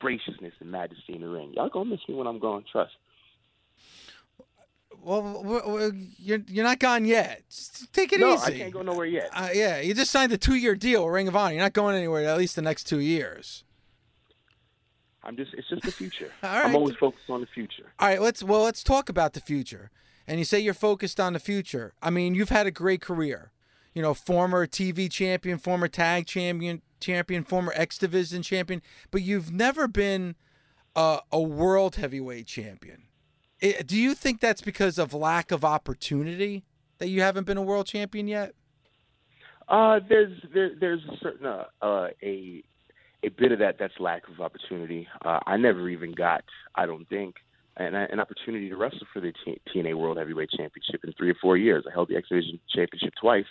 graciousness 0.00 0.54
and 0.60 0.70
majesty 0.70 1.14
in 1.14 1.20
the 1.20 1.28
ring. 1.28 1.52
Y'all 1.54 1.68
gonna 1.68 1.90
miss 1.90 2.00
me 2.08 2.14
when 2.14 2.26
I'm 2.26 2.38
gone. 2.38 2.64
Trust. 2.70 2.92
Well, 5.00 5.92
you're 6.18 6.40
you're 6.48 6.64
not 6.64 6.80
gone 6.80 7.04
yet. 7.04 7.42
Just 7.48 7.92
take 7.92 8.12
it 8.12 8.20
no, 8.20 8.34
easy. 8.34 8.54
I 8.54 8.58
can't 8.58 8.72
go 8.72 8.82
nowhere 8.82 9.06
yet. 9.06 9.30
Uh, 9.32 9.50
yeah, 9.52 9.80
you 9.80 9.94
just 9.94 10.10
signed 10.10 10.32
a 10.32 10.38
two-year 10.38 10.74
deal 10.74 11.04
with 11.04 11.14
Ring 11.14 11.28
of 11.28 11.36
Honor. 11.36 11.54
You're 11.54 11.62
not 11.62 11.72
going 11.72 11.94
anywhere 11.94 12.24
at 12.28 12.38
least 12.38 12.56
the 12.56 12.62
next 12.62 12.84
two 12.84 13.00
years. 13.00 13.64
I'm 15.22 15.36
just 15.36 15.54
it's 15.54 15.68
just 15.68 15.82
the 15.82 15.92
future. 15.92 16.30
Right. 16.42 16.64
I'm 16.64 16.74
always 16.74 16.96
focused 16.96 17.28
on 17.28 17.40
the 17.40 17.46
future. 17.46 17.92
All 17.98 18.08
right, 18.08 18.20
let's 18.20 18.42
well 18.42 18.62
let's 18.62 18.82
talk 18.82 19.08
about 19.08 19.34
the 19.34 19.40
future. 19.40 19.90
And 20.26 20.38
you 20.38 20.44
say 20.44 20.60
you're 20.60 20.74
focused 20.74 21.18
on 21.18 21.32
the 21.32 21.38
future. 21.38 21.94
I 22.02 22.10
mean, 22.10 22.34
you've 22.34 22.50
had 22.50 22.66
a 22.66 22.70
great 22.70 23.00
career. 23.00 23.50
You 23.98 24.02
know, 24.02 24.14
former 24.14 24.64
TV 24.64 25.10
champion, 25.10 25.58
former 25.58 25.88
tag 25.88 26.28
champion, 26.28 26.82
champion, 27.00 27.42
former 27.42 27.72
X 27.74 27.98
Division 27.98 28.42
champion, 28.42 28.80
but 29.10 29.22
you've 29.22 29.50
never 29.50 29.88
been 29.88 30.36
a, 30.94 31.18
a 31.32 31.40
world 31.40 31.96
heavyweight 31.96 32.46
champion. 32.46 33.02
I 33.60 33.82
do 33.84 33.96
you 33.96 34.14
think 34.14 34.38
that's 34.38 34.60
because 34.60 34.98
of 34.98 35.12
lack 35.12 35.50
of 35.50 35.64
opportunity 35.64 36.62
that 36.98 37.08
you 37.08 37.22
haven't 37.22 37.42
been 37.42 37.56
a 37.56 37.62
world 37.62 37.86
champion 37.86 38.28
yet? 38.28 38.54
Uh, 39.68 39.98
there's 40.08 40.38
there, 40.54 40.70
there's 40.78 41.04
a 41.12 41.16
certain 41.20 41.46
uh, 41.46 41.64
uh, 41.82 42.06
a 42.22 42.62
a 43.24 43.30
bit 43.30 43.50
of 43.50 43.58
that 43.58 43.80
that's 43.80 43.98
lack 43.98 44.28
of 44.28 44.40
opportunity. 44.40 45.08
Uh, 45.24 45.40
I 45.44 45.56
never 45.56 45.88
even 45.88 46.12
got, 46.12 46.44
I 46.76 46.86
don't 46.86 47.08
think, 47.08 47.34
an, 47.76 47.96
an 47.96 48.20
opportunity 48.20 48.68
to 48.68 48.76
wrestle 48.76 49.08
for 49.12 49.18
the 49.18 49.32
T- 49.44 49.60
TNA 49.74 49.96
World 49.96 50.18
Heavyweight 50.18 50.50
Championship 50.50 51.02
in 51.02 51.12
three 51.14 51.30
or 51.30 51.36
four 51.42 51.56
years. 51.56 51.84
I 51.84 51.92
held 51.92 52.10
the 52.10 52.16
X 52.16 52.28
Division 52.28 52.60
Championship 52.72 53.14
twice. 53.20 53.44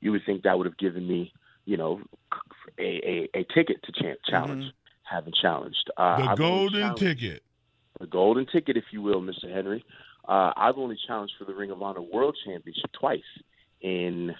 You 0.00 0.12
would 0.12 0.22
think 0.24 0.42
that 0.42 0.56
would 0.56 0.66
have 0.66 0.78
given 0.78 1.06
me, 1.06 1.32
you 1.64 1.76
know, 1.76 2.00
a 2.78 3.28
a, 3.34 3.40
a 3.40 3.44
ticket 3.54 3.82
to 3.84 3.92
cha- 3.92 4.20
challenge. 4.30 4.64
Haven't 5.02 5.36
challenged. 5.40 5.90
Uh, 5.96 6.18
The 6.18 6.30
I've 6.30 6.38
golden 6.38 6.94
ticket. 6.94 7.42
the 7.98 8.06
golden 8.06 8.46
ticket, 8.46 8.76
if 8.76 8.84
you 8.92 9.00
will, 9.02 9.22
Mr. 9.22 9.50
Henry. 9.52 9.84
Uh, 10.28 10.52
I've 10.56 10.76
only 10.76 10.98
challenged 11.06 11.32
for 11.38 11.46
the 11.46 11.54
Ring 11.54 11.70
of 11.70 11.80
Honor 11.82 12.02
World 12.02 12.36
Championship 12.44 12.92
twice 12.92 13.20
in 13.80 14.34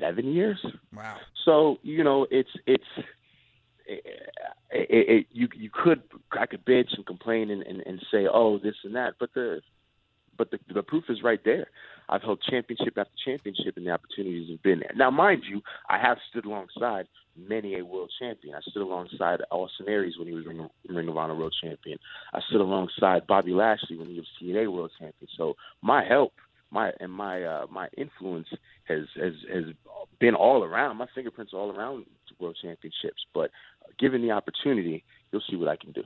seven 0.00 0.32
years. 0.32 0.58
Wow. 0.94 1.16
So 1.44 1.78
you 1.82 2.02
know, 2.02 2.26
it's 2.30 2.50
it's 2.66 2.84
it, 3.86 4.04
it, 4.70 4.86
it, 4.90 5.26
you 5.30 5.48
you 5.54 5.70
could 5.72 6.02
I 6.32 6.46
could 6.46 6.64
bitch 6.64 6.94
and 6.96 7.06
complain 7.06 7.50
and, 7.50 7.62
and, 7.62 7.80
and 7.86 8.04
say 8.10 8.26
oh 8.32 8.58
this 8.58 8.74
and 8.84 8.94
that, 8.96 9.14
but 9.20 9.32
the 9.34 9.60
but 10.36 10.50
the 10.50 10.58
the 10.74 10.82
proof 10.82 11.04
is 11.08 11.22
right 11.22 11.40
there. 11.44 11.68
I've 12.10 12.22
held 12.22 12.42
championship 12.42 12.98
after 12.98 13.12
championship, 13.24 13.76
and 13.76 13.86
the 13.86 13.92
opportunities 13.92 14.50
have 14.50 14.62
been 14.62 14.80
there. 14.80 14.92
Now, 14.96 15.10
mind 15.10 15.44
you, 15.48 15.62
I 15.88 15.98
have 15.98 16.18
stood 16.28 16.44
alongside 16.44 17.06
many 17.36 17.78
a 17.78 17.84
world 17.84 18.12
champion. 18.20 18.54
I 18.54 18.60
stood 18.68 18.82
alongside 18.82 19.40
Austin 19.50 19.88
Aries 19.88 20.18
when 20.18 20.26
he 20.26 20.34
was 20.34 20.44
Ring, 20.44 20.68
Ring 20.88 21.08
of 21.08 21.16
Honor 21.16 21.36
world 21.36 21.54
champion. 21.62 21.98
I 22.34 22.40
stood 22.48 22.60
alongside 22.60 23.26
Bobby 23.26 23.52
Lashley 23.52 23.96
when 23.96 24.08
he 24.08 24.16
was 24.16 24.26
TNA 24.42 24.72
world 24.72 24.90
champion. 24.98 25.28
So 25.36 25.54
my 25.82 26.04
help, 26.04 26.32
my 26.72 26.92
and 27.00 27.12
my 27.12 27.44
uh, 27.44 27.66
my 27.70 27.88
influence 27.96 28.48
has 28.84 29.04
has 29.16 29.34
has 29.52 29.64
been 30.18 30.34
all 30.34 30.64
around. 30.64 30.96
My 30.96 31.06
fingerprints 31.14 31.54
are 31.54 31.58
all 31.58 31.70
around 31.70 32.06
world 32.40 32.58
championships. 32.60 33.24
But 33.32 33.50
given 33.98 34.22
the 34.22 34.32
opportunity, 34.32 35.04
you'll 35.30 35.42
see 35.48 35.56
what 35.56 35.68
I 35.68 35.76
can 35.76 35.92
do. 35.92 36.02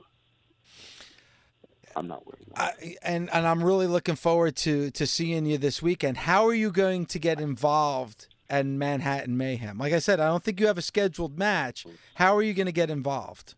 I'm 1.95 2.07
not 2.07 2.25
worried. 2.25 2.47
I, 2.55 2.95
and 3.03 3.29
and 3.33 3.47
I'm 3.47 3.63
really 3.63 3.87
looking 3.87 4.15
forward 4.15 4.55
to 4.57 4.91
to 4.91 5.07
seeing 5.07 5.45
you 5.45 5.57
this 5.57 5.81
weekend. 5.81 6.17
How 6.17 6.45
are 6.47 6.53
you 6.53 6.71
going 6.71 7.05
to 7.07 7.19
get 7.19 7.39
involved 7.39 8.27
at 8.49 8.65
Manhattan 8.65 9.37
Mayhem? 9.37 9.77
Like 9.77 9.93
I 9.93 9.99
said, 9.99 10.19
I 10.19 10.27
don't 10.27 10.43
think 10.43 10.59
you 10.59 10.67
have 10.67 10.77
a 10.77 10.81
scheduled 10.81 11.37
match. 11.39 11.85
How 12.15 12.35
are 12.35 12.43
you 12.43 12.53
going 12.53 12.65
to 12.67 12.71
get 12.71 12.89
involved? 12.89 13.55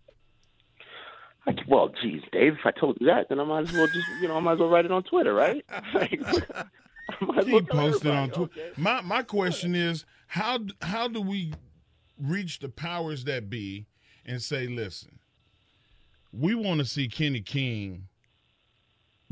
I, 1.48 1.56
well, 1.68 1.90
geez, 2.02 2.22
Dave, 2.32 2.54
if 2.54 2.66
I 2.66 2.72
told 2.72 2.98
you 3.00 3.08
that, 3.08 3.30
then 3.30 3.40
I 3.40 3.44
might 3.46 3.62
as 3.62 3.72
well 3.72 3.88
just, 3.88 4.06
you 4.22 4.28
know, 4.28 4.36
I 4.36 4.40
might 4.42 4.54
as 4.54 4.60
well 4.60 4.70
write 4.70 4.84
it 4.86 4.92
on 4.92 5.04
Twitter, 5.04 5.34
right? 5.34 5.64
Like, 5.94 6.20
I 7.10 7.26
might 7.26 7.38
as 7.40 7.46
Keep 7.46 7.70
posting 7.70 8.12
on 8.12 8.30
Twitter. 8.32 8.52
okay? 8.62 8.72
My 8.76 9.00
my 9.02 9.24
question 9.24 9.74
is 9.76 10.04
how 10.28 10.60
how 10.82 11.08
do 11.08 11.22
we 11.22 11.54
reach 12.22 12.60
the 12.60 12.68
powers 12.70 13.24
that 13.24 13.50
be 13.50 13.86
and 14.26 14.42
say, 14.42 14.68
listen, 14.68 15.20
we 16.34 16.54
want 16.54 16.80
to 16.80 16.86
see 16.86 17.08
Kenny 17.08 17.40
King 17.40 18.10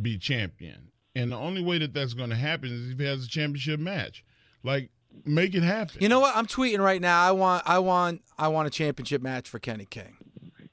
be 0.01 0.17
champion, 0.17 0.91
and 1.15 1.31
the 1.31 1.37
only 1.37 1.63
way 1.63 1.77
that 1.79 1.93
that's 1.93 2.13
going 2.13 2.29
to 2.29 2.35
happen 2.35 2.71
is 2.71 2.91
if 2.91 2.99
he 2.99 3.05
has 3.05 3.25
a 3.25 3.29
championship 3.29 3.79
match. 3.79 4.23
Like, 4.63 4.89
make 5.25 5.53
it 5.55 5.63
happen. 5.63 5.97
You 6.01 6.09
know 6.09 6.19
what? 6.19 6.35
I'm 6.35 6.47
tweeting 6.47 6.79
right 6.79 7.01
now. 7.01 7.21
I 7.21 7.31
want 7.31 7.63
I 7.65 7.79
want 7.79 8.21
I 8.37 8.47
want 8.47 8.67
a 8.67 8.71
championship 8.71 9.21
match 9.21 9.47
for 9.47 9.59
Kenny 9.59 9.85
King. 9.85 10.17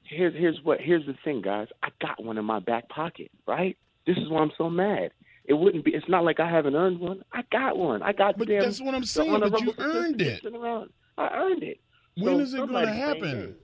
Here's 0.05 0.35
here's 0.35 0.59
what 0.62 0.81
here's 0.81 1.07
the 1.07 1.14
thing, 1.25 1.43
guys. 1.43 1.68
I 1.83 1.89
got 2.01 2.23
one 2.23 2.39
in 2.39 2.45
my 2.45 2.59
back 2.59 2.89
pocket, 2.89 3.31
right? 3.47 3.77
This 4.07 4.16
is 4.16 4.29
why 4.29 4.41
I'm 4.43 4.51
so 4.59 4.68
mad. 4.68 5.11
It 5.45 5.55
wouldn't 5.55 5.85
be. 5.85 5.93
It's 5.93 6.09
not 6.09 6.25
like 6.25 6.39
I 6.41 6.49
haven't 6.51 6.75
earned 6.75 7.01
one. 7.01 7.23
I 7.33 7.43
got 7.51 7.77
one. 7.77 8.03
I 8.03 8.12
got 8.12 8.39
But 8.39 8.49
the 8.49 8.55
damn. 8.55 8.62
that's 8.64 8.81
what 8.81 8.95
I'm 8.95 9.05
saying, 9.05 9.41
but 9.41 9.61
you 9.61 9.75
earned 9.79 10.23
it. 10.23 10.45
around. 10.45 10.91
I 11.18 11.29
earned 11.35 11.62
it. 11.62 11.81
When 12.16 12.27
So 12.37 12.39
is 12.41 12.55
it 12.55 12.59
gonna 12.59 12.66
somebody's 12.73 12.91
playing 12.95 13.25
happen? 13.25 13.57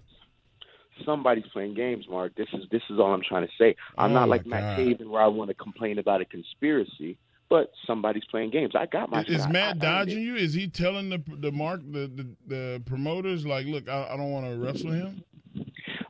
Games. 0.99 1.07
Somebody's 1.07 1.47
playing 1.53 1.75
games, 1.75 2.07
Mark. 2.09 2.35
This 2.37 2.49
is 2.53 2.65
this 2.71 2.83
is 2.91 2.99
all 2.99 3.13
I'm 3.15 3.23
trying 3.27 3.47
to 3.47 3.53
say. 3.59 3.77
I'm 3.97 4.11
Oh, 4.11 4.15
not 4.15 4.29
like 4.29 4.47
Matt 4.47 4.77
God. 4.77 4.87
Taven 4.87 5.09
where 5.11 5.23
I 5.23 5.27
want 5.27 5.49
to 5.49 5.55
complain 5.55 5.99
about 5.99 6.21
a 6.21 6.25
conspiracy, 6.25 7.17
but 7.49 7.73
somebody's 7.87 8.25
playing 8.31 8.51
games. 8.51 8.73
I 8.75 8.87
got 8.87 9.11
my. 9.11 9.23
Is 9.23 9.43
shot. 9.43 9.53
Matt 9.53 9.77
I 9.77 9.79
dodging 9.79 10.19
it. 10.19 10.23
you? 10.23 10.37
Is 10.37 10.55
he 10.55 10.69
telling 10.69 11.09
the 11.11 11.23
the 11.27 11.53
mark 11.53 11.81
the 11.91 12.07
the, 12.09 12.27
the 12.47 12.83
promoters 12.87 13.47
like, 13.47 13.67
look, 13.67 13.89
I, 13.89 14.09
I 14.13 14.17
don't 14.17 14.31
want 14.31 14.47
to 14.47 14.57
wrestle 14.57 14.93
him? 14.93 15.25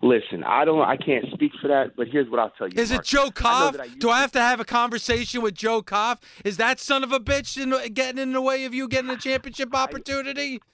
Listen, 0.01 0.45
I 0.45 0.64
don't. 0.64 0.80
I 0.80 0.97
can't 0.97 1.24
speak 1.32 1.53
for 1.61 1.68
that, 1.68 1.97
but 1.97 2.07
here's 2.09 2.30
what 2.30 2.39
I'll 2.39 2.51
tell 2.51 2.68
you. 2.68 2.80
Is 2.80 2.93
it 2.93 3.03
Joe 3.03 3.26
I 3.26 3.30
Koff? 3.30 3.72
that 3.72 3.80
I 3.82 3.89
Do 3.89 4.11
I 4.11 4.20
have 4.20 4.30
to 4.32 4.41
have 4.41 4.61
a 4.61 4.64
conversation 4.64 5.43
with 5.43 5.55
Joe 5.55 5.82
Koff? 5.82 6.20
Is 6.45 6.57
that 6.59 6.78
son 6.78 7.03
of 7.03 7.12
a 7.12 7.18
bitch 7.18 7.61
in, 7.61 7.74
getting 7.95 8.20
in 8.22 8.32
the 8.32 8.41
way 8.41 8.64
of 8.64 8.72
you 8.72 8.86
getting 8.86 9.11
a 9.11 9.16
championship 9.16 9.74
opportunity? 9.74 10.61
I 10.62 10.68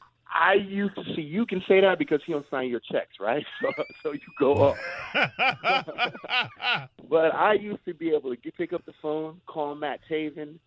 used 0.55 0.95
to 0.97 1.05
see 1.14 1.22
you 1.22 1.47
can 1.47 1.62
say 1.68 1.81
that 1.81 1.99
because 1.99 2.20
he 2.27 2.33
don't 2.33 2.47
sign 2.51 2.68
your 2.68 2.81
checks, 2.81 3.16
right? 3.20 3.45
So, 3.62 3.85
so 4.03 4.12
you 4.12 4.20
go 4.39 4.75
up. 4.75 4.77
But 7.09 7.35
I 7.35 7.53
used 7.55 7.85
to 7.85 7.95
be 7.95 8.11
able 8.11 8.31
to 8.31 8.37
get, 8.37 8.57
pick 8.57 8.72
up 8.72 8.85
the 8.87 8.95
phone, 9.01 9.41
call 9.47 9.75
Matt 9.75 10.01
Taven, 10.11 10.59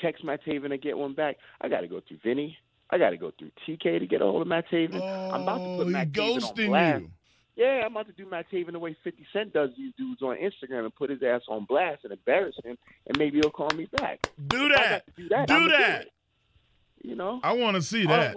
text 0.00 0.22
Matt 0.24 0.44
Taven, 0.44 0.72
and 0.72 0.80
get 0.80 0.96
one 0.96 1.14
back. 1.14 1.36
I 1.60 1.68
got 1.68 1.80
to 1.80 1.88
go 1.88 2.00
through 2.06 2.18
Vinny. 2.22 2.56
I 2.90 2.98
got 2.98 3.10
to 3.10 3.16
go 3.16 3.32
through 3.36 3.50
TK 3.66 3.98
to 3.98 4.06
get 4.06 4.20
a 4.20 4.24
hold 4.24 4.42
of 4.42 4.48
Matt 4.48 4.68
Taven. 4.70 5.02
I'm 5.02 5.42
about 5.42 5.58
to 5.58 5.64
oh, 5.64 5.76
put 5.78 5.86
he 5.86 5.92
Matt 5.92 6.12
Taven 6.12 6.34
on 6.34 6.40
ghosting 6.40 6.68
blast. 6.68 7.02
you. 7.02 7.10
Yeah, 7.56 7.82
I'm 7.86 7.92
about 7.92 8.06
to 8.06 8.12
do 8.12 8.28
Matt 8.28 8.46
Taven 8.52 8.72
the 8.72 8.78
way 8.78 8.96
50 9.02 9.26
Cent 9.32 9.52
does 9.52 9.70
these 9.76 9.92
dudes 9.96 10.22
on 10.22 10.36
Instagram 10.36 10.84
and 10.84 10.94
put 10.94 11.08
his 11.08 11.22
ass 11.22 11.40
on 11.48 11.64
blast 11.64 12.04
and 12.04 12.12
embarrass 12.12 12.54
him, 12.62 12.76
and 13.06 13.18
maybe 13.18 13.38
he'll 13.38 13.50
call 13.50 13.70
me 13.74 13.88
back. 13.98 14.28
Do 14.46 14.68
that. 14.68 15.04
do 15.16 15.28
that. 15.30 15.48
Do 15.48 15.68
that. 15.68 16.06
You 17.02 17.14
know, 17.14 17.40
I 17.42 17.52
want 17.52 17.76
to 17.76 17.82
see 17.82 18.06
I, 18.06 18.16
that. 18.16 18.36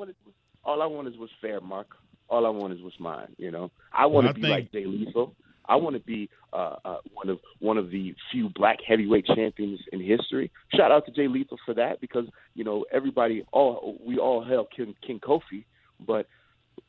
Wanted, 0.65 0.71
all 0.71 0.81
I 0.81 0.85
want 0.85 1.07
is 1.07 1.17
what's 1.17 1.33
fair, 1.41 1.61
Mark. 1.61 1.87
All 2.29 2.45
I 2.45 2.49
want 2.49 2.73
is 2.73 2.81
what's 2.81 2.99
mine. 2.99 3.27
You 3.37 3.51
know, 3.51 3.71
I 3.93 4.05
want 4.05 4.25
Well, 4.25 4.33
to 4.33 4.39
be 4.39 4.41
think- 4.41 4.51
like 4.51 4.71
Jay 4.71 4.85
Lethal. 4.85 5.35
I 5.65 5.75
want 5.75 5.95
to 5.95 5.99
be 6.01 6.29
uh, 6.51 6.77
uh, 6.83 6.97
one 7.13 7.29
of 7.29 7.37
one 7.59 7.77
of 7.77 7.91
the 7.91 8.15
few 8.31 8.49
black 8.49 8.77
heavyweight 8.87 9.27
champions 9.27 9.79
in 9.93 9.99
history. 10.01 10.49
Shout 10.75 10.91
out 10.91 11.05
to 11.05 11.11
Jay 11.11 11.27
Lethal 11.27 11.59
for 11.63 11.75
that 11.75 12.01
because 12.01 12.25
you 12.55 12.63
know 12.63 12.85
everybody 12.91 13.43
all 13.51 13.95
we 14.03 14.17
all 14.17 14.43
hail 14.43 14.67
King, 14.75 14.95
King 15.05 15.19
Kofi, 15.19 15.65
but 16.07 16.25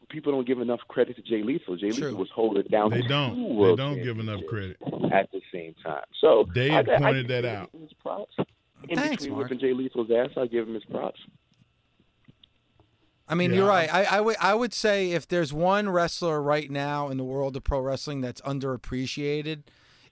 people 0.09 0.33
don't 0.33 0.47
give 0.47 0.61
enough 0.61 0.81
credit 0.89 1.17
to 1.17 1.23
Jay 1.23 1.43
Lethal. 1.43 1.77
Jay 1.77 1.91
True. 1.91 2.07
Lethal 2.07 2.21
was 2.21 2.31
holding 2.35 2.63
down 2.71 2.89
They 2.91 3.03
don't. 3.03 3.59
They 3.59 3.77
don't 3.77 4.03
give 4.03 4.19
enough 4.19 4.41
credit. 4.49 4.79
at 5.13 5.31
the 5.31 5.43
same 5.53 5.75
time. 5.85 6.05
So 6.19 6.47
Dave 6.55 6.73
I, 6.73 6.79
I 6.81 6.99
pointed 6.99 7.29
that 7.29 7.45
out. 7.45 7.69
His 7.79 7.93
props. 8.03 8.35
In 8.89 8.97
Thanks, 8.97 9.17
between 9.25 9.33
Mark. 9.33 9.51
whipping 9.51 9.59
Jay 9.59 9.75
Lethal's 9.75 10.11
ass, 10.11 10.31
I 10.39 10.47
give 10.47 10.67
him 10.67 10.73
his 10.75 10.85
props. 10.87 11.21
I 13.31 13.35
mean, 13.35 13.51
Yeah. 13.53 13.59
you're 13.59 13.69
right. 13.69 13.93
I, 13.95 14.05
I 14.05 14.21
would 14.21 14.37
I 14.41 14.55
would 14.55 14.75
say 14.75 15.13
if 15.13 15.27
there's 15.29 15.53
one 15.53 15.89
wrestler 15.89 16.43
right 16.43 16.71
now 16.71 17.09
in 17.09 17.17
the 17.17 17.25
world 17.25 17.57
of 17.57 17.65
pro 17.65 17.81
wrestling 17.81 18.21
that's 18.21 18.41
underappreciated, 18.43 19.63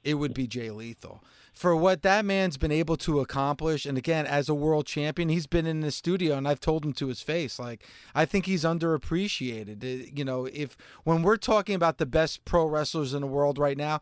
it 0.04 0.14
would 0.14 0.32
be 0.32 0.46
Jay 0.46 0.70
Lethal. 0.70 1.22
For 1.52 1.74
what 1.74 2.02
that 2.02 2.24
man's 2.24 2.56
been 2.56 2.70
able 2.70 2.96
to 2.98 3.18
accomplish, 3.18 3.84
and 3.84 3.98
again, 3.98 4.26
as 4.26 4.48
a 4.48 4.54
world 4.54 4.86
champion, 4.86 5.28
he's 5.28 5.48
been 5.48 5.66
in 5.66 5.80
the 5.80 5.90
studio, 5.90 6.36
and 6.36 6.46
I've 6.46 6.60
told 6.60 6.84
him 6.84 6.92
to 6.92 7.08
his 7.08 7.20
face, 7.20 7.58
like 7.58 7.84
I 8.14 8.24
think 8.24 8.46
he's 8.46 8.62
underappreciated. 8.62 9.82
Uh, 9.82 10.10
You 10.14 10.24
know, 10.24 10.46
if 10.46 10.76
when 11.02 11.22
we're 11.22 11.36
talking 11.36 11.74
about 11.74 11.98
the 11.98 12.06
best 12.06 12.44
pro 12.44 12.64
wrestlers 12.66 13.12
in 13.12 13.22
the 13.22 13.26
world 13.26 13.58
right 13.58 13.76
now, 13.76 14.00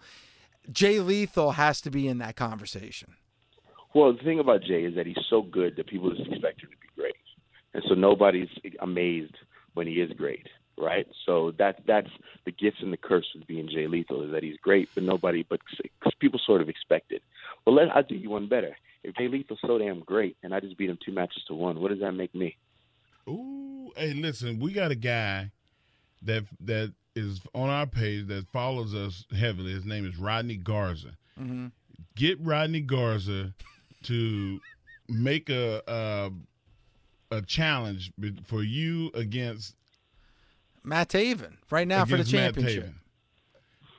Jay 0.71 1.01
Lethal 1.01 1.53
has 1.53 1.81
to 1.81 1.91
be 1.91 2.07
in 2.07 2.19
that 2.19 2.37
conversation. 2.37 3.15
Well, 3.95 4.13
the 4.13 4.23
thing 4.23 4.39
about 4.41 4.63
Jay 4.63 4.85
is 4.85 4.95
that 4.97 5.07
he's 5.07 5.17
so 5.31 5.41
good 5.41 5.77
that 5.77 5.87
people 5.87 6.11
just 6.11 6.31
expect 6.31 6.61
him 6.63 6.69
to 6.69 6.77
be 6.77 6.77
great, 6.77 6.86
and 7.77 7.85
so 7.87 7.95
nobody's 7.95 8.49
amazed 8.81 9.35
when 9.75 9.87
he 9.87 10.01
is 10.01 10.11
great, 10.15 10.49
right? 10.79 11.07
So 11.27 11.53
that 11.59 11.81
that's 11.87 12.09
the 12.47 12.51
gifts 12.51 12.79
and 12.81 12.91
the 12.91 12.97
curse 12.97 13.27
of 13.39 13.47
being 13.47 13.69
Jay 13.69 13.87
Lethal 13.87 14.23
is 14.23 14.33
that 14.33 14.43
he's 14.43 14.57
great, 14.57 14.89
but 14.95 15.05
nobody, 15.05 15.45
but 15.47 15.61
cause 16.03 16.15
people 16.19 16.41
sort 16.45 16.63
of 16.63 16.71
expect 16.71 17.13
it. 17.13 17.23
Well, 17.67 17.75
let 17.75 17.95
I'll 17.95 18.03
do 18.03 18.15
you 18.15 18.31
one 18.31 18.49
better. 18.49 18.75
If 19.05 19.15
Jay 19.17 19.29
Lethal's 19.29 19.61
so 19.61 19.77
damn 19.77 20.01
great, 20.01 20.39
and 20.43 20.55
I 20.55 20.61
just 20.61 20.79
beat 20.79 20.89
him 20.89 20.99
two 21.05 21.13
matches 21.13 21.45
to 21.49 21.55
one, 21.55 21.79
what 21.79 21.91
does 21.91 22.01
that 22.01 22.13
make 22.13 22.35
me? 22.35 22.57
Ooh, 23.29 23.93
hey, 23.95 24.15
listen, 24.15 24.59
we 24.59 24.73
got 24.73 24.91
a 24.91 24.97
guy 24.97 25.53
that 26.23 26.45
that 26.61 26.95
is 27.15 27.43
on 27.55 27.69
our 27.69 27.87
page 27.87 28.27
that 28.29 28.47
follows 28.55 28.95
us 28.95 29.27
heavily. 29.39 29.73
His 29.73 29.85
name 29.85 30.07
is 30.07 30.17
Rodney 30.17 30.57
Garza. 30.57 31.11
Mm-hmm. 31.39 31.67
Get 32.15 32.41
Rodney 32.41 32.81
Garza 32.81 33.53
to 34.05 34.61
make 35.11 35.51
a 35.51 35.83
a, 35.87 36.31
a 37.37 37.43
challenge 37.43 38.13
for 38.47 38.63
you 38.63 39.11
against 39.15 39.75
Matt 40.83 41.09
Taven 41.09 41.57
right 41.71 41.87
now 41.87 42.05
for 42.05 42.17
the 42.17 42.25
championship. 42.25 42.91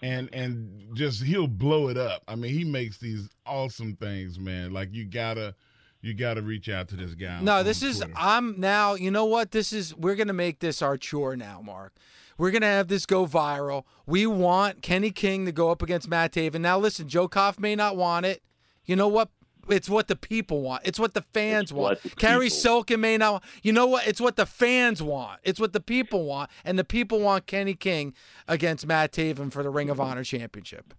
And 0.01 0.29
and 0.33 0.95
just 0.95 1.23
he'll 1.23 1.47
blow 1.47 1.89
it 1.89 1.97
up. 1.97 2.21
I 2.27 2.35
mean, 2.35 2.53
he 2.53 2.63
makes 2.63 2.97
these 2.97 3.29
awesome 3.45 3.95
things, 3.95 4.38
man. 4.38 4.71
Like 4.71 4.93
you 4.93 5.05
gotta 5.05 5.55
you 6.01 6.13
gotta 6.13 6.41
reach 6.41 6.69
out 6.69 6.88
to 6.89 6.95
this 6.95 7.15
guy. 7.15 7.41
No, 7.41 7.63
this 7.63 7.81
is 7.81 7.99
Twitter. 7.99 8.13
I'm 8.15 8.59
now, 8.59 8.93
you 8.93 9.09
know 9.09 9.25
what? 9.25 9.51
This 9.51 9.73
is 9.73 9.95
we're 9.95 10.15
to 10.27 10.33
make 10.33 10.59
this 10.59 10.81
our 10.81 10.97
chore 10.97 11.35
now, 11.35 11.61
Mark. 11.63 11.93
We're 12.38 12.51
to 12.61 12.67
have 12.67 12.88
this 12.88 13.07
go 13.07 13.25
viral. 13.25 13.85
We 14.05 14.27
want 14.27 14.83
Kenny 14.83 15.09
King 15.09 15.45
to 15.47 15.51
go 15.51 15.71
up 15.71 15.81
against 15.81 16.07
Matt 16.07 16.33
Taven. 16.33 16.61
Now 16.61 16.77
listen, 16.77 17.07
Joe 17.07 17.27
Koff 17.27 17.59
may 17.59 17.75
not 17.75 17.97
want 17.97 18.27
it. 18.27 18.43
You 18.85 18.95
know 18.95 19.07
what? 19.07 19.29
It's 19.70 19.89
what 19.89 20.07
the 20.07 20.15
people 20.15 20.61
want. 20.61 20.84
It's 20.86 20.99
what 20.99 21.13
the 21.13 21.22
fans 21.22 21.63
It's 21.63 21.72
want. 21.74 21.95
what 21.95 22.03
the 22.03 22.09
Cary 22.11 22.45
people- 22.47 22.57
Silkin 22.57 23.01
may 23.01 23.18
not 23.18 23.32
want. 23.34 23.43
You 23.63 23.74
know 23.74 23.88
what? 23.88 24.07
It's 24.07 24.22
what 24.22 24.36
the 24.36 24.45
fans 24.45 25.01
want. 25.03 25.39
It's 25.43 25.59
what 25.59 25.74
the 25.74 25.80
people 25.80 26.26
want. 26.26 26.49
And 26.65 26.78
the 26.80 26.84
people 26.84 27.20
want 27.20 27.45
Kenny 27.47 27.74
King 27.74 28.13
against 28.47 28.86
Matt 28.88 29.11
Taven 29.11 29.51
for 29.51 29.63
the 29.63 29.70
Ring 29.70 29.89
of 29.89 29.99
Honor 29.99 30.24
championship. 30.24 30.93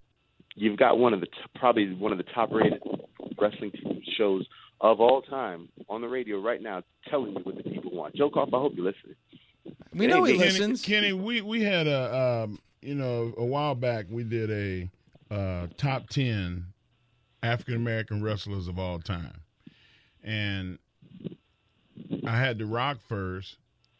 You've 0.54 0.76
got 0.76 0.98
one 0.98 1.14
of 1.14 1.20
the 1.20 1.26
t- 1.26 1.32
probably 1.54 1.94
one 1.94 2.10
of 2.12 2.18
the 2.18 2.24
top 2.34 2.50
rated 2.52 2.82
wrestling 3.40 3.72
shows 4.16 4.46
of 4.80 5.00
all 5.00 5.22
time 5.22 5.68
on 5.88 6.00
the 6.00 6.08
radio 6.08 6.40
right 6.40 6.60
now, 6.62 6.82
telling 7.08 7.32
you 7.32 7.40
what 7.42 7.56
the 7.56 7.62
people 7.62 7.92
want. 7.92 8.14
Joe 8.16 8.28
Koff, 8.30 8.48
I 8.52 8.58
hope 8.58 8.72
you're 8.76 8.84
listening. 8.84 9.16
We 9.94 10.06
know 10.06 10.24
he 10.24 10.32
Kenny- 10.36 10.44
listens. 10.46 10.84
Kenny, 10.84 11.12
we 11.12 11.40
we 11.42 11.62
had 11.62 11.86
a 11.86 12.44
um, 12.44 12.58
you 12.82 12.94
know 12.94 13.32
a 13.36 13.44
while 13.44 13.74
back 13.74 14.06
we 14.10 14.24
did 14.24 14.50
a 14.50 14.90
uh, 15.34 15.66
top 15.76 16.08
ten 16.08 16.66
African 17.42 17.74
American 17.74 18.22
wrestlers 18.22 18.68
of 18.68 18.78
all 18.78 18.98
time, 18.98 19.40
and 20.22 20.78
I 22.26 22.36
had 22.38 22.58
The 22.58 22.66
Rock 22.66 22.98
first. 23.06 23.56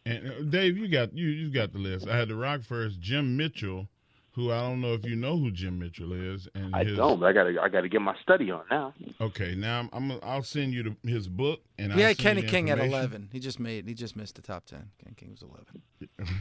And 0.07 0.28
uh, 0.28 0.43
Dave, 0.43 0.76
you 0.78 0.89
got 0.89 1.12
you 1.14 1.28
you 1.28 1.51
got 1.51 1.72
the 1.72 1.78
list. 1.78 2.09
I 2.09 2.16
had 2.16 2.28
The 2.28 2.34
Rock 2.34 2.62
first. 2.62 3.01
Jim 3.01 3.36
Mitchell, 3.36 3.89
who 4.32 4.51
I 4.51 4.61
don't 4.61 4.80
know 4.80 4.95
if 4.95 5.05
you 5.05 5.16
know 5.16 5.36
who 5.36 5.51
Jim 5.51 5.78
Mitchell 5.78 6.12
is, 6.12 6.49
and 6.55 6.74
I 6.74 6.84
his, 6.84 6.97
don't. 6.97 7.22
I 7.22 7.32
gotta 7.32 7.61
I 7.61 7.68
gotta 7.68 7.89
get 7.89 8.01
my 8.01 8.16
study 8.22 8.51
on 8.51 8.62
now. 8.70 8.95
Okay, 9.20 9.55
now 9.55 9.80
I'm, 9.80 9.91
I'm 9.93 10.18
I'll 10.22 10.43
send 10.43 10.72
you 10.72 10.82
the, 10.82 11.09
his 11.09 11.28
book, 11.28 11.61
and 11.78 11.95
We 11.95 12.03
I'll 12.03 12.09
had 12.09 12.18
Kenny 12.18 12.43
King 12.43 12.70
at 12.70 12.78
eleven. 12.78 13.28
He 13.32 13.41
just 13.41 13.61
made. 13.61 13.86
He 13.86 13.95
just 13.95 14.16
missed 14.16 14.36
the 14.36 14.43
top 14.43 14.64
ten. 14.64 14.91
Kenny 15.03 15.14
King 15.16 15.30
was 15.30 15.43
eleven. 15.43 15.82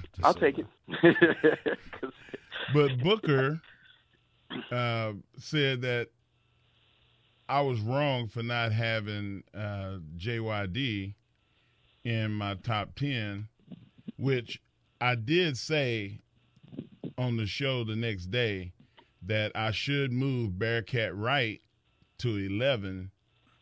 I'll 0.24 0.34
so 0.34 0.40
take 0.40 0.58
you 0.58 0.68
it. 0.88 1.44
But 2.74 2.98
Booker 3.00 3.62
uh, 4.72 5.14
said 5.38 5.82
that 5.82 6.10
I 7.50 7.62
was 7.62 7.80
wrong 7.80 8.28
for 8.28 8.44
not 8.44 8.74
having 8.74 9.44
uh, 9.54 10.00
JYD 10.18 11.14
in 12.04 12.32
my 12.32 12.56
top 12.56 12.96
10, 12.96 13.48
which 14.18 14.62
I 15.00 15.16
did 15.16 15.58
say 15.58 16.20
on 17.18 17.38
the 17.38 17.46
show 17.46 17.84
the 17.84 17.96
next 17.96 18.28
day 18.28 18.74
that 19.22 19.52
I 19.56 19.72
should 19.72 20.12
move 20.12 20.60
Bearcat 20.60 21.16
Wright 21.16 21.62
to 22.20 22.36
11, 22.36 23.12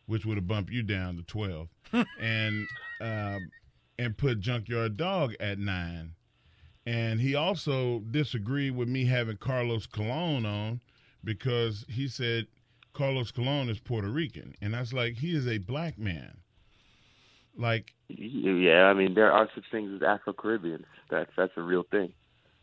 which 0.06 0.26
would 0.26 0.36
have 0.36 0.48
bumped 0.48 0.72
you 0.72 0.82
down 0.82 1.16
to 1.16 1.22
12, 1.22 1.68
and 2.20 2.66
uh, 3.00 3.38
and 3.98 4.16
put 4.16 4.40
Junkyard 4.40 4.96
Dog 4.96 5.34
at 5.38 5.58
nine. 5.58 6.12
And 6.84 7.20
he 7.20 7.34
also 7.34 8.00
disagreed 8.10 8.76
with 8.76 8.88
me 8.88 9.06
having 9.06 9.38
Carlos 9.38 9.86
Colon 9.86 10.46
on 10.46 10.80
because 11.24 11.84
he 11.88 12.06
said 12.06 12.46
Carlos 12.96 13.30
Colon 13.30 13.68
is 13.68 13.78
Puerto 13.78 14.08
Rican. 14.08 14.54
And 14.62 14.74
I 14.74 14.80
was 14.80 14.94
like, 14.94 15.16
he 15.16 15.36
is 15.36 15.46
a 15.46 15.58
black 15.58 15.98
man. 15.98 16.38
Like, 17.58 17.92
yeah, 18.08 18.84
I 18.84 18.94
mean 18.94 19.14
there 19.14 19.32
are 19.32 19.48
such 19.54 19.64
things 19.70 19.90
as 19.94 20.02
Afro 20.02 20.32
Caribbeans. 20.32 20.84
That's 21.10 21.30
that's 21.36 21.52
a 21.56 21.62
real 21.62 21.84
thing. 21.90 22.12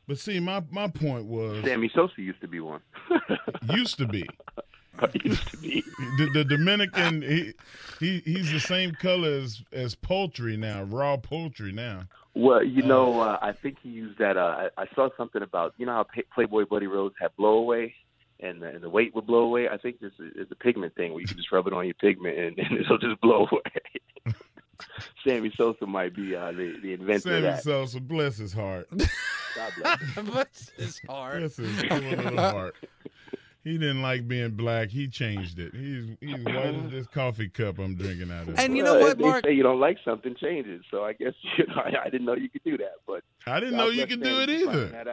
but 0.07 0.19
see, 0.19 0.39
my, 0.39 0.63
my 0.69 0.87
point 0.87 1.25
was 1.25 1.63
Sammy 1.63 1.89
Sosa 1.93 2.21
used 2.21 2.41
to 2.41 2.47
be 2.47 2.59
one. 2.59 2.81
used 3.73 3.97
to 3.97 4.07
be. 4.07 4.27
used 5.23 5.47
to 5.49 5.57
be. 5.57 5.83
The, 6.17 6.29
the 6.33 6.43
Dominican, 6.43 7.23
he, 7.23 7.53
he 7.99 8.19
he's 8.19 8.51
the 8.51 8.59
same 8.59 8.91
color 8.91 9.29
as, 9.29 9.63
as 9.71 9.95
poultry 9.95 10.57
now, 10.57 10.83
raw 10.83 11.17
poultry 11.17 11.71
now. 11.71 12.03
Well, 12.35 12.63
you 12.63 12.83
know, 12.83 13.19
uh, 13.19 13.39
I 13.41 13.51
think 13.51 13.77
he 13.81 13.89
used 13.89 14.19
that. 14.19 14.37
Uh, 14.37 14.69
I, 14.77 14.83
I 14.83 14.85
saw 14.93 15.09
something 15.17 15.41
about 15.41 15.73
you 15.77 15.87
know 15.87 15.93
how 15.93 16.05
Playboy 16.35 16.65
Buddy 16.65 16.87
Rose 16.87 17.13
had 17.19 17.35
blow 17.35 17.53
away, 17.53 17.95
and 18.43 18.61
the, 18.61 18.67
and 18.67 18.83
the 18.83 18.89
weight 18.89 19.15
would 19.15 19.25
blow 19.25 19.39
away. 19.43 19.69
I 19.69 19.77
think 19.77 19.99
this 19.99 20.11
is, 20.19 20.33
is 20.35 20.47
a 20.51 20.55
pigment 20.55 20.95
thing 20.95 21.13
where 21.13 21.21
you 21.21 21.27
can 21.27 21.37
just 21.37 21.51
rub 21.51 21.67
it 21.67 21.73
on 21.73 21.85
your 21.85 21.93
pigment 21.95 22.37
and, 22.37 22.57
and 22.59 22.79
it'll 22.79 22.97
just 22.97 23.19
blow 23.21 23.47
away. 23.51 24.33
Sammy 25.25 25.51
Sosa 25.55 25.85
might 25.85 26.15
be 26.15 26.35
uh, 26.35 26.51
the 26.51 26.77
the 26.81 26.93
inventor 26.93 27.19
Sammy 27.21 27.35
of 27.37 27.43
that. 27.43 27.63
Sosa, 27.63 28.01
bless 28.01 28.37
his 28.37 28.51
heart. 28.53 28.87
God 29.55 29.71
bless. 29.77 30.15
Bless 30.25 30.71
his 30.77 31.01
heart. 31.07 31.39
Bless 31.39 31.57
his 31.57 31.81
heart. 31.83 32.75
He 33.63 33.77
didn't 33.77 34.01
like 34.01 34.27
being 34.27 34.51
black. 34.51 34.89
He 34.89 35.07
changed 35.07 35.57
it. 35.59 35.73
He's 35.73 36.09
he's 36.19 36.43
white 36.43 36.75
as 36.75 36.91
this 36.91 37.07
coffee 37.07 37.47
cup 37.47 37.79
I'm 37.79 37.95
drinking 37.95 38.31
out 38.31 38.49
of. 38.49 38.59
And 38.59 38.75
you 38.75 38.83
know 38.83 38.95
Well, 38.95 39.15
what, 39.15 39.37
if 39.37 39.43
they 39.43 39.49
say 39.49 39.55
you 39.55 39.63
don't 39.63 39.79
like 39.79 39.99
something, 40.03 40.35
change 40.35 40.67
it. 40.67 40.81
So 40.91 41.03
I 41.05 41.13
guess 41.13 41.33
you 41.57 41.65
know, 41.67 41.75
I, 41.75 41.93
I 42.05 42.09
didn't 42.09 42.25
know 42.25 42.35
you 42.35 42.49
could 42.49 42.63
do 42.63 42.77
that, 42.77 42.95
but 43.07 43.23
I 43.47 43.59
didn't 43.59 43.77
God 43.77 43.85
know 43.85 43.89
you 43.89 44.05
could 44.07 44.21
do 44.21 44.39
it 44.41 44.49
for 44.49 44.65
finding 44.65 44.97
either. 44.97 45.07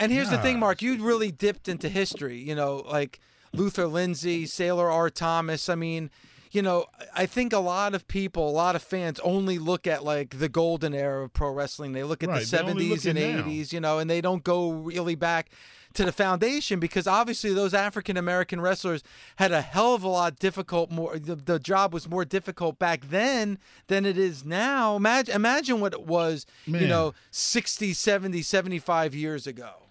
And 0.00 0.12
here's 0.12 0.30
the 0.30 0.38
thing, 0.38 0.58
Mark. 0.58 0.82
You 0.82 1.02
really 1.04 1.30
dipped 1.30 1.68
into 1.68 1.88
history. 1.88 2.38
You 2.38 2.54
know, 2.54 2.84
like 2.88 3.20
Luther 3.52 3.86
Lindsay, 3.86 4.46
Sailor 4.46 4.90
Art 4.90 5.14
Thomas. 5.14 5.68
I 5.68 5.74
mean, 5.74 6.10
you 6.50 6.62
know, 6.62 6.86
I 7.14 7.26
think 7.26 7.52
a 7.52 7.58
lot 7.58 7.94
of 7.94 8.08
people, 8.08 8.48
a 8.48 8.52
lot 8.52 8.76
of 8.76 8.82
fans 8.82 9.20
only 9.20 9.58
look 9.58 9.86
at 9.86 10.04
like 10.04 10.38
the 10.38 10.48
golden 10.48 10.94
era 10.94 11.24
of 11.24 11.32
pro 11.32 11.50
wrestling. 11.50 11.92
They 11.92 12.04
look 12.04 12.22
at 12.22 12.28
Right, 12.28 12.44
the 12.46 12.56
they 12.56 12.64
70s 12.64 13.06
and 13.06 13.18
at 13.18 13.36
now. 13.36 13.42
80s, 13.42 13.72
you 13.72 13.80
know, 13.80 13.98
and 13.98 14.08
they 14.08 14.20
don't 14.20 14.44
go 14.44 14.70
really 14.70 15.14
back 15.14 15.50
to 15.94 16.04
the 16.04 16.12
foundation 16.12 16.78
because 16.78 17.06
obviously 17.06 17.52
those 17.52 17.72
African 17.74 18.16
American 18.16 18.60
wrestlers 18.60 19.02
had 19.36 19.52
a 19.52 19.62
hell 19.62 19.94
of 19.94 20.02
a 20.02 20.08
lot 20.08 20.38
difficult 20.38 20.90
more 20.90 21.18
the, 21.18 21.34
the 21.34 21.58
job 21.58 21.94
was 21.94 22.08
more 22.08 22.24
difficult 22.26 22.78
back 22.78 23.08
then 23.08 23.58
than 23.88 24.04
it 24.04 24.18
is 24.18 24.44
now. 24.44 24.96
Imagine 24.96 25.34
imagine 25.34 25.80
what 25.80 25.92
it 25.94 26.06
was, 26.06 26.46
you 26.66 26.86
know, 26.86 27.14
60, 27.30 27.92
70, 27.94 28.42
75 28.42 29.14
years 29.14 29.46
ago. 29.46 29.87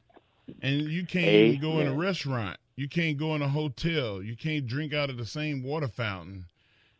And 0.61 0.81
you 0.81 1.05
can't 1.05 1.27
even 1.27 1.61
go 1.61 1.79
in 1.79 1.87
a 1.87 1.93
restaurant. 1.93 2.57
You 2.75 2.87
can't 2.87 3.17
go 3.17 3.35
in 3.35 3.41
a 3.41 3.49
hotel. 3.49 4.21
You 4.21 4.35
can't 4.35 4.67
drink 4.67 4.93
out 4.93 5.09
of 5.09 5.17
the 5.17 5.25
same 5.25 5.63
water 5.63 5.87
fountain. 5.87 6.45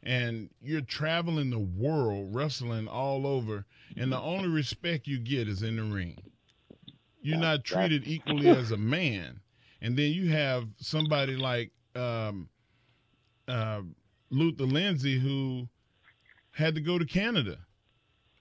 And 0.03 0.49
you're 0.61 0.81
traveling 0.81 1.49
the 1.49 1.59
world, 1.59 2.33
wrestling 2.33 2.87
all 2.87 3.25
over, 3.25 3.65
and 3.95 4.11
the 4.11 4.19
only 4.19 4.47
respect 4.47 5.07
you 5.07 5.19
get 5.19 5.47
is 5.47 5.63
in 5.63 5.75
the 5.75 5.83
ring. 5.83 6.17
You're 7.21 7.37
not 7.37 7.63
treated 7.63 8.07
equally 8.07 8.47
as 8.49 8.71
a 8.71 8.77
man. 8.77 9.41
And 9.81 9.97
then 9.97 10.11
you 10.11 10.29
have 10.29 10.67
somebody 10.77 11.35
like 11.35 11.71
um, 11.95 12.49
uh, 13.47 13.81
Luther 14.29 14.65
Lindsay 14.65 15.19
who 15.19 15.67
had 16.51 16.75
to 16.75 16.81
go 16.81 16.97
to 16.97 17.05
Canada. 17.05 17.57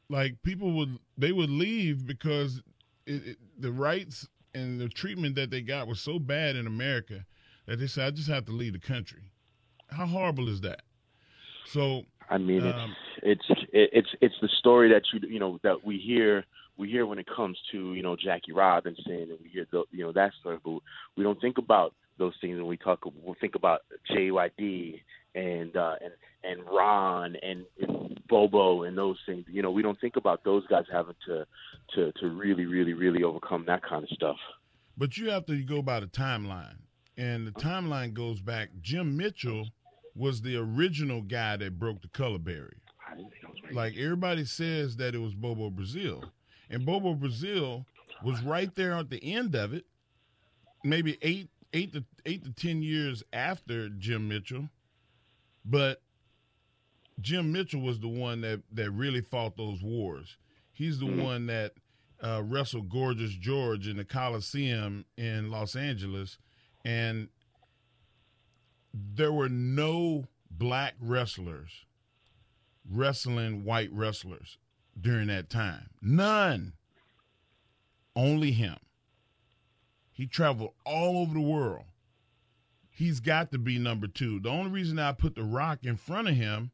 Like 0.09 0.41
people 0.43 0.73
would, 0.73 0.99
they 1.19 1.33
would 1.33 1.51
leave 1.51 2.07
because 2.07 2.63
it, 3.07 3.27
it, 3.27 3.39
the 3.59 3.73
rights 3.73 4.29
and 4.57 4.81
the 4.81 4.89
treatment 4.89 5.35
that 5.37 5.51
they 5.51 5.61
got 5.61 5.87
was 5.87 6.01
so 6.01 6.19
bad 6.19 6.57
in 6.57 6.67
America 6.67 7.25
that 7.67 7.79
they 7.79 7.87
said, 7.87 8.07
"I 8.07 8.11
just 8.11 8.29
have 8.29 8.47
to 8.47 8.53
leave 8.53 8.73
the 8.73 8.79
country." 8.79 9.33
How 9.89 10.07
horrible 10.07 10.49
is 10.49 10.61
that? 10.63 10.83
So 11.67 12.05
I 12.29 12.39
mean, 12.39 12.67
Um, 12.67 12.97
it's 13.23 13.45
it's 13.49 13.61
it's 13.73 14.09
it's 14.21 14.35
the 14.41 14.49
story 14.59 14.89
that 14.91 15.03
you 15.13 15.29
you 15.29 15.39
know 15.39 15.59
that 15.63 15.85
we 15.85 15.99
hear 15.99 16.45
we 16.77 16.91
hear 16.91 17.07
when 17.07 17.19
it 17.19 17.27
comes 17.27 17.59
to 17.73 17.95
you 17.95 18.03
know 18.03 18.17
Jackie 18.17 18.53
Robinson 18.53 19.13
and 19.13 19.39
we 19.43 19.49
hear 19.49 19.67
the, 19.71 19.85
you 19.91 20.05
know 20.05 20.13
that 20.13 20.33
story, 20.41 20.59
but 20.65 20.79
we 21.17 21.23
don't 21.23 21.41
think 21.41 21.59
about 21.59 21.95
those 22.19 22.35
things 22.41 22.57
when 22.57 22.67
we 22.67 22.77
talk. 22.77 23.05
We 23.05 23.35
think 23.41 23.55
about 23.55 23.83
JYD 24.11 25.01
and 25.35 25.77
uh, 25.77 25.95
and 26.03 26.13
and 26.45 26.67
Ron 26.67 27.37
and, 27.43 27.65
and 27.81 28.21
Bobo 28.29 28.83
and 28.85 28.97
those 28.97 29.19
things. 29.27 29.45
You 29.49 29.63
know, 29.63 29.71
we 29.71 29.83
don't 29.83 30.01
think 30.01 30.17
about 30.17 30.45
those 30.45 30.67
guys 30.69 30.85
having 30.93 31.15
to 31.27 31.47
to 31.95 32.13
to 32.21 32.29
really 32.29 32.67
really 32.67 32.93
really 32.95 33.23
overcome 33.23 33.65
that 33.67 33.83
kind 33.83 34.05
of 34.05 34.11
stuff. 34.11 34.37
But 34.97 35.17
you 35.17 35.31
have 35.31 35.47
to 35.47 35.63
go 35.63 35.83
by 35.83 36.01
the 36.01 36.07
timeline. 36.07 36.77
And 37.19 37.47
the 37.47 37.53
timeline 37.53 38.13
goes 38.13 38.41
back. 38.41 38.69
Jim 38.83 39.17
Mitchell 39.17 39.69
was 40.15 40.43
the 40.43 40.57
original 40.57 41.23
guy 41.23 41.57
that 41.57 41.79
broke 41.79 42.03
the 42.03 42.09
color 42.09 42.39
barrier. 42.39 42.77
I 43.11 43.17
didn't 43.17 43.31
think 43.31 43.49
was 43.49 43.63
right. 43.65 43.75
Like 43.75 43.97
everybody 43.97 44.45
says 44.45 44.97
that 44.97 45.15
it 45.15 45.19
was 45.19 45.35
Bobo 45.35 45.71
Brazil. 45.71 46.25
And 46.69 46.85
Bobo 46.85 47.15
Brazil 47.15 47.87
was 48.23 48.43
right 48.43 48.75
there 48.75 48.95
at 48.95 49.11
the 49.11 49.23
end 49.35 49.55
of 49.55 49.73
it, 49.73 49.85
maybe 50.85 51.19
eight 51.23 51.49
eight 51.77 51.93
to 51.93 52.05
eight 52.25 52.43
to 52.45 52.53
ten 52.53 52.83
years 52.83 53.23
after 53.33 53.89
Jim 53.91 54.29
Mitchell. 54.29 54.69
But 55.65 56.01
Jim 57.21 57.53
Mitchell 57.53 57.81
was 57.83 58.01
the 58.01 58.09
one 58.09 58.41
that, 58.41 58.63
that 58.73 58.91
really 58.91 59.21
fought 59.21 59.57
those 59.57 59.83
wars. 59.83 60.37
He's 60.73 60.99
the 60.99 61.07
one 61.07 61.47
that 61.47 61.73
uh, 62.23 62.43
wrestled 62.45 62.89
Gorgeous 62.89 63.33
George 63.33 63.87
in 63.89 63.97
the 63.97 64.05
Coliseum 64.05 65.05
in 65.17 65.51
Los 65.51 65.77
Angeles, 65.77 66.39
and 66.85 67.29
there 68.95 69.33
were 69.33 69.49
no 69.49 70.25
black 70.51 70.95
wrestlers 71.01 71.71
wrestling 72.91 73.65
white 73.65 73.93
wrestlers 73.93 74.59
during 74.99 75.27
that 75.27 75.51
time. 75.51 75.91
None. 76.01 76.73
Only 78.15 78.53
him. 78.53 78.77
He 80.17 80.27
traveled 80.27 80.73
all 80.87 81.19
over 81.19 81.35
the 81.35 81.41
world. 81.41 81.85
He's 82.89 83.21
got 83.21 83.53
to 83.53 83.59
be 83.59 83.79
number 83.79 84.07
two. 84.07 84.41
The 84.41 84.49
only 84.49 84.71
reason 84.71 84.99
I 84.99 85.13
put 85.13 85.35
The 85.35 85.43
Rock 85.43 85.81
in 85.83 85.99
front 85.99 86.29
of 86.29 86.35
him, 86.35 86.71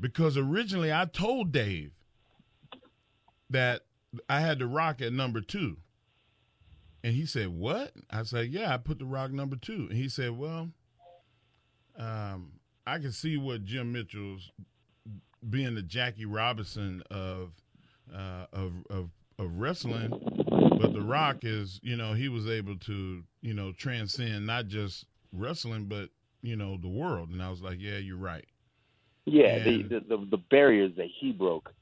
because 0.00 0.38
originally 0.38 0.90
I 0.90 1.04
told 1.04 1.52
Dave 1.52 1.92
that 3.50 3.82
I 4.30 4.40
had 4.40 4.58
The 4.58 4.66
Rock 4.66 5.02
at 5.02 5.12
number 5.12 5.42
two. 5.42 5.76
And 7.02 7.14
he 7.14 7.26
said, 7.26 7.48
What? 7.48 7.92
I 8.10 8.22
said, 8.22 8.48
Yeah, 8.48 8.72
I 8.72 8.78
put 8.78 8.98
The 8.98 9.04
Rock 9.04 9.30
number 9.30 9.56
two. 9.56 9.88
And 9.90 9.98
he 9.98 10.08
said, 10.08 10.38
Well, 10.38 10.70
um, 11.98 12.52
I 12.86 12.98
can 12.98 13.12
see 13.12 13.36
what 13.36 13.66
Jim 13.66 13.92
Mitchell's 13.92 14.50
being 15.50 15.74
the 15.74 15.82
Jackie 15.82 16.24
Robinson 16.24 17.02
of 17.10 17.52
uh, 18.10 18.46
of, 18.54 18.72
of 18.88 19.10
of 19.38 19.58
wrestling, 19.58 20.10
but 20.78 20.92
The 20.92 21.00
Rock 21.02 21.38
is, 21.42 21.80
you 21.82 21.96
know, 21.96 22.12
he 22.14 22.28
was 22.28 22.48
able 22.48 22.76
to, 22.78 23.22
you 23.42 23.54
know, 23.54 23.72
transcend 23.72 24.46
not 24.46 24.66
just 24.68 25.06
wrestling, 25.32 25.86
but 25.86 26.10
you 26.42 26.56
know, 26.56 26.76
the 26.76 26.88
world. 26.88 27.30
And 27.30 27.42
I 27.42 27.48
was 27.50 27.62
like, 27.62 27.78
yeah, 27.80 27.96
you're 27.98 28.18
right. 28.18 28.44
Yeah, 29.26 29.58
the, 29.64 29.82
the 29.82 30.00
the 30.00 30.26
the 30.32 30.36
barriers 30.36 30.92
that 30.96 31.08
he 31.18 31.32
broke 31.32 31.72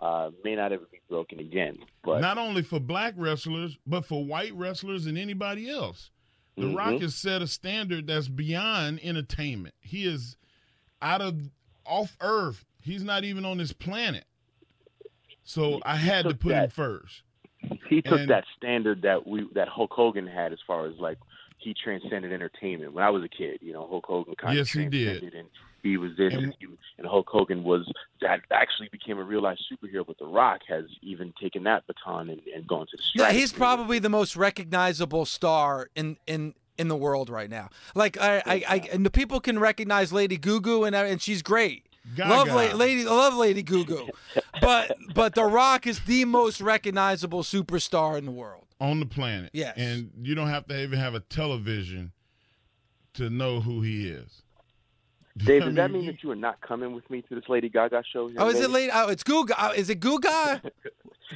uh, 0.00 0.30
may 0.44 0.54
not 0.54 0.72
ever 0.72 0.84
be 0.90 1.00
broken 1.08 1.40
again. 1.40 1.78
But 2.04 2.20
not 2.20 2.38
only 2.38 2.62
for 2.62 2.78
black 2.78 3.14
wrestlers, 3.16 3.76
but 3.86 4.04
for 4.04 4.24
white 4.24 4.54
wrestlers 4.54 5.06
and 5.06 5.18
anybody 5.18 5.68
else. 5.68 6.10
The 6.56 6.68
Rock 6.68 6.94
Mhm. 6.94 7.00
has 7.00 7.16
set 7.16 7.42
a 7.42 7.48
standard 7.48 8.06
that's 8.06 8.28
beyond 8.28 9.00
entertainment. 9.02 9.74
He 9.80 10.06
is 10.06 10.36
out 11.02 11.20
of 11.20 11.50
off 11.84 12.16
Earth. 12.20 12.64
He's 12.80 13.02
not 13.02 13.24
even 13.24 13.44
on 13.44 13.58
this 13.58 13.72
planet. 13.72 14.24
So 15.42 15.80
I 15.84 15.96
had 15.96 16.24
to 16.26 16.34
put 16.34 16.52
him 16.52 16.70
first. 16.70 17.22
He 17.88 18.02
took 18.02 18.20
and- 18.20 18.30
that 18.30 18.44
standard 18.56 19.02
that 19.02 19.26
we 19.26 19.48
that 19.54 19.68
Hulk 19.68 19.92
Hogan 19.92 20.26
had 20.26 20.52
as 20.52 20.58
far 20.66 20.86
as 20.86 20.94
like 20.98 21.18
he 21.58 21.72
transcended 21.74 22.32
entertainment. 22.32 22.92
When 22.92 23.02
I 23.04 23.10
was 23.10 23.22
a 23.24 23.28
kid, 23.28 23.58
you 23.62 23.72
know, 23.72 23.86
Hulk 23.88 24.04
Hogan 24.06 24.34
kind 24.36 24.56
Yes, 24.56 24.74
of 24.74 24.80
he 24.82 24.88
did. 24.88 25.04
transcended 25.04 25.34
and 25.34 25.48
he 25.82 25.96
was 25.96 26.12
this 26.16 26.32
And- 26.34 26.44
and, 26.44 26.54
he, 26.58 26.66
and 26.98 27.06
Hulk 27.06 27.26
Hogan 27.28 27.62
was 27.64 27.90
that 28.20 28.40
actually 28.50 28.88
became 28.90 29.18
a 29.18 29.22
real 29.22 29.42
life 29.42 29.58
superhero. 29.70 30.06
But 30.06 30.18
The 30.18 30.26
Rock 30.26 30.60
has 30.68 30.84
even 31.02 31.32
taken 31.40 31.62
that 31.64 31.86
baton 31.86 32.28
and, 32.30 32.40
and 32.54 32.66
gone 32.66 32.86
to 32.86 32.96
the 32.96 33.02
Yeah, 33.14 33.32
he's 33.32 33.52
probably 33.52 33.98
the 33.98 34.08
most 34.10 34.36
recognizable 34.36 35.24
star 35.24 35.88
in 35.94 36.16
in 36.26 36.54
in 36.76 36.88
the 36.88 36.96
world 36.96 37.30
right 37.30 37.48
now. 37.50 37.70
Like 37.94 38.18
I, 38.20 38.42
I, 38.44 38.64
I 38.68 38.88
and 38.92 39.06
the 39.06 39.10
people 39.10 39.40
can 39.40 39.58
recognize 39.58 40.12
Lady 40.12 40.36
Gugu 40.38 40.86
and 40.86 40.94
uh, 40.96 40.98
and 41.00 41.20
she's 41.22 41.42
great. 41.42 41.86
Gaga. 42.16 42.28
Love 42.30 42.48
La- 42.48 42.76
Lady, 42.76 43.04
love 43.04 43.34
Lady 43.34 43.62
Gugu, 43.62 44.10
but 44.64 44.96
but 45.14 45.34
The 45.34 45.44
Rock 45.44 45.86
is 45.86 46.00
the 46.00 46.24
most 46.24 46.60
recognizable 46.60 47.42
superstar 47.42 48.16
in 48.18 48.24
the 48.24 48.30
world. 48.32 48.66
on 48.80 49.00
the 49.00 49.06
planet. 49.06 49.50
Yes. 49.52 49.74
And 49.76 50.10
you 50.22 50.34
don't 50.34 50.48
have 50.48 50.66
to 50.68 50.82
even 50.82 50.98
have 50.98 51.14
a 51.14 51.20
television 51.20 52.12
to 53.14 53.30
know 53.30 53.60
who 53.60 53.80
he 53.82 54.08
is. 54.08 54.42
Dave, 55.36 55.62
I 55.62 55.64
does 55.66 55.74
that 55.74 55.90
mean, 55.90 56.02
mean 56.02 56.10
that 56.12 56.22
you 56.22 56.30
are 56.30 56.36
not 56.36 56.60
coming 56.60 56.94
with 56.94 57.08
me 57.10 57.20
to 57.22 57.34
this 57.34 57.44
Lady 57.48 57.68
Gaga 57.68 58.04
show? 58.12 58.28
Here 58.28 58.36
Oh, 58.38 58.48
in 58.50 58.56
is 58.56 58.62
it 58.62 58.70
Lady? 58.70 58.92
Oh, 58.94 59.08
it's 59.08 59.24
Guga. 59.24 59.52
Oh, 59.58 59.72
is 59.72 59.90
it 59.90 59.98
Guga? 60.00 60.60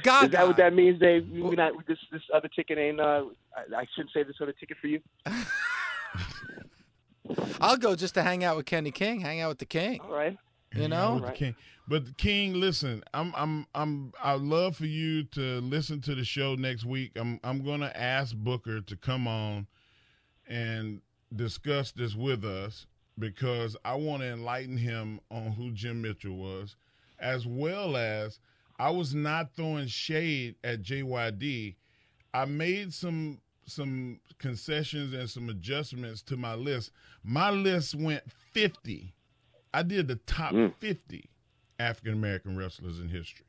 Gaga. 0.03 0.25
Is 0.27 0.31
that 0.31 0.47
what 0.47 0.55
that 0.57 0.73
means, 0.73 0.99
Dave? 1.01 1.27
You 1.27 1.51
not 1.55 1.73
this 1.87 1.97
this 2.11 2.21
other 2.33 2.47
ticket 2.47 2.77
ain't. 2.77 2.99
Uh, 3.01 3.25
I, 3.55 3.79
I 3.81 3.85
shouldn't 3.95 4.13
say 4.13 4.23
this 4.23 4.35
other 4.41 4.53
ticket 4.53 4.77
for 4.79 4.87
you. 4.87 5.01
I'll 7.61 7.77
go 7.77 7.95
just 7.95 8.13
to 8.15 8.23
hang 8.23 8.43
out 8.43 8.55
with 8.55 8.65
Kenny 8.65 8.91
King, 8.91 9.19
hang 9.19 9.41
out 9.41 9.49
with 9.49 9.59
the 9.59 9.65
King. 9.65 9.99
All 10.01 10.11
right. 10.13 10.37
You 10.73 10.87
know? 10.87 11.13
with 11.13 11.21
the 11.21 11.27
Right. 11.27 11.35
King. 11.35 11.55
But 11.87 12.17
King, 12.17 12.53
listen, 12.53 13.03
I'm 13.13 13.33
I'm 13.35 13.65
I'm 13.73 14.13
I'd 14.23 14.41
love 14.41 14.75
for 14.77 14.85
you 14.85 15.23
to 15.23 15.59
listen 15.61 16.01
to 16.01 16.13
the 16.13 16.23
show 16.23 16.55
next 16.55 16.85
week. 16.85 17.11
I'm 17.15 17.39
I'm 17.43 17.63
gonna 17.65 17.91
ask 17.95 18.35
Booker 18.35 18.81
to 18.81 18.95
come 18.95 19.27
on 19.27 19.65
and 20.47 21.01
discuss 21.35 21.91
this 21.91 22.15
with 22.15 22.45
us 22.45 22.85
because 23.17 23.75
I 23.83 23.95
want 23.95 24.21
to 24.21 24.27
enlighten 24.31 24.77
him 24.77 25.19
on 25.31 25.51
who 25.51 25.71
Jim 25.71 26.01
Mitchell 26.01 26.35
was, 26.35 26.75
as 27.19 27.45
well 27.47 27.97
as 27.97 28.39
I 28.77 28.91
was 28.91 29.13
not 29.13 29.55
throwing 29.55 29.87
shade 29.87 30.55
at 30.63 30.83
JYD. 30.83 31.75
I 32.33 32.45
made 32.45 32.93
some 32.93 33.41
some 33.65 34.19
concessions 34.37 35.13
and 35.13 35.29
some 35.29 35.49
adjustments 35.49 36.21
to 36.23 36.37
my 36.37 36.53
list. 36.55 36.91
My 37.23 37.49
list 37.49 37.95
went 37.95 38.23
50. 38.53 39.13
I 39.73 39.83
did 39.83 40.07
the 40.07 40.15
top 40.15 40.53
Mm. 40.53 40.73
50 40.75 41.29
African 41.79 42.13
American 42.13 42.57
wrestlers 42.57 42.99
in 42.99 43.09
history. 43.09 43.45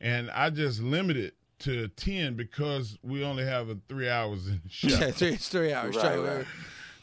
And 0.00 0.30
I 0.30 0.50
just 0.50 0.80
limited 0.82 1.32
to 1.60 1.88
10 1.88 2.34
because 2.34 2.98
we 3.02 3.24
only 3.24 3.44
have 3.44 3.68
a 3.70 3.78
3 3.88 4.08
hours 4.08 4.46
in 4.46 4.60
the 4.64 4.68
show. 4.70 4.88
Yeah, 4.98 5.10
three, 5.10 5.28
it's 5.28 5.48
three 5.48 5.72
hours. 5.72 5.96
Right, 5.96 6.02
show. 6.02 6.22
right. 6.24 6.46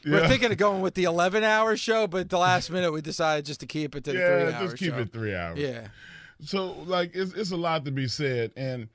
We're, 0.06 0.12
we're 0.12 0.22
Yeah. 0.22 0.28
thinking 0.28 0.52
of 0.52 0.58
going 0.58 0.82
with 0.82 0.94
the 0.96 1.06
eleven-hour 1.06 1.78
show, 1.78 2.08
but 2.08 2.22
at 2.22 2.30
the 2.30 2.38
last 2.38 2.70
minute 2.70 2.92
we 2.92 3.02
decided 3.02 3.46
just 3.46 3.62
to 3.62 3.66
keep 3.66 3.96
it 3.96 4.04
to 4.04 4.12
the 4.12 4.18
yeah, 4.20 4.28
three-hour 4.46 4.62
just 4.66 4.78
keep 4.78 4.94
show. 4.94 5.00
it 5.00 5.14
3 5.14 5.34
hours. 5.36 5.58
Yeah. 5.60 5.88
So 6.42 6.72
like 6.86 7.12
it's 7.16 7.34
it's 7.34 7.52
a 7.52 7.58
lot 7.58 7.86
to 7.86 7.92
be 7.92 8.08
said, 8.08 8.52
and 8.58 8.90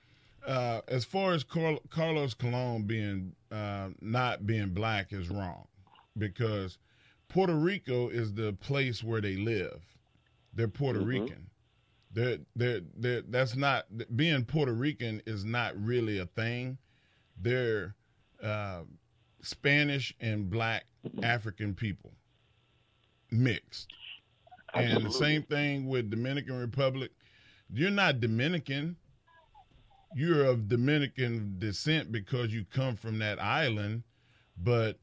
uh, 0.47 0.83
as 0.89 1.05
far 1.05 1.33
as 1.33 1.43
Carl, 1.45 1.79
Carlos 1.91 2.35
Colon 2.35 2.83
being 2.83 3.33
uh, 3.51 3.89
not 4.03 4.47
being 4.47 4.69
black 4.69 5.13
is 5.15 5.29
wrong, 5.31 5.67
because 6.19 6.77
Puerto 7.29 7.55
Rico 7.55 8.09
is 8.09 8.33
the 8.33 8.55
place 8.55 9.05
where 9.05 9.21
they 9.21 9.37
live. 9.37 9.81
They're 10.55 10.69
Puerto 10.69 11.01
Rican. 11.01 11.51
They're, 12.13 12.39
they're, 12.57 12.81
they're, 12.97 13.23
that's 13.29 13.55
not 13.55 13.87
being 14.17 14.45
Puerto 14.45 14.73
Rican 14.73 15.23
is 15.27 15.45
not 15.45 15.81
really 15.81 16.19
a 16.19 16.27
thing. 16.27 16.79
They're 17.41 17.95
uh, 18.43 18.81
Spanish 19.43 20.15
and 20.21 20.51
black 20.51 20.87
African 21.23 21.75
people 21.75 22.13
mixed. 23.31 23.93
And 24.75 25.05
the 25.05 25.13
same 25.13 25.43
thing 25.43 25.87
with 25.87 26.11
Dominican 26.11 26.59
Republic. 26.59 27.11
You're 27.73 27.91
not 27.91 28.21
Dominican. 28.21 28.97
You're 30.15 30.45
of 30.45 30.69
Dominican 30.69 31.57
descent 31.59 32.11
because 32.11 32.53
you 32.53 32.65
come 32.71 32.97
from 32.97 33.19
that 33.19 33.41
island, 33.41 34.03
but 34.57 34.99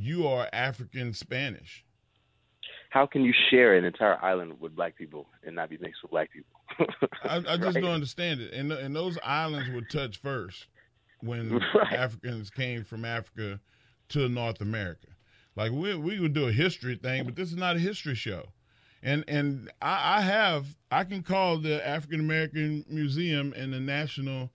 you 0.00 0.26
are 0.26 0.48
African 0.52 1.12
Spanish. 1.12 1.84
How 2.90 3.06
can 3.06 3.22
you 3.22 3.32
share 3.50 3.76
an 3.76 3.84
entire 3.84 4.22
island 4.24 4.58
with 4.60 4.74
black 4.74 4.96
people 4.96 5.28
and 5.44 5.54
not 5.54 5.70
be 5.70 5.78
mixed 5.78 6.02
with 6.02 6.10
black 6.10 6.30
people? 6.32 6.60
I, 7.24 7.36
I 7.46 7.56
just 7.56 7.74
Right. 7.76 7.82
don't 7.82 7.92
understand 7.92 8.40
it. 8.40 8.52
And 8.52 8.72
and 8.72 8.94
those 8.94 9.18
islands 9.22 9.70
were 9.70 9.82
touched 9.82 10.20
first 10.22 10.66
when 11.20 11.60
Right. 11.74 11.92
Africans 11.92 12.50
came 12.50 12.84
from 12.84 13.04
Africa 13.04 13.60
to 14.10 14.28
North 14.28 14.60
America. 14.60 15.08
Like 15.56 15.72
we 15.72 15.94
we 15.96 16.18
would 16.20 16.32
do 16.32 16.48
a 16.48 16.52
history 16.52 16.96
thing, 16.96 17.24
but 17.24 17.36
this 17.36 17.50
is 17.50 17.56
not 17.56 17.76
a 17.76 17.80
history 17.80 18.14
show. 18.14 18.46
And 19.02 19.24
and 19.28 19.70
I, 19.80 20.18
I 20.18 20.20
have 20.22 20.76
I 20.90 21.04
can 21.04 21.22
call 21.22 21.58
the 21.58 21.86
African 21.86 22.20
American 22.20 22.84
Museum 22.88 23.52
and 23.56 23.72
the 23.72 23.80
National 23.80 24.50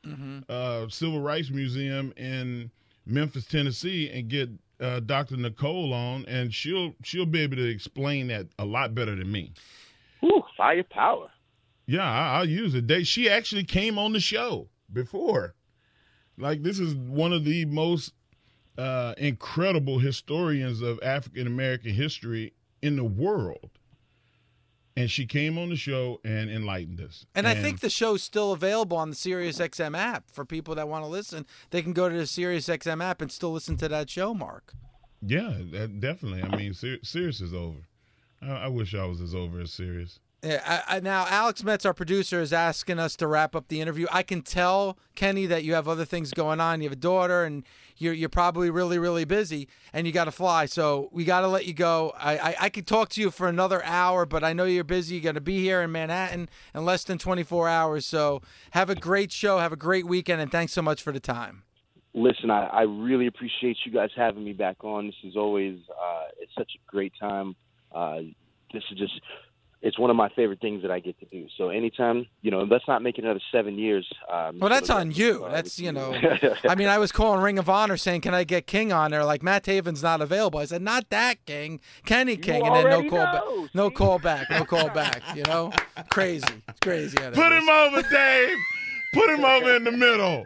uh, 0.49 0.87
Civil 0.89 1.21
Rights 1.21 1.49
Museum 1.49 2.13
in 2.17 2.71
Memphis, 3.05 3.45
Tennessee, 3.45 4.09
and 4.09 4.27
get 4.29 4.49
uh, 4.79 4.99
Dr. 4.99 5.37
Nicole 5.37 5.93
on, 5.93 6.25
and 6.25 6.53
she'll 6.53 6.93
she'll 7.03 7.25
be 7.25 7.41
able 7.41 7.57
to 7.57 7.69
explain 7.69 8.27
that 8.27 8.47
a 8.59 8.65
lot 8.65 8.95
better 8.95 9.15
than 9.15 9.31
me. 9.31 9.53
Ooh, 10.23 10.43
firepower. 10.57 11.29
Yeah, 11.87 12.03
I, 12.03 12.37
I'll 12.37 12.49
use 12.49 12.73
it. 12.75 12.87
They, 12.87 13.03
she 13.03 13.29
actually 13.29 13.63
came 13.63 13.99
on 13.99 14.13
the 14.13 14.19
show 14.19 14.69
before. 14.91 15.53
Like 16.37 16.63
this 16.63 16.79
is 16.79 16.95
one 16.95 17.31
of 17.31 17.45
the 17.45 17.65
most 17.65 18.13
uh, 18.77 19.13
incredible 19.17 19.99
historians 19.99 20.81
of 20.81 20.99
African 21.01 21.47
American 21.47 21.93
history 21.93 22.53
in 22.81 22.95
the 22.97 23.03
world, 23.03 23.74
and 24.97 25.11
she 25.11 25.25
came 25.25 25.57
on 25.57 25.69
the 25.69 25.75
show 25.75 26.21
and 26.23 26.49
enlightened 26.49 27.01
us. 27.01 27.25
And, 27.35 27.47
I 27.47 27.55
think 27.55 27.81
the 27.81 27.89
show's 27.89 28.23
still 28.23 28.53
available 28.53 28.97
on 28.97 29.09
the 29.09 29.15
SiriusXM 29.15 29.97
app 29.97 30.31
for 30.31 30.45
people 30.45 30.75
that 30.75 30.87
want 30.87 31.03
to 31.03 31.09
listen. 31.09 31.45
They 31.71 31.81
can 31.81 31.93
go 31.93 32.07
to 32.07 32.15
the 32.15 32.23
SiriusXM 32.23 33.03
app 33.03 33.21
and 33.21 33.31
still 33.31 33.51
listen 33.51 33.77
to 33.77 33.89
that 33.89 34.09
show, 34.09 34.33
Mark. 34.33 34.73
yeah, 35.21 35.53
that, 35.71 35.99
definitely. 35.99 36.43
I 36.43 36.55
mean, 36.55 36.73
Sir, 36.73 36.97
Sirius 37.03 37.41
is 37.41 37.53
over. 37.53 37.79
I, 38.41 38.51
I 38.51 38.67
wish 38.67 38.95
I 38.95 39.05
was 39.05 39.21
as 39.21 39.35
over 39.35 39.59
as 39.59 39.71
Sirius. 39.73 40.19
Yeah, 40.43 40.61
I, 40.87 40.97
I, 40.97 40.99
now 40.99 41.25
Alex 41.27 41.63
Metz, 41.63 41.85
our 41.85 41.93
producer, 41.93 42.39
is 42.39 42.53
asking 42.53 42.99
us 42.99 43.15
to 43.15 43.27
wrap 43.27 43.55
up 43.55 43.67
the 43.67 43.81
interview. 43.81 44.05
I 44.11 44.21
can 44.21 44.43
tell 44.43 44.97
Kenny 45.15 45.47
that 45.47 45.63
you 45.63 45.73
have 45.73 45.87
other 45.87 46.05
things 46.05 46.31
going 46.31 46.59
on. 46.59 46.81
You 46.81 46.89
have 46.89 46.97
a 46.97 47.01
daughter, 47.01 47.43
and 47.43 47.63
you're 47.97 48.13
you're 48.13 48.29
probably 48.29 48.69
really 48.69 48.97
really 48.97 49.25
busy, 49.25 49.67
and 49.93 50.05
you 50.07 50.13
got 50.13 50.25
to 50.25 50.31
fly. 50.31 50.65
So 50.65 51.09
we 51.11 51.23
got 51.23 51.41
to 51.41 51.47
let 51.47 51.65
you 51.65 51.73
go. 51.73 52.13
I, 52.17 52.37
I 52.37 52.55
I 52.61 52.69
could 52.69 52.87
talk 52.87 53.09
to 53.09 53.21
you 53.21 53.31
for 53.31 53.47
another 53.47 53.83
hour, 53.83 54.25
but 54.25 54.43
I 54.43 54.53
know 54.53 54.65
you're 54.65 54.83
busy. 54.83 55.15
You're 55.15 55.23
going 55.23 55.35
to 55.35 55.41
be 55.41 55.59
here 55.61 55.81
in 55.81 55.91
Manhattan 55.91 56.49
in 56.73 56.85
less 56.85 57.03
than 57.03 57.17
24 57.17 57.69
hours. 57.69 58.05
So 58.05 58.41
have 58.71 58.89
a 58.89 58.95
great 58.95 59.31
show. 59.31 59.59
Have 59.59 59.73
a 59.73 59.77
great 59.77 60.05
weekend, 60.05 60.41
and 60.41 60.51
thanks 60.51 60.73
so 60.73 60.81
much 60.81 61.01
for 61.01 61.11
the 61.11 61.19
time. 61.19 61.63
Listen, 62.13 62.49
I, 62.49 62.67
I 62.67 62.81
really 62.83 63.27
appreciate 63.27 63.77
you 63.85 63.91
guys 63.91 64.09
having 64.15 64.43
me 64.43 64.53
back 64.53 64.83
on. 64.83 65.07
This 65.07 65.15
is 65.23 65.35
always 65.35 65.79
uh, 65.89 66.23
it's 66.39 66.53
such 66.57 66.71
a 66.75 66.91
great 66.91 67.13
time. 67.19 67.55
Uh, 67.93 68.19
this 68.73 68.83
is 68.91 68.97
just 68.97 69.13
it's 69.85 69.99
one 69.99 70.09
of 70.09 70.15
my 70.15 70.29
favorite 70.29 70.59
things 70.59 70.81
that 70.81 70.89
I 70.89 70.99
get 70.99 71.19
to 71.19 71.27
do. 71.27 71.45
So 71.59 71.69
anytime, 71.69 72.25
you 72.41 72.49
know, 72.49 72.63
let's 72.63 72.87
not 72.87 73.03
make 73.03 73.19
it 73.19 73.23
another 73.23 73.39
seven 73.51 73.77
years. 73.77 74.11
Um, 74.27 74.57
well, 74.59 74.71
that's 74.71 74.89
on 74.89 75.11
you. 75.11 75.45
That's 75.51 75.77
you 75.77 75.91
know. 75.91 76.11
I 76.67 76.73
mean, 76.73 76.87
I 76.87 76.97
was 76.97 77.11
calling 77.11 77.39
Ring 77.39 77.59
of 77.59 77.69
Honor 77.69 77.95
saying, 77.95 78.21
"Can 78.21 78.33
I 78.33 78.45
get 78.45 78.65
King 78.65 78.91
on 78.91 79.11
there?" 79.11 79.23
Like 79.23 79.43
Matt 79.43 79.63
Taven's 79.63 80.01
not 80.01 80.21
available. 80.21 80.59
I 80.59 80.65
said, 80.65 80.81
"Not 80.81 81.11
that 81.11 81.45
King, 81.45 81.79
Kenny 82.03 82.35
King," 82.35 82.65
you 82.65 82.73
and 82.73 82.75
then 82.75 82.89
no 82.89 83.07
call 83.07 83.25
back, 83.25 83.75
no 83.75 83.91
call 83.91 84.17
back, 84.17 84.49
no 84.49 84.65
call 84.65 84.89
back. 84.89 85.21
You 85.35 85.43
know, 85.43 85.71
crazy, 86.09 86.47
it's 86.67 86.79
crazy. 86.79 87.17
Put 87.17 87.51
him 87.51 87.69
over, 87.69 88.01
Dave. 88.01 88.57
Put 89.13 89.29
him 89.29 89.45
over 89.45 89.75
in 89.75 89.83
the 89.83 89.91
middle. 89.91 90.45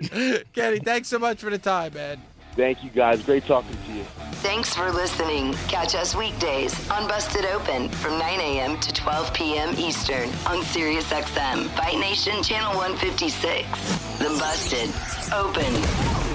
Kenny, 0.54 0.78
thanks 0.78 1.08
so 1.08 1.18
much 1.18 1.38
for 1.38 1.50
the 1.50 1.58
time, 1.58 1.92
man. 1.92 2.18
Thank 2.56 2.84
you, 2.84 2.90
guys. 2.90 3.22
Great 3.22 3.44
talking 3.46 3.76
to 3.86 3.92
you. 3.92 4.04
Thanks 4.44 4.74
for 4.74 4.90
listening. 4.92 5.54
Catch 5.68 5.94
us 5.94 6.14
weekdays 6.14 6.72
on 6.90 7.08
Busted 7.08 7.46
Open 7.46 7.88
from 7.88 8.18
9 8.18 8.40
a.m. 8.40 8.78
to 8.80 8.92
12 8.92 9.34
p.m. 9.34 9.74
Eastern 9.76 10.28
on 10.46 10.62
SiriusXM, 10.62 11.66
Fight 11.70 11.98
Nation 11.98 12.42
Channel 12.42 12.76
156. 12.76 14.18
The 14.18 14.28
Busted 14.38 14.90
Open 15.34 15.72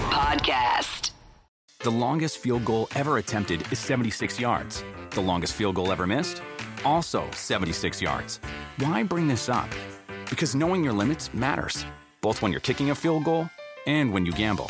Podcast. 0.09 1.11
The 1.81 1.91
longest 1.91 2.39
field 2.39 2.65
goal 2.65 2.89
ever 2.95 3.19
attempted 3.19 3.61
is 3.71 3.79
76 3.79 4.39
yards. 4.39 4.83
The 5.11 5.21
longest 5.21 5.53
field 5.53 5.75
goal 5.75 5.91
ever 5.91 6.05
missed? 6.05 6.41
Also 6.83 7.29
76 7.31 8.01
yards. 8.01 8.41
Why 8.79 9.03
bring 9.03 9.27
this 9.27 9.47
up? 9.47 9.69
Because 10.29 10.55
knowing 10.55 10.83
your 10.83 10.93
limits 10.93 11.33
matters, 11.33 11.85
both 12.21 12.41
when 12.41 12.51
you're 12.51 12.59
kicking 12.59 12.89
a 12.89 12.95
field 12.95 13.23
goal 13.23 13.49
and 13.87 14.11
when 14.11 14.25
you 14.25 14.33
gamble. 14.33 14.69